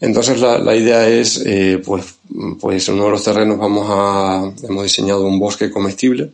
Entonces 0.00 0.40
la, 0.40 0.58
la 0.58 0.74
idea 0.74 1.08
es, 1.08 1.42
eh, 1.44 1.82
pues, 1.84 2.16
pues 2.60 2.88
en 2.88 2.94
uno 2.94 3.06
de 3.06 3.10
los 3.10 3.24
terrenos 3.24 3.58
vamos 3.58 3.86
a, 3.90 4.52
hemos 4.66 4.82
diseñado 4.84 5.26
un 5.26 5.38
bosque 5.38 5.70
comestible, 5.70 6.30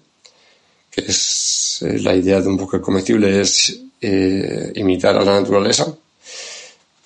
que 0.90 1.00
es 1.00 1.82
eh, 1.82 1.98
la 2.00 2.14
idea 2.14 2.40
de 2.40 2.48
un 2.48 2.56
bosque 2.56 2.80
comestible 2.80 3.40
es 3.40 3.80
eh, 4.00 4.72
imitar 4.76 5.16
a 5.16 5.24
la 5.24 5.40
naturaleza, 5.40 5.92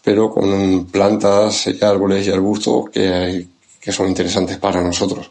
pero 0.03 0.31
con 0.31 0.87
plantas 0.87 1.69
árboles 1.81 2.27
y 2.27 2.31
arbustos 2.31 2.91
que, 2.91 3.47
que 3.81 3.93
son 3.93 4.09
interesantes 4.09 4.59
para 4.59 4.83
nosotros. 4.83 5.31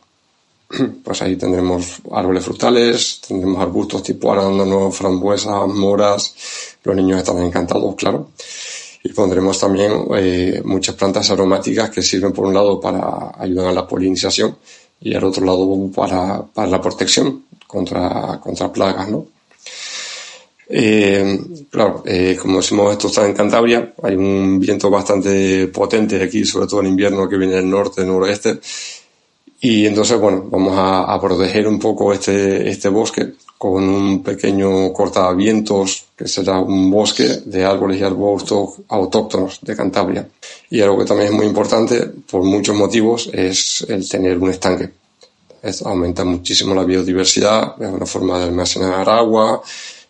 Pues 1.03 1.21
ahí 1.21 1.35
tendremos 1.35 2.01
árboles 2.11 2.43
frutales, 2.43 3.21
tendremos 3.25 3.61
arbustos 3.61 4.03
tipo 4.03 4.31
arándanos, 4.31 4.95
frambuesas, 4.95 5.67
moras. 5.67 6.33
Los 6.87 6.95
niños 6.95 7.17
estarán 7.17 7.43
encantados, 7.43 7.95
claro. 7.95 8.29
Y 9.03 9.09
pondremos 9.09 9.59
también 9.59 9.91
eh, 10.15 10.61
muchas 10.63 10.95
plantas 10.95 11.29
aromáticas 11.29 11.89
que 11.89 12.01
sirven 12.01 12.31
por 12.31 12.45
un 12.45 12.53
lado 12.53 12.79
para 12.79 13.33
ayudar 13.37 13.67
a 13.67 13.73
la 13.73 13.85
polinización 13.85 14.55
y 15.01 15.13
al 15.13 15.25
otro 15.25 15.45
lado 15.45 15.91
para, 15.93 16.41
para 16.43 16.69
la 16.69 16.81
protección 16.81 17.43
contra, 17.67 18.39
contra 18.41 18.71
plagas, 18.71 19.09
¿no? 19.09 19.27
Eh, 20.69 21.37
claro, 21.69 22.03
eh, 22.05 22.37
como 22.41 22.57
decimos, 22.57 22.93
esto 22.93 23.07
está 23.07 23.25
en 23.25 23.33
Cantabria, 23.33 23.93
hay 24.01 24.15
un 24.15 24.57
viento 24.57 24.89
bastante 24.89 25.67
potente 25.67 26.23
aquí, 26.23 26.45
sobre 26.45 26.67
todo 26.67 26.79
en 26.79 26.87
invierno, 26.87 27.27
que 27.27 27.37
viene 27.37 27.55
del 27.55 27.69
norte, 27.69 28.05
noroeste, 28.05 28.59
y 29.59 29.85
entonces, 29.85 30.17
bueno, 30.19 30.45
vamos 30.49 30.73
a, 30.77 31.19
proteger 31.19 31.67
un 31.67 31.79
poco 31.79 32.13
este, 32.13 32.69
este 32.69 32.87
bosque 32.89 33.33
con 33.57 33.83
un 33.83 34.21
pequeño 34.21 34.93
cortavientos, 34.93 36.05
que 36.15 36.27
será 36.27 36.59
un 36.59 36.91
bosque 36.91 37.41
de 37.45 37.65
árboles 37.65 37.99
y 37.99 38.03
arbustos 38.03 38.81
autóctonos 38.87 39.59
de 39.61 39.75
Cantabria. 39.75 40.27
Y 40.69 40.81
algo 40.81 40.99
que 40.99 41.05
también 41.05 41.29
es 41.29 41.33
muy 41.33 41.45
importante, 41.45 42.05
por 42.29 42.43
muchos 42.43 42.75
motivos, 42.75 43.29
es 43.33 43.85
el 43.87 44.07
tener 44.07 44.37
un 44.37 44.49
estanque. 44.51 44.91
Esto 45.61 45.89
aumenta 45.89 46.23
muchísimo 46.23 46.75
la 46.75 46.83
biodiversidad, 46.83 47.81
es 47.81 47.89
una 47.89 48.05
forma 48.05 48.37
de 48.37 48.45
almacenar 48.45 49.09
agua, 49.09 49.61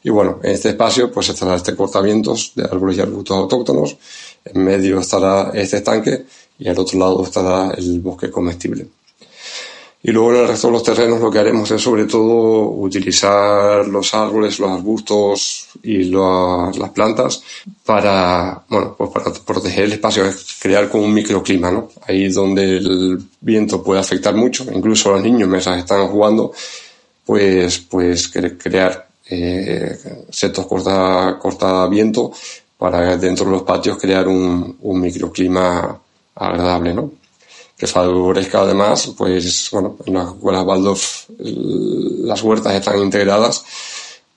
y 0.04 0.10
bueno, 0.10 0.40
en 0.44 0.52
este 0.52 0.70
espacio 0.70 1.12
pues 1.12 1.30
estará 1.30 1.56
este 1.56 1.76
cortamientos 1.76 2.52
de 2.56 2.64
árboles 2.64 2.98
y 2.98 3.02
arbustos 3.02 3.38
autóctonos, 3.38 3.98
en 4.46 4.64
medio 4.64 5.00
estará 5.00 5.52
este 5.54 5.78
estanque 5.78 6.26
y 6.60 6.68
al 6.68 6.80
otro 6.80 7.00
lado 7.00 7.24
estará 7.24 7.72
el 7.72 8.00
bosque 8.00 8.30
comestible. 8.30 8.88
Y 10.04 10.12
luego 10.12 10.34
en 10.34 10.42
el 10.42 10.48
resto 10.48 10.68
de 10.68 10.74
los 10.74 10.84
terrenos 10.84 11.20
lo 11.20 11.32
que 11.32 11.40
haremos 11.40 11.70
es 11.72 11.82
sobre 11.82 12.06
todo 12.06 12.70
utilizar 12.70 13.88
los 13.88 14.14
árboles, 14.14 14.60
los 14.60 14.70
arbustos 14.70 15.68
y 15.84 16.06
las 16.06 16.90
plantas 16.94 17.42
para, 17.84 18.64
bueno, 18.70 18.96
pues 18.96 19.10
para 19.10 19.34
proteger 19.34 19.86
el 19.86 19.94
espacio, 19.94 20.24
crear 20.62 20.88
como 20.90 21.04
un 21.06 21.14
microclima, 21.14 21.72
¿no? 21.72 21.90
Ahí 22.08 22.30
donde 22.30 22.78
el 22.78 23.20
viento 23.42 23.84
puede 23.84 24.00
afectar 24.00 24.36
mucho, 24.36 24.66
incluso 24.72 25.12
los 25.12 25.24
niños 25.24 25.50
mientras 25.50 25.78
están 25.78 26.08
jugando, 26.08 26.54
pues, 27.26 27.80
pues 27.80 28.30
crear 28.30 29.08
eh, 29.30 29.98
setos 30.30 30.68
corta, 30.68 31.38
corta 31.42 31.88
viento 31.88 32.32
para 32.78 33.18
dentro 33.18 33.46
de 33.46 33.52
los 33.52 33.64
patios 33.64 33.98
crear 33.98 34.28
un, 34.28 34.78
un 34.80 35.02
microclima 35.02 36.00
agradable, 36.36 36.94
¿no? 36.94 37.12
Que 37.78 37.86
favorezca 37.86 38.62
además, 38.62 39.14
pues 39.16 39.70
bueno, 39.72 39.98
en 40.06 40.14
las 40.16 40.30
escuelas 40.30 40.66
Waldorf 40.66 41.30
las 41.38 42.42
huertas 42.42 42.74
están 42.74 43.00
integradas, 43.00 43.64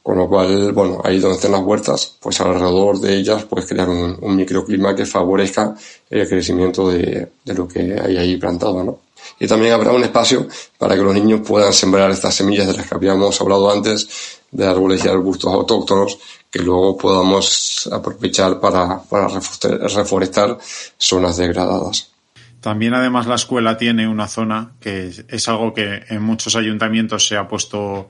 con 0.02 0.18
lo 0.18 0.28
cual, 0.28 0.72
bueno, 0.72 1.00
ahí 1.04 1.18
donde 1.18 1.36
estén 1.36 1.52
las 1.52 1.62
huertas, 1.62 2.16
pues 2.20 2.40
alrededor 2.40 3.00
de 3.00 3.16
ellas 3.16 3.44
puedes 3.44 3.68
crear 3.68 3.88
un, 3.88 4.18
microclima 4.36 4.94
que 4.94 5.06
favorezca 5.06 5.74
el 6.10 6.28
crecimiento 6.28 6.88
de, 6.90 7.30
de, 7.44 7.54
lo 7.54 7.66
que 7.66 7.98
hay 7.98 8.16
ahí 8.16 8.36
plantado, 8.36 8.84
¿no? 8.84 8.98
Y 9.38 9.46
también 9.46 9.72
habrá 9.72 9.92
un 9.92 10.02
espacio 10.02 10.46
para 10.78 10.94
que 10.94 11.02
los 11.02 11.14
niños 11.14 11.40
puedan 11.46 11.72
sembrar 11.72 12.10
estas 12.10 12.34
semillas 12.34 12.66
de 12.66 12.74
las 12.74 12.86
que 12.86 12.94
habíamos 12.94 13.40
hablado 13.40 13.70
antes, 13.70 14.08
de 14.50 14.66
árboles 14.66 15.04
y 15.04 15.08
arbustos 15.08 15.52
autóctonos, 15.52 16.18
que 16.50 16.58
luego 16.58 16.96
podamos 16.96 17.88
aprovechar 17.92 18.60
para, 18.60 19.02
para 19.02 19.28
reforestar 19.28 20.58
zonas 20.98 21.36
degradadas. 21.36 22.10
También 22.60 22.94
además 22.94 23.26
la 23.26 23.36
escuela 23.36 23.76
tiene 23.76 24.06
una 24.06 24.28
zona 24.28 24.72
que 24.80 25.10
es 25.28 25.48
algo 25.48 25.72
que 25.72 26.04
en 26.08 26.22
muchos 26.22 26.56
ayuntamientos 26.56 27.26
se 27.26 27.36
ha 27.36 27.48
puesto 27.48 28.08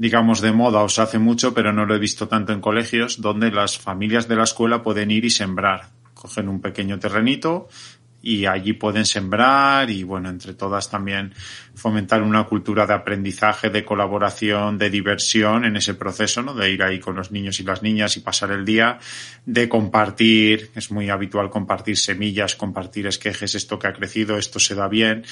digamos 0.00 0.40
de 0.40 0.50
moda 0.50 0.80
o 0.82 0.88
se 0.88 1.02
hace 1.02 1.18
mucho, 1.18 1.52
pero 1.52 1.74
no 1.74 1.84
lo 1.84 1.94
he 1.94 1.98
visto 1.98 2.26
tanto 2.26 2.54
en 2.54 2.62
colegios, 2.62 3.20
donde 3.20 3.50
las 3.50 3.78
familias 3.78 4.28
de 4.28 4.36
la 4.36 4.44
escuela 4.44 4.82
pueden 4.82 5.10
ir 5.10 5.26
y 5.26 5.30
sembrar. 5.30 5.90
Cogen 6.14 6.48
un 6.48 6.62
pequeño 6.62 6.98
terrenito, 6.98 7.68
y 8.22 8.46
allí 8.46 8.74
pueden 8.74 9.06
sembrar 9.06 9.90
y 9.90 10.02
bueno, 10.02 10.28
entre 10.28 10.54
todas 10.54 10.90
también 10.90 11.32
fomentar 11.74 12.22
una 12.22 12.44
cultura 12.44 12.86
de 12.86 12.94
aprendizaje, 12.94 13.70
de 13.70 13.84
colaboración, 13.84 14.76
de 14.76 14.90
diversión 14.90 15.64
en 15.64 15.76
ese 15.76 15.94
proceso, 15.94 16.42
¿no? 16.42 16.54
De 16.54 16.70
ir 16.70 16.82
ahí 16.82 17.00
con 17.00 17.16
los 17.16 17.30
niños 17.30 17.58
y 17.60 17.64
las 17.64 17.82
niñas 17.82 18.16
y 18.16 18.20
pasar 18.20 18.50
el 18.50 18.64
día, 18.64 18.98
de 19.46 19.68
compartir, 19.68 20.70
es 20.74 20.90
muy 20.90 21.08
habitual 21.08 21.48
compartir 21.48 21.96
semillas, 21.96 22.54
compartir 22.54 23.06
esquejes, 23.06 23.54
esto 23.54 23.78
que 23.78 23.86
ha 23.86 23.92
crecido, 23.92 24.36
esto 24.36 24.58
se 24.58 24.74
da 24.74 24.88
bien. 24.88 25.24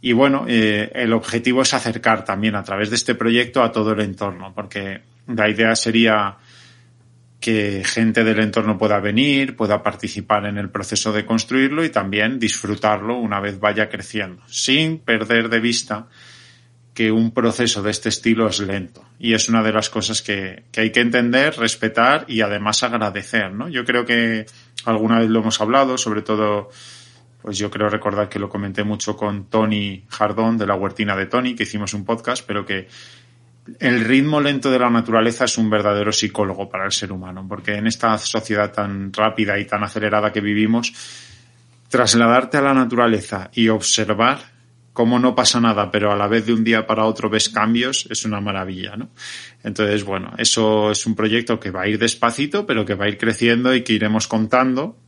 Y 0.00 0.12
bueno, 0.12 0.46
eh, 0.48 0.90
el 0.94 1.12
objetivo 1.12 1.62
es 1.62 1.74
acercar 1.74 2.24
también 2.24 2.54
a 2.54 2.62
través 2.62 2.88
de 2.88 2.96
este 2.96 3.14
proyecto 3.14 3.62
a 3.62 3.72
todo 3.72 3.92
el 3.92 4.00
entorno, 4.00 4.52
porque 4.54 5.00
la 5.26 5.48
idea 5.48 5.74
sería 5.76 6.36
que 7.40 7.82
gente 7.84 8.24
del 8.24 8.40
entorno 8.40 8.78
pueda 8.78 8.98
venir, 8.98 9.56
pueda 9.56 9.82
participar 9.82 10.46
en 10.46 10.58
el 10.58 10.70
proceso 10.70 11.12
de 11.12 11.24
construirlo 11.24 11.84
y 11.84 11.90
también 11.90 12.38
disfrutarlo 12.38 13.16
una 13.16 13.40
vez 13.40 13.60
vaya 13.60 13.88
creciendo, 13.88 14.42
sin 14.46 14.98
perder 14.98 15.48
de 15.48 15.60
vista 15.60 16.08
que 16.98 17.12
un 17.12 17.30
proceso 17.30 17.80
de 17.80 17.92
este 17.92 18.08
estilo 18.08 18.48
es 18.48 18.58
lento. 18.58 19.04
Y 19.20 19.34
es 19.34 19.48
una 19.48 19.62
de 19.62 19.72
las 19.72 19.88
cosas 19.88 20.20
que, 20.20 20.64
que 20.72 20.80
hay 20.80 20.90
que 20.90 20.98
entender, 20.98 21.54
respetar 21.56 22.24
y 22.26 22.40
además 22.40 22.82
agradecer, 22.82 23.52
¿no? 23.52 23.68
Yo 23.68 23.84
creo 23.84 24.04
que 24.04 24.46
alguna 24.84 25.20
vez 25.20 25.30
lo 25.30 25.38
hemos 25.38 25.60
hablado, 25.60 25.96
sobre 25.96 26.22
todo, 26.22 26.70
pues 27.40 27.56
yo 27.56 27.70
creo 27.70 27.88
recordar 27.88 28.28
que 28.28 28.40
lo 28.40 28.48
comenté 28.48 28.82
mucho 28.82 29.16
con 29.16 29.44
Tony 29.44 30.06
Jardón 30.08 30.58
de 30.58 30.66
la 30.66 30.74
Huertina 30.74 31.14
de 31.14 31.26
Tony, 31.26 31.54
que 31.54 31.62
hicimos 31.62 31.94
un 31.94 32.04
podcast, 32.04 32.44
pero 32.44 32.66
que 32.66 32.88
el 33.78 34.04
ritmo 34.04 34.40
lento 34.40 34.70
de 34.70 34.78
la 34.78 34.90
naturaleza 34.90 35.44
es 35.44 35.58
un 35.58 35.68
verdadero 35.70 36.12
psicólogo 36.12 36.68
para 36.68 36.86
el 36.86 36.92
ser 36.92 37.12
humano, 37.12 37.46
porque 37.48 37.74
en 37.74 37.86
esta 37.86 38.16
sociedad 38.18 38.72
tan 38.72 39.12
rápida 39.12 39.58
y 39.58 39.64
tan 39.66 39.82
acelerada 39.82 40.32
que 40.32 40.40
vivimos, 40.40 40.92
trasladarte 41.88 42.58
a 42.58 42.62
la 42.62 42.74
naturaleza 42.74 43.50
y 43.52 43.68
observar 43.68 44.38
cómo 44.92 45.18
no 45.18 45.34
pasa 45.34 45.60
nada, 45.60 45.90
pero 45.90 46.10
a 46.10 46.16
la 46.16 46.26
vez 46.26 46.46
de 46.46 46.52
un 46.52 46.64
día 46.64 46.86
para 46.86 47.04
otro 47.04 47.30
ves 47.30 47.48
cambios, 47.48 48.08
es 48.10 48.24
una 48.24 48.40
maravilla, 48.40 48.96
¿no? 48.96 49.10
Entonces, 49.62 50.02
bueno, 50.02 50.32
eso 50.38 50.90
es 50.90 51.06
un 51.06 51.14
proyecto 51.14 51.60
que 51.60 51.70
va 51.70 51.82
a 51.82 51.88
ir 51.88 51.98
despacito, 51.98 52.66
pero 52.66 52.84
que 52.84 52.94
va 52.94 53.04
a 53.04 53.08
ir 53.08 53.16
creciendo 53.16 53.74
y 53.74 53.82
que 53.82 53.92
iremos 53.92 54.26
contando 54.26 54.98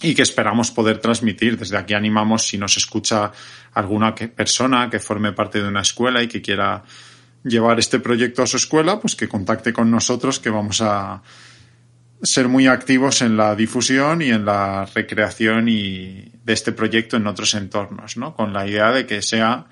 y 0.00 0.14
que 0.14 0.22
esperamos 0.22 0.70
poder 0.70 0.98
transmitir. 0.98 1.58
Desde 1.58 1.76
aquí 1.76 1.94
animamos 1.94 2.46
si 2.46 2.58
nos 2.58 2.76
escucha 2.76 3.32
alguna 3.74 4.14
persona 4.14 4.88
que 4.88 5.00
forme 5.00 5.32
parte 5.32 5.60
de 5.60 5.68
una 5.68 5.80
escuela 5.80 6.22
y 6.22 6.28
que 6.28 6.40
quiera 6.40 6.84
llevar 7.48 7.78
este 7.78 8.00
proyecto 8.00 8.42
a 8.42 8.46
su 8.46 8.56
escuela, 8.56 9.00
pues 9.00 9.16
que 9.16 9.28
contacte 9.28 9.72
con 9.72 9.90
nosotros, 9.90 10.38
que 10.38 10.50
vamos 10.50 10.80
a 10.80 11.22
ser 12.22 12.48
muy 12.48 12.66
activos 12.66 13.22
en 13.22 13.36
la 13.36 13.54
difusión 13.54 14.22
y 14.22 14.30
en 14.30 14.44
la 14.44 14.86
recreación 14.86 15.68
y 15.68 16.32
de 16.44 16.52
este 16.52 16.72
proyecto 16.72 17.16
en 17.16 17.26
otros 17.26 17.54
entornos, 17.54 18.16
¿no? 18.16 18.34
Con 18.34 18.52
la 18.52 18.66
idea 18.66 18.90
de 18.90 19.06
que 19.06 19.22
sea 19.22 19.66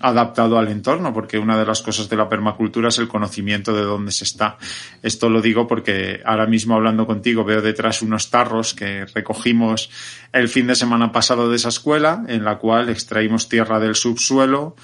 adaptado 0.00 0.58
al 0.58 0.68
entorno, 0.68 1.12
porque 1.12 1.38
una 1.38 1.58
de 1.58 1.64
las 1.64 1.80
cosas 1.80 2.08
de 2.08 2.16
la 2.16 2.28
permacultura 2.28 2.88
es 2.88 2.98
el 2.98 3.08
conocimiento 3.08 3.74
de 3.74 3.82
dónde 3.82 4.12
se 4.12 4.24
está. 4.24 4.58
Esto 5.02 5.30
lo 5.30 5.40
digo 5.40 5.66
porque 5.66 6.20
ahora 6.24 6.46
mismo 6.46 6.74
hablando 6.74 7.06
contigo 7.06 7.44
veo 7.44 7.62
detrás 7.62 8.02
unos 8.02 8.30
tarros 8.30 8.74
que 8.74 9.06
recogimos 9.06 9.90
el 10.32 10.48
fin 10.48 10.66
de 10.66 10.74
semana 10.74 11.12
pasado 11.12 11.48
de 11.48 11.56
esa 11.56 11.70
escuela, 11.70 12.24
en 12.28 12.44
la 12.44 12.58
cual 12.58 12.90
extraímos 12.90 13.48
tierra 13.48 13.80
del 13.80 13.94
subsuelo, 13.94 14.76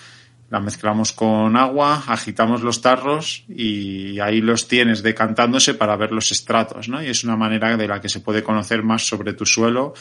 la 0.52 0.60
mezclamos 0.60 1.14
con 1.14 1.56
agua, 1.56 2.04
agitamos 2.06 2.60
los 2.60 2.82
tarros 2.82 3.42
y 3.48 4.20
ahí 4.20 4.42
los 4.42 4.68
tienes 4.68 5.02
decantándose 5.02 5.72
para 5.72 5.96
ver 5.96 6.12
los 6.12 6.30
estratos, 6.30 6.90
¿no? 6.90 7.02
Y 7.02 7.06
es 7.06 7.24
una 7.24 7.36
manera 7.36 7.74
de 7.74 7.88
la 7.88 8.02
que 8.02 8.10
se 8.10 8.20
puede 8.20 8.42
conocer 8.42 8.82
más 8.82 9.06
sobre 9.06 9.32
tu 9.32 9.46
suelo, 9.46 9.94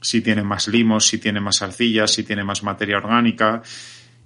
si 0.00 0.22
tiene 0.22 0.42
más 0.42 0.66
limos, 0.66 1.06
si 1.06 1.18
tiene 1.18 1.40
más 1.40 1.60
arcillas, 1.60 2.10
si 2.10 2.24
tiene 2.24 2.42
más 2.42 2.62
materia 2.62 2.96
orgánica. 2.96 3.60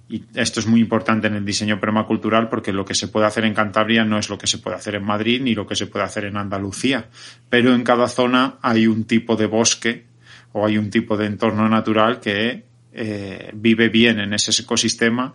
Y 0.07 0.23
esto 0.35 0.61
es 0.61 0.67
muy 0.67 0.79
importante 0.79 1.27
en 1.27 1.35
el 1.35 1.43
diseño 1.43 1.77
permacultural 1.81 2.47
porque 2.47 2.71
lo 2.71 2.85
que 2.85 2.95
se 2.95 3.09
puede 3.09 3.25
hacer 3.25 3.43
en 3.43 3.53
Cantabria 3.53 4.05
no 4.05 4.17
es 4.17 4.29
lo 4.29 4.37
que 4.37 4.47
se 4.47 4.59
puede 4.59 4.77
hacer 4.77 4.95
en 4.95 5.03
Madrid 5.03 5.41
ni 5.41 5.53
lo 5.53 5.67
que 5.67 5.75
se 5.75 5.87
puede 5.87 6.05
hacer 6.05 6.23
en 6.23 6.37
Andalucía. 6.37 7.09
Pero 7.49 7.75
en 7.75 7.83
cada 7.83 8.07
zona 8.07 8.55
hay 8.61 8.87
un 8.87 9.03
tipo 9.03 9.35
de 9.35 9.47
bosque 9.47 10.05
o 10.53 10.65
hay 10.65 10.77
un 10.77 10.89
tipo 10.89 11.17
de 11.17 11.25
entorno 11.25 11.67
natural 11.67 12.21
que 12.21 12.71
eh, 12.93 13.51
vive 13.53 13.89
bien 13.89 14.21
en 14.21 14.33
ese 14.33 14.61
ecosistema 14.61 15.33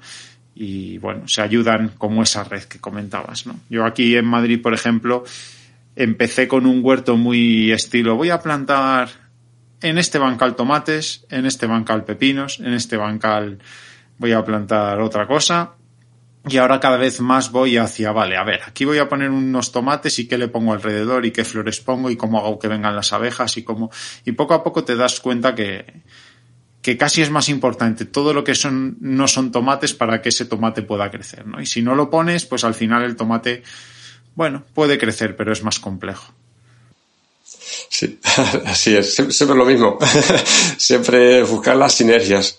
y 0.61 0.99
bueno, 0.99 1.29
se 1.29 1.41
ayudan 1.41 1.93
como 1.99 2.25
esa 2.25 2.43
red 2.43 2.65
que 2.65 2.81
comentabas, 2.81 3.47
¿no? 3.47 3.61
Yo 3.71 3.85
aquí 3.85 4.17
en 4.17 4.25
Madrid, 4.25 4.61
por 4.61 4.75
ejemplo, 4.75 5.23
empecé 5.95 6.49
con 6.49 6.67
un 6.67 6.81
huerto 6.83 7.17
muy 7.17 7.71
estilo, 7.71 8.17
voy 8.17 8.31
a 8.31 8.41
plantar 8.41 9.09
en 9.81 9.99
este 9.99 10.19
bancal 10.19 10.57
tomates, 10.57 11.25
en 11.31 11.47
este 11.47 11.67
bancal 11.67 12.05
pepinos, 12.05 12.59
en 12.59 12.73
este 12.73 12.97
bancal 12.97 13.61
voy 14.19 14.33
a 14.33 14.45
plantar 14.45 15.01
otra 15.01 15.29
cosa. 15.29 15.75
Y 16.49 16.57
ahora 16.57 16.81
cada 16.81 16.97
vez 16.97 17.21
más 17.21 17.53
voy 17.53 17.77
hacia, 17.77 18.11
vale, 18.11 18.37
a 18.37 18.43
ver, 18.43 18.63
aquí 18.67 18.85
voy 18.85 18.99
a 18.99 19.09
poner 19.09 19.31
unos 19.31 19.71
tomates 19.71 20.19
y 20.19 20.27
qué 20.27 20.39
le 20.39 20.49
pongo 20.49 20.73
alrededor 20.73 21.25
y 21.25 21.31
qué 21.31 21.45
flores 21.45 21.81
pongo 21.81 22.11
y 22.11 22.17
cómo 22.17 22.39
hago 22.39 22.59
que 22.59 22.69
vengan 22.69 22.97
las 22.97 23.13
abejas 23.13 23.57
y 23.59 23.63
cómo, 23.63 23.91
y 24.25 24.33
poco 24.33 24.55
a 24.55 24.65
poco 24.65 24.83
te 24.83 24.97
das 24.97 25.21
cuenta 25.21 25.55
que, 25.55 26.03
que 26.89 26.97
casi 26.97 27.21
es 27.21 27.29
más 27.29 27.51
importante 27.51 28.07
todo 28.07 28.33
lo 28.33 28.43
que 28.43 28.55
son, 28.55 28.97
no 29.03 29.29
son 29.29 29.53
tomates 29.53 29.93
para 29.93 30.23
que 30.23 30.31
ese 30.31 30.47
tomate 30.47 30.81
pueda 30.81 31.11
crecer, 31.11 31.47
¿no? 31.47 31.61
Y 31.61 31.67
si 31.67 31.83
no 31.83 31.95
lo 31.95 32.09
pones, 32.09 32.47
pues 32.47 32.65
al 32.65 32.73
final 32.73 33.03
el 33.03 33.15
tomate, 33.15 33.63
bueno, 34.35 34.65
puede 34.73 34.97
crecer, 34.97 35.37
pero 35.37 35.53
es 35.53 35.63
más 35.63 35.81
complejo. 35.81 36.33
Sí, 37.91 38.19
así 38.65 38.97
es, 38.97 39.17
siempre, 39.17 39.55
lo 39.55 39.67
mismo. 39.67 39.99
siempre 40.79 41.43
buscar 41.43 41.77
las 41.77 41.93
sinergias. 41.93 42.59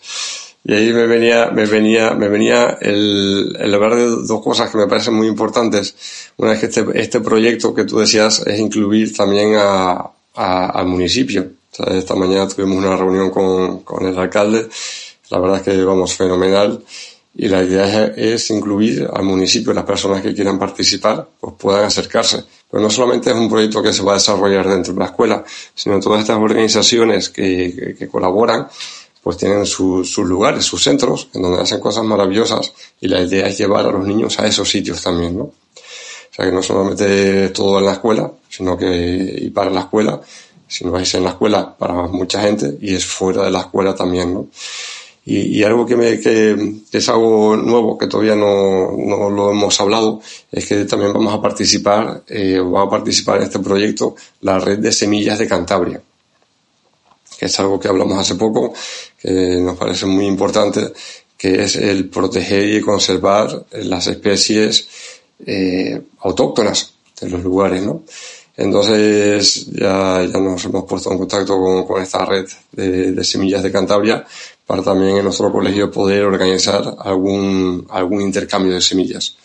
Y 0.63 0.75
ahí 0.75 0.93
me 0.93 1.07
venía, 1.07 1.47
me 1.47 1.65
venía, 1.65 2.11
me 2.11 2.27
venía 2.27 2.77
el, 2.81 3.57
el 3.59 3.73
hablar 3.73 3.95
de 3.95 4.09
dos 4.09 4.43
cosas 4.43 4.69
que 4.69 4.77
me 4.77 4.85
parecen 4.85 5.15
muy 5.15 5.25
importantes. 5.25 5.95
Una 6.37 6.53
es 6.53 6.59
que 6.59 6.67
este, 6.67 6.85
este 6.93 7.19
proyecto 7.19 7.73
que 7.73 7.85
tú 7.85 7.97
decías 7.97 8.45
es 8.45 8.59
incluir 8.59 9.11
también 9.17 9.55
a, 9.55 10.11
al 10.35 10.85
municipio 10.85 11.49
esta 11.87 12.15
mañana 12.15 12.47
tuvimos 12.47 12.77
una 12.77 12.95
reunión 12.95 13.29
con, 13.29 13.79
con 13.79 14.05
el 14.05 14.17
alcalde, 14.17 14.69
la 15.29 15.39
verdad 15.39 15.57
es 15.57 15.63
que 15.63 15.83
vamos 15.83 16.15
fenomenal 16.15 16.83
y 17.35 17.47
la 17.47 17.63
idea 17.63 18.07
es, 18.07 18.49
incluir 18.49 19.07
al 19.13 19.23
municipio, 19.23 19.71
las 19.71 19.85
personas 19.85 20.21
que 20.21 20.33
quieran 20.33 20.57
participar, 20.57 21.27
pues 21.39 21.53
puedan 21.57 21.85
acercarse. 21.85 22.43
Pero 22.69 22.83
no 22.83 22.89
solamente 22.89 23.29
es 23.29 23.35
un 23.35 23.49
proyecto 23.49 23.81
que 23.81 23.93
se 23.93 24.03
va 24.03 24.13
a 24.13 24.15
desarrollar 24.15 24.67
dentro 24.67 24.93
de 24.93 24.99
la 24.99 25.05
escuela, 25.05 25.43
sino 25.73 25.99
todas 25.99 26.21
estas 26.21 26.37
organizaciones 26.37 27.29
que, 27.29 27.95
que, 27.97 28.07
colaboran, 28.07 28.67
pues 29.23 29.37
tienen 29.37 29.65
sus 29.65 30.17
lugares, 30.17 30.65
sus 30.65 30.83
centros, 30.83 31.29
en 31.33 31.43
donde 31.43 31.61
hacen 31.61 31.79
cosas 31.79 32.03
maravillosas 32.03 32.73
y 32.99 33.07
la 33.07 33.21
idea 33.21 33.47
es 33.47 33.57
llevar 33.57 33.85
a 33.85 33.91
los 33.91 34.05
niños 34.05 34.39
a 34.39 34.47
esos 34.47 34.69
sitios 34.69 35.01
también, 35.01 35.37
¿no? 35.37 35.43
O 35.43 36.33
sea 36.35 36.45
que 36.45 36.51
no 36.51 36.61
solamente 36.61 37.49
todo 37.49 37.79
en 37.79 37.85
la 37.85 37.93
escuela, 37.93 38.31
sino 38.49 38.77
que 38.77 39.35
y 39.41 39.49
para 39.49 39.69
la 39.69 39.81
escuela, 39.81 40.19
si 40.69 40.85
no 40.85 40.91
vais 40.91 41.13
en 41.15 41.23
la 41.23 41.31
escuela 41.31 41.75
para 41.75 41.93
mucha 42.07 42.41
gente 42.41 42.77
y 42.79 42.95
es 42.95 43.05
fuera 43.05 43.43
de 43.43 43.51
la 43.51 43.61
escuela 43.61 43.95
también, 43.95 44.33
¿no? 44.33 44.47
Y, 45.25 45.61
algo 45.63 45.85
que, 45.85 45.95
me, 45.95 46.19
que 46.19 46.57
es 46.91 47.09
algo 47.09 47.55
nuevo, 47.55 47.97
que 47.99 48.07
todavía 48.07 48.35
no, 48.35 48.91
no 48.97 49.29
lo 49.29 49.51
hemos 49.51 49.79
hablado, 49.79 50.21
es 50.51 50.65
que 50.65 50.85
también 50.85 51.13
vamos 51.13 51.31
a 51.31 51.39
participar, 51.39 52.23
eh, 52.27 52.57
vamos 52.57 52.87
a 52.87 52.89
participar 52.89 53.37
en 53.37 53.43
este 53.43 53.59
proyecto, 53.59 54.15
la 54.41 54.57
red 54.57 54.79
de 54.79 54.91
semillas 54.91 55.37
de 55.37 55.47
Cantabria, 55.47 56.01
que 57.37 57.45
es 57.45 57.59
algo 57.59 57.79
que 57.79 57.89
hablamos 57.89 58.17
hace 58.17 58.35
poco, 58.35 58.73
que 59.21 59.57
nos 59.61 59.77
parece 59.77 60.07
muy 60.07 60.25
importante, 60.25 60.93
que 61.37 61.63
es 61.63 61.75
el 61.75 62.09
proteger 62.09 62.67
y 62.67 62.81
conservar 62.81 63.67
las 63.71 64.07
especies 64.07 64.87
eh, 65.45 66.01
autóctonas 66.21 66.93
de 67.21 67.29
los 67.29 67.43
lugares, 67.43 67.83
¿no? 67.83 68.03
Entonces 68.59 69.67
ya, 69.67 70.21
ya 70.21 70.37
nos 70.37 70.65
hemos 70.65 70.83
puesto 70.83 71.13
en 71.13 71.17
contacto 71.17 71.57
con, 71.57 71.85
con 71.85 72.01
esta 72.01 72.25
red 72.25 72.45
de, 72.73 73.13
de, 73.13 73.23
semillas 73.23 73.63
de 73.63 73.71
Cantabria 73.71 74.25
para 74.67 74.83
también 74.83 75.15
en 75.15 75.23
nuestro 75.23 75.49
colegio 75.49 75.89
poder 75.89 76.25
organizar 76.25 76.93
algún, 76.99 77.87
algún 77.89 78.19
intercambio 78.21 78.73
de 78.73 78.81
semillas. 78.81 79.37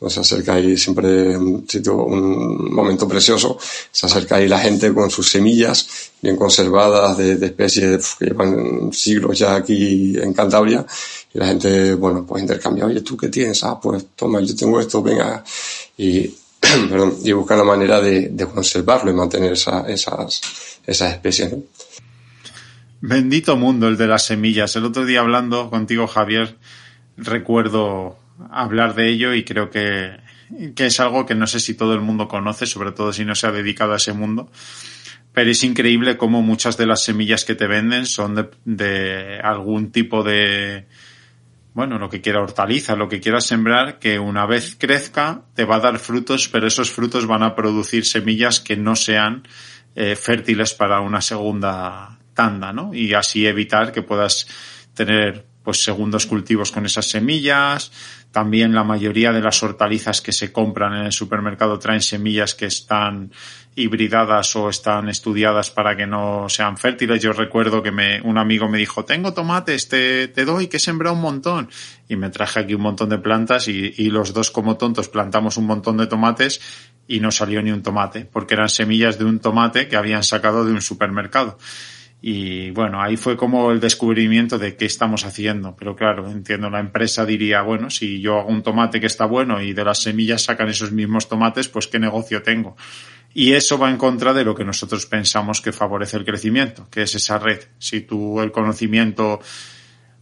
Nos 0.00 0.16
acerca 0.16 0.54
ahí 0.54 0.76
siempre 0.76 1.36
un 1.36 1.68
sitio, 1.68 1.96
un 1.96 2.72
momento 2.72 3.08
precioso. 3.08 3.58
Se 3.90 4.06
acerca 4.06 4.36
ahí 4.36 4.46
la 4.46 4.60
gente 4.60 4.94
con 4.94 5.10
sus 5.10 5.28
semillas 5.28 5.88
bien 6.22 6.36
conservadas 6.36 7.18
de, 7.18 7.36
de 7.36 7.46
especies 7.46 8.14
que 8.20 8.26
llevan 8.26 8.92
siglos 8.92 9.36
ya 9.36 9.56
aquí 9.56 10.16
en 10.16 10.32
Cantabria. 10.32 10.86
Y 11.34 11.38
la 11.38 11.48
gente, 11.48 11.94
bueno, 11.94 12.24
pues 12.24 12.40
intercambia. 12.40 12.86
Oye, 12.86 13.00
¿tú 13.00 13.16
qué 13.16 13.28
tienes? 13.28 13.64
Ah, 13.64 13.80
pues 13.80 14.06
toma, 14.14 14.40
yo 14.40 14.54
tengo 14.54 14.78
esto, 14.78 15.02
venga. 15.02 15.42
Y 15.98 16.32
perdón, 16.90 17.14
y 17.24 17.32
buscar 17.32 17.58
la 17.58 17.64
manera 17.64 18.00
de, 18.00 18.34
conservarlo 18.52 19.10
y 19.10 19.14
mantener 19.14 19.52
esa, 19.52 19.88
esas, 19.88 20.80
esas 20.86 21.12
especies. 21.12 21.54
Bendito 23.00 23.56
mundo 23.56 23.88
el 23.88 23.96
de 23.96 24.06
las 24.06 24.26
semillas. 24.26 24.76
El 24.76 24.84
otro 24.84 25.06
día 25.06 25.20
hablando 25.20 25.70
contigo, 25.70 26.06
Javier, 26.06 26.56
recuerdo 27.16 28.18
hablar 28.50 28.94
de 28.94 29.08
ello 29.08 29.34
y 29.34 29.44
creo 29.44 29.70
que, 29.70 30.18
que 30.74 30.86
es 30.86 31.00
algo 31.00 31.24
que 31.24 31.34
no 31.34 31.46
sé 31.46 31.60
si 31.60 31.74
todo 31.74 31.94
el 31.94 32.00
mundo 32.00 32.28
conoce, 32.28 32.66
sobre 32.66 32.92
todo 32.92 33.12
si 33.12 33.24
no 33.24 33.34
se 33.34 33.46
ha 33.46 33.52
dedicado 33.52 33.94
a 33.94 33.96
ese 33.96 34.12
mundo. 34.12 34.50
Pero 35.32 35.50
es 35.50 35.64
increíble 35.64 36.16
cómo 36.16 36.42
muchas 36.42 36.76
de 36.76 36.86
las 36.86 37.02
semillas 37.02 37.44
que 37.44 37.54
te 37.54 37.66
venden 37.66 38.04
son 38.04 38.34
de, 38.34 38.50
de 38.64 39.40
algún 39.42 39.92
tipo 39.92 40.22
de, 40.22 40.86
bueno, 41.72 41.98
lo 41.98 42.10
que 42.10 42.20
quiera 42.20 42.40
hortaliza, 42.40 42.96
lo 42.96 43.08
que 43.08 43.20
quieras 43.20 43.46
sembrar, 43.46 43.98
que 43.98 44.18
una 44.18 44.46
vez 44.46 44.76
crezca 44.78 45.42
te 45.54 45.64
va 45.64 45.76
a 45.76 45.80
dar 45.80 45.98
frutos, 45.98 46.48
pero 46.48 46.66
esos 46.66 46.90
frutos 46.90 47.26
van 47.26 47.42
a 47.42 47.54
producir 47.54 48.04
semillas 48.04 48.60
que 48.60 48.76
no 48.76 48.96
sean 48.96 49.46
eh, 49.94 50.16
fértiles 50.16 50.74
para 50.74 51.00
una 51.00 51.20
segunda 51.20 52.18
tanda, 52.34 52.72
¿no? 52.72 52.92
Y 52.94 53.14
así 53.14 53.46
evitar 53.46 53.92
que 53.92 54.02
puedas 54.02 54.46
tener 54.94 55.46
pues 55.62 55.84
segundos 55.84 56.26
cultivos 56.26 56.72
con 56.72 56.86
esas 56.86 57.06
semillas. 57.06 57.92
También 58.32 58.74
la 58.74 58.84
mayoría 58.84 59.32
de 59.32 59.40
las 59.40 59.62
hortalizas 59.62 60.20
que 60.20 60.32
se 60.32 60.52
compran 60.52 60.94
en 60.94 61.06
el 61.06 61.12
supermercado 61.12 61.78
traen 61.78 62.00
semillas 62.00 62.54
que 62.54 62.66
están 62.66 63.32
hibridadas 63.74 64.54
o 64.56 64.68
están 64.68 65.08
estudiadas 65.08 65.70
para 65.70 65.96
que 65.96 66.06
no 66.06 66.48
sean 66.48 66.76
fértiles. 66.76 67.20
Yo 67.20 67.32
recuerdo 67.32 67.82
que 67.82 67.90
me, 67.90 68.20
un 68.22 68.38
amigo 68.38 68.68
me 68.68 68.78
dijo, 68.78 69.04
tengo 69.04 69.32
tomates, 69.32 69.88
te, 69.88 70.28
te 70.28 70.44
doy 70.44 70.68
que 70.68 70.78
sembra 70.78 71.10
un 71.10 71.20
montón. 71.20 71.68
Y 72.08 72.16
me 72.16 72.30
traje 72.30 72.60
aquí 72.60 72.74
un 72.74 72.82
montón 72.82 73.08
de 73.08 73.18
plantas 73.18 73.66
y, 73.68 73.94
y 73.96 74.10
los 74.10 74.32
dos 74.32 74.50
como 74.50 74.76
tontos 74.76 75.08
plantamos 75.08 75.56
un 75.56 75.66
montón 75.66 75.96
de 75.96 76.06
tomates 76.06 76.60
y 77.08 77.18
no 77.18 77.32
salió 77.32 77.60
ni 77.62 77.72
un 77.72 77.82
tomate, 77.82 78.24
porque 78.24 78.54
eran 78.54 78.68
semillas 78.68 79.18
de 79.18 79.24
un 79.24 79.40
tomate 79.40 79.88
que 79.88 79.96
habían 79.96 80.22
sacado 80.22 80.64
de 80.64 80.72
un 80.72 80.80
supermercado. 80.80 81.58
Y 82.22 82.70
bueno, 82.72 83.00
ahí 83.00 83.16
fue 83.16 83.36
como 83.36 83.70
el 83.70 83.80
descubrimiento 83.80 84.58
de 84.58 84.76
qué 84.76 84.84
estamos 84.84 85.24
haciendo. 85.24 85.74
Pero 85.74 85.96
claro, 85.96 86.30
entiendo, 86.30 86.68
la 86.68 86.80
empresa 86.80 87.24
diría, 87.24 87.62
bueno, 87.62 87.88
si 87.88 88.20
yo 88.20 88.38
hago 88.38 88.50
un 88.50 88.62
tomate 88.62 89.00
que 89.00 89.06
está 89.06 89.24
bueno 89.24 89.62
y 89.62 89.72
de 89.72 89.84
las 89.84 90.02
semillas 90.02 90.42
sacan 90.42 90.68
esos 90.68 90.92
mismos 90.92 91.28
tomates, 91.28 91.68
pues 91.68 91.86
qué 91.86 91.98
negocio 91.98 92.42
tengo. 92.42 92.76
Y 93.32 93.52
eso 93.52 93.78
va 93.78 93.90
en 93.90 93.96
contra 93.96 94.34
de 94.34 94.44
lo 94.44 94.54
que 94.54 94.64
nosotros 94.64 95.06
pensamos 95.06 95.60
que 95.60 95.72
favorece 95.72 96.16
el 96.16 96.24
crecimiento, 96.24 96.88
que 96.90 97.02
es 97.02 97.14
esa 97.14 97.38
red. 97.38 97.60
Si 97.78 98.02
tú 98.02 98.40
el 98.40 98.52
conocimiento 98.52 99.40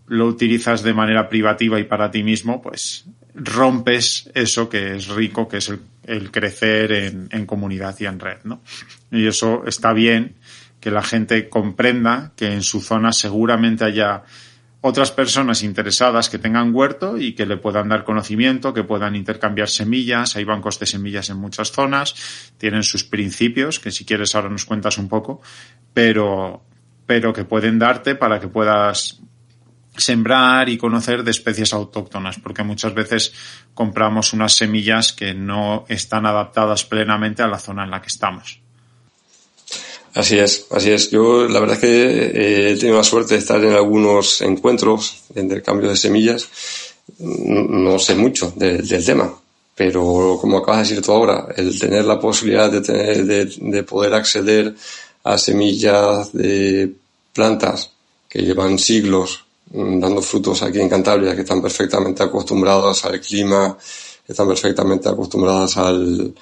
lo 0.07 0.27
utilizas 0.27 0.83
de 0.83 0.95
manera 0.95 1.29
privativa 1.29 1.81
y 1.81 1.85
para 1.85 2.11
ti 2.11 2.23
mismo, 2.23 2.63
pues 2.63 3.07
rompes 3.35 4.31
eso 4.35 4.69
que 4.69 4.97
es 4.97 5.09
rico, 5.09 5.49
que 5.49 5.59
es 5.59 5.73
el, 6.05 6.31
crecer 6.31 6.93
en, 6.93 7.29
en, 7.31 7.47
comunidad 7.47 7.97
y 8.01 8.07
en 8.07 8.19
red, 8.19 8.39
¿no? 8.45 8.63
Y 9.11 9.27
eso 9.27 9.65
está 9.67 9.93
bien 9.93 10.37
que 10.89 10.95
la 10.95 11.03
gente 11.03 11.51
comprenda 11.51 12.33
que 12.35 12.51
en 12.51 12.63
su 12.63 12.81
zona 12.81 13.13
seguramente 13.13 13.85
haya 13.85 14.23
otras 14.81 15.11
personas 15.11 15.63
interesadas 15.63 16.31
que 16.31 16.39
tengan 16.39 16.75
huerto 16.75 17.19
y 17.19 17.35
que 17.35 17.45
le 17.45 17.59
puedan 17.59 17.91
dar 17.91 18.05
conocimiento, 18.05 18.73
que 18.73 18.85
puedan 18.85 19.15
intercambiar 19.15 19.69
semillas. 19.69 20.35
Hay 20.37 20.45
bancos 20.45 20.79
de 20.79 20.87
semillas 20.87 21.29
en 21.29 21.37
muchas 21.37 21.73
zonas, 21.73 22.15
tienen 22.57 22.85
sus 22.85 23.05
principios, 23.05 23.79
que 23.81 23.91
si 23.91 24.07
quieres 24.07 24.35
ahora 24.35 24.49
nos 24.49 24.65
cuentas 24.65 24.97
un 24.97 25.11
poco, 25.11 25.43
pero, 25.93 26.65
pero 27.05 27.35
que 27.35 27.45
pueden 27.45 27.79
darte 27.79 28.15
para 28.15 28.41
que 28.41 28.49
puedas 28.49 29.21
sembrar 29.95 30.71
y 30.71 30.79
conocer 30.79 31.23
de 31.23 31.33
especies 31.33 31.75
autóctonas, 31.75 32.39
porque 32.39 32.63
muchas 32.63 32.95
veces 32.95 33.35
compramos 33.75 34.33
unas 34.33 34.55
semillas 34.55 35.13
que 35.13 35.35
no 35.35 35.85
están 35.87 36.25
adaptadas 36.25 36.87
plenamente 36.87 37.43
a 37.43 37.47
la 37.47 37.59
zona 37.59 37.85
en 37.85 37.91
la 37.91 38.01
que 38.01 38.09
estamos. 38.09 38.63
Así 40.15 40.39
es, 40.39 40.67
así 40.71 40.91
es. 40.91 41.11
Yo 41.11 41.47
la 41.49 41.61
verdad 41.61 41.77
es 41.77 41.81
que 41.81 41.89
eh, 41.89 42.73
he 42.73 42.77
tenido 42.77 42.97
la 42.97 43.05
suerte 43.05 43.35
de 43.35 43.41
estar 43.41 43.63
en 43.63 43.73
algunos 43.73 44.41
encuentros 44.41 45.23
de 45.29 45.43
intercambio 45.43 45.89
de 45.89 45.97
semillas. 45.97 46.49
No, 47.19 47.99
sé 47.99 48.15
mucho 48.15 48.53
del 48.57 49.05
tema, 49.05 49.33
pero 49.75 50.39
como 50.41 50.59
acabas 50.59 50.89
de 50.89 50.95
decir 50.95 51.05
tú 51.05 51.13
ahora, 51.13 51.49
el 51.57 51.79
tener 51.79 52.05
la 52.05 52.21
posibilidad 52.21 52.71
de, 52.71 52.81
tener, 52.81 53.25
de, 53.25 53.83
poder 53.83 54.13
acceder 54.15 54.75
a 55.25 55.39
semillas 55.39 56.33
de 56.33 56.93
plantas 57.33 57.91
que 58.29 58.43
llevan 58.43 58.79
siglos 58.79 59.45
mm, 59.71 59.99
dando 60.01 60.21
frutos 60.21 60.63
aquí 60.63 60.81
en 60.81 60.89
Cantabria, 60.89 61.35
que 61.35 61.43
están 61.43 61.63
perfectamente 61.63 62.23
acostumbradas 62.23 63.05
al 63.07 63.21
clima, 63.21 63.77
están 64.27 64.47
perfectamente 64.47 65.09
acostumbradas 65.09 65.77
al, 65.79 66.35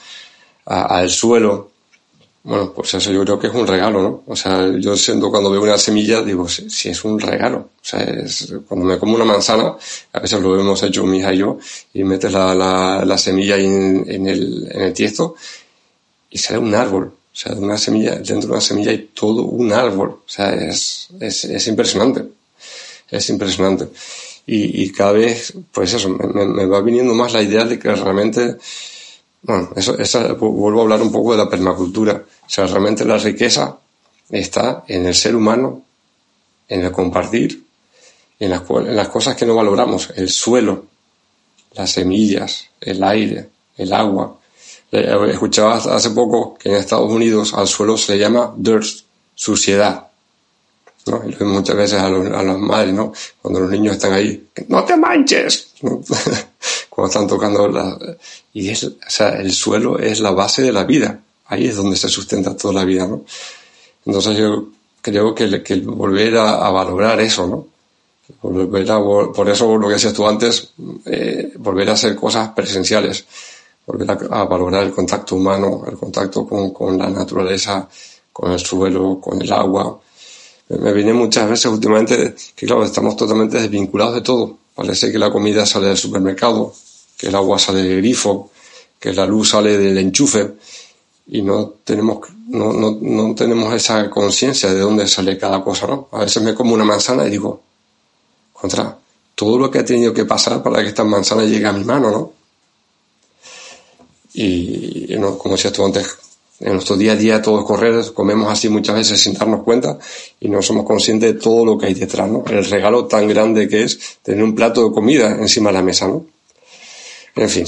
al 0.64 1.10
suelo, 1.10 1.70
bueno, 2.46 2.72
pues 2.72 2.94
eso 2.94 3.10
yo 3.10 3.24
creo 3.24 3.40
que 3.40 3.48
es 3.48 3.54
un 3.54 3.66
regalo, 3.66 4.02
¿no? 4.02 4.22
O 4.28 4.36
sea, 4.36 4.70
yo 4.78 4.96
siento 4.96 5.30
cuando 5.32 5.50
veo 5.50 5.62
una 5.62 5.76
semilla, 5.76 6.22
digo, 6.22 6.48
si, 6.48 6.88
es 6.88 7.04
un 7.04 7.18
regalo. 7.18 7.58
O 7.58 7.84
sea, 7.84 8.04
es, 8.04 8.54
cuando 8.68 8.86
me 8.86 8.98
como 9.00 9.16
una 9.16 9.24
manzana, 9.24 9.74
a 10.12 10.20
veces 10.20 10.40
lo 10.40 10.58
hemos 10.58 10.80
hecho 10.84 11.04
mi 11.04 11.18
hija 11.18 11.34
y 11.34 11.38
yo, 11.38 11.58
y 11.92 12.04
metes 12.04 12.32
la, 12.32 12.54
la, 12.54 13.04
la 13.04 13.18
semilla 13.18 13.56
en, 13.56 14.04
en, 14.08 14.28
el, 14.28 14.68
en 14.70 14.80
el 14.80 14.92
tiesto 14.92 15.34
y 16.30 16.38
sale 16.38 16.60
un 16.60 16.72
árbol. 16.72 17.06
O 17.06 17.36
sea, 17.36 17.52
de 17.52 17.60
una 17.60 17.76
semilla, 17.76 18.14
dentro 18.14 18.42
de 18.42 18.52
una 18.52 18.60
semilla 18.60 18.92
hay 18.92 19.10
todo 19.12 19.42
un 19.42 19.72
árbol. 19.72 20.10
O 20.10 20.28
sea, 20.28 20.54
es, 20.54 21.08
es, 21.18 21.46
es 21.46 21.66
impresionante. 21.66 22.26
Es 23.10 23.28
impresionante. 23.28 23.88
Y, 24.46 24.84
y 24.84 24.92
cada 24.92 25.10
vez, 25.12 25.52
pues 25.72 25.92
eso, 25.94 26.10
me, 26.10 26.46
me 26.46 26.66
va 26.66 26.80
viniendo 26.80 27.12
más 27.12 27.32
la 27.32 27.42
idea 27.42 27.64
de 27.64 27.76
que 27.76 27.92
realmente 27.92 28.56
bueno, 29.42 29.70
eso, 29.76 29.98
esa, 29.98 30.32
vuelvo 30.34 30.80
a 30.80 30.82
hablar 30.82 31.02
un 31.02 31.12
poco 31.12 31.32
de 31.32 31.38
la 31.38 31.48
permacultura. 31.48 32.24
O 32.44 32.48
sea, 32.48 32.66
realmente 32.66 33.04
la 33.04 33.18
riqueza 33.18 33.78
está 34.30 34.84
en 34.88 35.06
el 35.06 35.14
ser 35.14 35.36
humano, 35.36 35.82
en 36.68 36.82
el 36.82 36.92
compartir, 36.92 37.64
en 38.38 38.50
las, 38.50 38.62
en 38.68 38.96
las 38.96 39.08
cosas 39.08 39.36
que 39.36 39.46
no 39.46 39.54
valoramos, 39.54 40.10
el 40.16 40.28
suelo, 40.28 40.86
las 41.74 41.92
semillas, 41.92 42.66
el 42.80 43.02
aire, 43.04 43.48
el 43.76 43.92
agua. 43.92 44.38
Escuchaba 44.90 45.76
hace 45.76 46.10
poco 46.10 46.56
que 46.58 46.70
en 46.70 46.76
Estados 46.76 47.10
Unidos 47.10 47.54
al 47.54 47.66
suelo 47.66 47.96
se 47.96 48.12
le 48.12 48.18
llama 48.18 48.52
dirt, 48.56 48.86
suciedad. 49.34 50.05
¿No? 51.06 51.22
Y 51.26 51.32
lo 51.32 51.46
muchas 51.46 51.76
veces 51.76 51.98
a, 52.00 52.06
a 52.06 52.42
las 52.42 52.58
madres, 52.58 52.92
¿no? 52.92 53.12
Cuando 53.40 53.60
los 53.60 53.70
niños 53.70 53.94
están 53.94 54.12
ahí, 54.12 54.48
no 54.68 54.84
te 54.84 54.96
manches, 54.96 55.68
cuando 56.90 57.08
están 57.08 57.26
tocando 57.26 57.68
la... 57.68 57.96
Y 58.52 58.68
es, 58.70 58.84
o 58.84 58.94
sea, 59.06 59.40
el 59.40 59.52
suelo 59.52 59.98
es 59.98 60.20
la 60.20 60.32
base 60.32 60.62
de 60.62 60.72
la 60.72 60.84
vida. 60.84 61.20
Ahí 61.46 61.68
es 61.68 61.76
donde 61.76 61.96
se 61.96 62.08
sustenta 62.08 62.56
toda 62.56 62.74
la 62.74 62.84
vida, 62.84 63.06
¿no? 63.06 63.24
Entonces 64.04 64.36
yo 64.36 64.68
creo 65.00 65.34
que, 65.34 65.62
que 65.62 65.76
volver 65.80 66.36
a, 66.38 66.68
valorar 66.70 67.20
eso, 67.20 67.46
¿no? 67.46 67.66
Volver 68.42 68.90
a, 68.90 68.98
por 68.98 69.48
eso 69.48 69.76
lo 69.76 69.86
que 69.86 69.94
decías 69.94 70.12
tú 70.12 70.26
antes, 70.26 70.72
eh, 71.04 71.52
volver 71.58 71.90
a 71.90 71.92
hacer 71.92 72.16
cosas 72.16 72.48
presenciales, 72.48 73.24
volver 73.86 74.10
a, 74.10 74.44
valorar 74.44 74.82
el 74.82 74.92
contacto 74.92 75.36
humano, 75.36 75.84
el 75.86 75.96
contacto 75.96 76.46
con, 76.46 76.70
con 76.70 76.98
la 76.98 77.08
naturaleza, 77.08 77.88
con 78.32 78.50
el 78.50 78.58
suelo, 78.58 79.20
con 79.20 79.40
el 79.40 79.52
agua, 79.52 80.00
me 80.68 80.92
viene 80.92 81.12
muchas 81.12 81.48
veces 81.48 81.66
últimamente 81.66 82.34
que, 82.54 82.66
claro, 82.66 82.84
estamos 82.84 83.16
totalmente 83.16 83.60
desvinculados 83.60 84.14
de 84.16 84.20
todo. 84.20 84.58
Parece 84.74 85.12
que 85.12 85.18
la 85.18 85.30
comida 85.30 85.64
sale 85.64 85.86
del 85.88 85.96
supermercado, 85.96 86.74
que 87.16 87.28
el 87.28 87.34
agua 87.34 87.58
sale 87.58 87.82
del 87.82 87.98
grifo, 87.98 88.50
que 88.98 89.12
la 89.12 89.26
luz 89.26 89.50
sale 89.50 89.78
del 89.78 89.96
enchufe 89.98 90.54
y 91.28 91.42
no 91.42 91.74
tenemos, 91.84 92.28
no, 92.48 92.72
no, 92.72 92.98
no 93.00 93.34
tenemos 93.34 93.72
esa 93.74 94.08
conciencia 94.10 94.72
de 94.72 94.80
dónde 94.80 95.06
sale 95.06 95.38
cada 95.38 95.62
cosa, 95.62 95.86
¿no? 95.86 96.08
A 96.12 96.20
veces 96.20 96.42
me 96.42 96.54
como 96.54 96.74
una 96.74 96.84
manzana 96.84 97.26
y 97.26 97.30
digo, 97.30 97.60
contra 98.52 98.96
todo 99.34 99.58
lo 99.58 99.70
que 99.70 99.80
ha 99.80 99.84
tenido 99.84 100.12
que 100.12 100.24
pasar 100.24 100.62
para 100.62 100.82
que 100.82 100.88
esta 100.88 101.04
manzana 101.04 101.44
llegue 101.44 101.66
a 101.66 101.72
mi 101.72 101.84
mano, 101.84 102.10
¿no? 102.10 102.32
Y, 104.34 105.16
como 105.38 105.56
decías 105.56 105.72
tú 105.72 105.84
antes, 105.84 106.18
en 106.60 106.72
nuestro 106.72 106.96
día 106.96 107.12
a 107.12 107.16
día 107.16 107.42
todo 107.42 107.60
es 107.60 107.66
correr, 107.66 108.04
comemos 108.14 108.50
así 108.50 108.68
muchas 108.68 108.96
veces 108.96 109.20
sin 109.20 109.34
darnos 109.34 109.62
cuenta 109.62 109.98
y 110.40 110.48
no 110.48 110.62
somos 110.62 110.84
conscientes 110.84 111.34
de 111.34 111.40
todo 111.40 111.64
lo 111.64 111.78
que 111.78 111.86
hay 111.86 111.94
detrás, 111.94 112.28
¿no? 112.28 112.44
El 112.48 112.64
regalo 112.64 113.06
tan 113.06 113.28
grande 113.28 113.68
que 113.68 113.82
es 113.82 114.18
tener 114.22 114.42
un 114.42 114.54
plato 114.54 114.88
de 114.88 114.94
comida 114.94 115.30
encima 115.32 115.70
de 115.70 115.74
la 115.74 115.82
mesa, 115.82 116.06
¿no? 116.06 116.24
En 117.36 117.50
fin, 117.50 117.66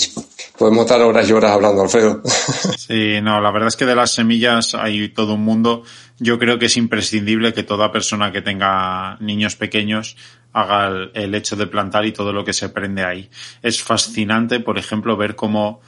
podemos 0.57 0.87
estar 0.87 1.03
horas 1.03 1.29
y 1.29 1.33
horas 1.33 1.53
hablando, 1.53 1.83
Alfredo. 1.83 2.23
Sí, 2.79 3.21
no, 3.21 3.39
la 3.43 3.51
verdad 3.51 3.69
es 3.69 3.77
que 3.77 3.85
de 3.85 3.95
las 3.95 4.13
semillas 4.13 4.75
hay 4.75 5.11
todo 5.11 5.35
un 5.35 5.45
mundo. 5.45 5.83
Yo 6.19 6.39
creo 6.39 6.59
que 6.59 6.67
es 6.67 6.77
imprescindible 6.79 7.53
que 7.53 7.65
toda 7.65 7.93
persona 7.93 8.33
que 8.33 8.41
tenga 8.41 9.19
niños 9.21 9.57
pequeños 9.57 10.17
haga 10.55 11.11
el, 11.13 11.35
hecho 11.35 11.55
de 11.55 11.67
plantar 11.67 12.07
y 12.07 12.13
todo 12.13 12.33
lo 12.33 12.47
que 12.47 12.55
se 12.55 12.71
prende 12.71 13.05
ahí. 13.05 13.29
Es 13.63 13.83
fascinante, 13.83 14.59
por 14.61 14.79
ejemplo, 14.79 15.19
ver 15.19 15.37
cómo 15.37 15.83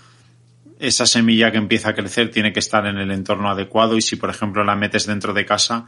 esa 0.80 1.06
semilla 1.06 1.52
que 1.52 1.58
empieza 1.58 1.90
a 1.90 1.94
crecer 1.94 2.30
tiene 2.30 2.52
que 2.52 2.60
estar 2.60 2.86
en 2.86 2.98
el 2.98 3.10
entorno 3.10 3.50
adecuado 3.50 3.96
y 3.96 4.02
si, 4.02 4.16
por 4.16 4.30
ejemplo, 4.30 4.64
la 4.64 4.76
metes 4.76 5.06
dentro 5.06 5.32
de 5.32 5.44
casa, 5.44 5.86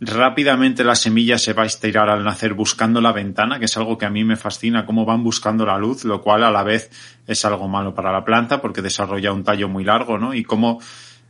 rápidamente 0.00 0.84
la 0.84 0.94
semilla 0.94 1.38
se 1.38 1.52
va 1.52 1.62
a 1.62 1.66
estirar 1.66 2.10
al 2.10 2.24
nacer 2.24 2.54
buscando 2.54 3.00
la 3.00 3.12
ventana, 3.12 3.58
que 3.58 3.64
es 3.64 3.76
algo 3.76 3.96
que 3.96 4.04
a 4.04 4.10
mí 4.10 4.24
me 4.24 4.36
fascina, 4.36 4.84
cómo 4.84 5.04
van 5.04 5.22
buscando 5.22 5.64
la 5.64 5.78
luz, 5.78 6.04
lo 6.04 6.20
cual 6.20 6.44
a 6.44 6.50
la 6.50 6.62
vez 6.62 6.90
es 7.26 7.44
algo 7.44 7.68
malo 7.68 7.94
para 7.94 8.12
la 8.12 8.24
planta 8.24 8.60
porque 8.60 8.82
desarrolla 8.82 9.32
un 9.32 9.44
tallo 9.44 9.68
muy 9.68 9.84
largo, 9.84 10.18
¿no? 10.18 10.34
Y 10.34 10.44
cómo 10.44 10.80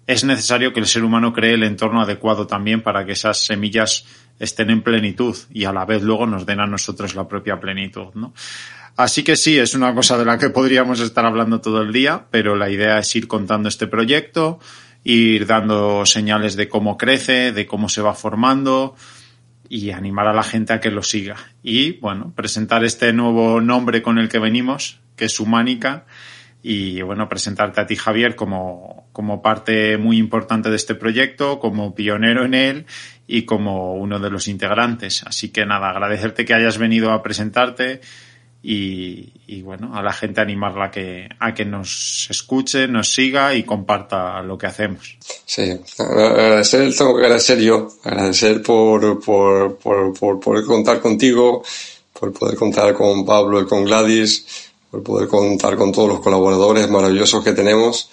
es 0.06 0.24
necesario 0.24 0.72
que 0.72 0.80
el 0.80 0.86
ser 0.86 1.04
humano 1.04 1.32
cree 1.32 1.54
el 1.54 1.64
entorno 1.64 2.00
adecuado 2.00 2.46
también 2.46 2.82
para 2.82 3.04
que 3.04 3.12
esas 3.12 3.44
semillas 3.44 4.04
estén 4.38 4.70
en 4.70 4.82
plenitud 4.82 5.36
y 5.50 5.64
a 5.64 5.72
la 5.72 5.84
vez 5.84 6.02
luego 6.02 6.26
nos 6.26 6.46
den 6.46 6.60
a 6.60 6.66
nosotros 6.66 7.14
la 7.14 7.26
propia 7.26 7.58
plenitud, 7.58 8.14
¿no? 8.14 8.32
Así 8.96 9.22
que 9.22 9.36
sí, 9.36 9.58
es 9.58 9.74
una 9.74 9.94
cosa 9.94 10.16
de 10.16 10.24
la 10.24 10.38
que 10.38 10.48
podríamos 10.48 11.00
estar 11.00 11.26
hablando 11.26 11.60
todo 11.60 11.82
el 11.82 11.92
día, 11.92 12.26
pero 12.30 12.56
la 12.56 12.70
idea 12.70 12.98
es 12.98 13.14
ir 13.14 13.28
contando 13.28 13.68
este 13.68 13.86
proyecto, 13.86 14.58
ir 15.04 15.46
dando 15.46 16.06
señales 16.06 16.56
de 16.56 16.68
cómo 16.68 16.96
crece, 16.96 17.52
de 17.52 17.66
cómo 17.66 17.90
se 17.90 18.00
va 18.00 18.14
formando 18.14 18.96
y 19.68 19.90
animar 19.90 20.28
a 20.28 20.32
la 20.32 20.42
gente 20.42 20.72
a 20.72 20.80
que 20.80 20.90
lo 20.90 21.02
siga. 21.02 21.36
Y 21.62 21.98
bueno, 21.98 22.32
presentar 22.34 22.84
este 22.84 23.12
nuevo 23.12 23.60
nombre 23.60 24.00
con 24.00 24.18
el 24.18 24.30
que 24.30 24.38
venimos, 24.38 24.98
que 25.14 25.26
es 25.26 25.40
Humánica, 25.40 26.06
y 26.62 27.02
bueno, 27.02 27.28
presentarte 27.28 27.82
a 27.82 27.86
ti, 27.86 27.96
Javier, 27.96 28.34
como, 28.34 29.08
como 29.12 29.42
parte 29.42 29.98
muy 29.98 30.16
importante 30.16 30.70
de 30.70 30.76
este 30.76 30.94
proyecto, 30.94 31.60
como 31.60 31.94
pionero 31.94 32.44
en 32.44 32.54
él 32.54 32.86
y 33.26 33.42
como 33.42 33.94
uno 33.94 34.18
de 34.18 34.30
los 34.30 34.48
integrantes. 34.48 35.22
Así 35.24 35.50
que 35.50 35.66
nada, 35.66 35.90
agradecerte 35.90 36.44
que 36.44 36.54
hayas 36.54 36.78
venido 36.78 37.12
a 37.12 37.22
presentarte 37.22 38.00
y, 38.68 39.62
bueno, 39.62 39.96
a 39.96 40.02
la 40.02 40.12
gente 40.12 40.40
animarla 40.40 40.86
a 40.86 40.90
que, 40.90 41.28
a 41.38 41.54
que 41.54 41.64
nos 41.64 42.26
escuche, 42.28 42.88
nos 42.88 43.14
siga 43.14 43.54
y 43.54 43.62
comparta 43.62 44.42
lo 44.42 44.58
que 44.58 44.66
hacemos. 44.66 45.16
Sí, 45.44 45.78
agradecer, 45.98 46.92
tengo 46.96 47.14
que 47.14 47.22
agradecer 47.22 47.60
yo, 47.60 47.88
agradecer 48.02 48.62
por, 48.62 49.20
por, 49.20 49.76
por, 49.78 50.12
por 50.18 50.40
poder 50.40 50.64
contar 50.64 51.00
contigo, 51.00 51.62
por 52.12 52.32
poder 52.32 52.56
contar 52.56 52.92
con 52.94 53.24
Pablo 53.24 53.60
y 53.60 53.66
con 53.66 53.84
Gladys, 53.84 54.44
por 54.90 55.04
poder 55.04 55.28
contar 55.28 55.76
con 55.76 55.92
todos 55.92 56.08
los 56.08 56.20
colaboradores 56.20 56.90
maravillosos 56.90 57.44
que 57.44 57.52
tenemos 57.52 58.10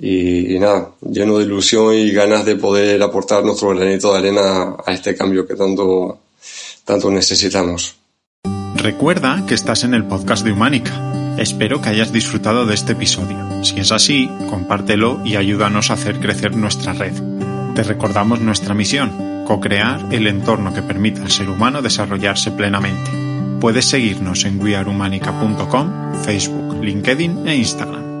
y, 0.00 0.56
y, 0.56 0.58
nada, 0.58 0.90
lleno 1.00 1.38
de 1.38 1.44
ilusión 1.44 1.94
y 1.94 2.10
ganas 2.10 2.44
de 2.44 2.56
poder 2.56 3.00
aportar 3.04 3.44
nuestro 3.44 3.68
granito 3.68 4.12
de 4.12 4.18
arena 4.18 4.76
a 4.84 4.92
este 4.92 5.14
cambio 5.14 5.46
que 5.46 5.54
tanto, 5.54 6.18
tanto 6.84 7.08
necesitamos. 7.08 8.01
Recuerda 8.82 9.46
que 9.46 9.54
estás 9.54 9.84
en 9.84 9.94
el 9.94 10.04
podcast 10.04 10.44
de 10.44 10.50
Humánica. 10.50 10.90
Espero 11.38 11.80
que 11.80 11.90
hayas 11.90 12.12
disfrutado 12.12 12.66
de 12.66 12.74
este 12.74 12.94
episodio. 12.94 13.62
Si 13.62 13.78
es 13.78 13.92
así, 13.92 14.28
compártelo 14.50 15.24
y 15.24 15.36
ayúdanos 15.36 15.90
a 15.90 15.94
hacer 15.94 16.18
crecer 16.18 16.56
nuestra 16.56 16.92
red. 16.92 17.12
Te 17.76 17.84
recordamos 17.84 18.40
nuestra 18.40 18.74
misión, 18.74 19.44
co-crear 19.46 20.04
el 20.10 20.26
entorno 20.26 20.74
que 20.74 20.82
permita 20.82 21.22
al 21.22 21.30
ser 21.30 21.48
humano 21.48 21.80
desarrollarse 21.80 22.50
plenamente. 22.50 23.12
Puedes 23.60 23.84
seguirnos 23.84 24.44
en 24.44 24.60
wearehumanica.com, 24.60 26.14
Facebook, 26.24 26.82
LinkedIn 26.82 27.46
e 27.46 27.54
Instagram. 27.54 28.11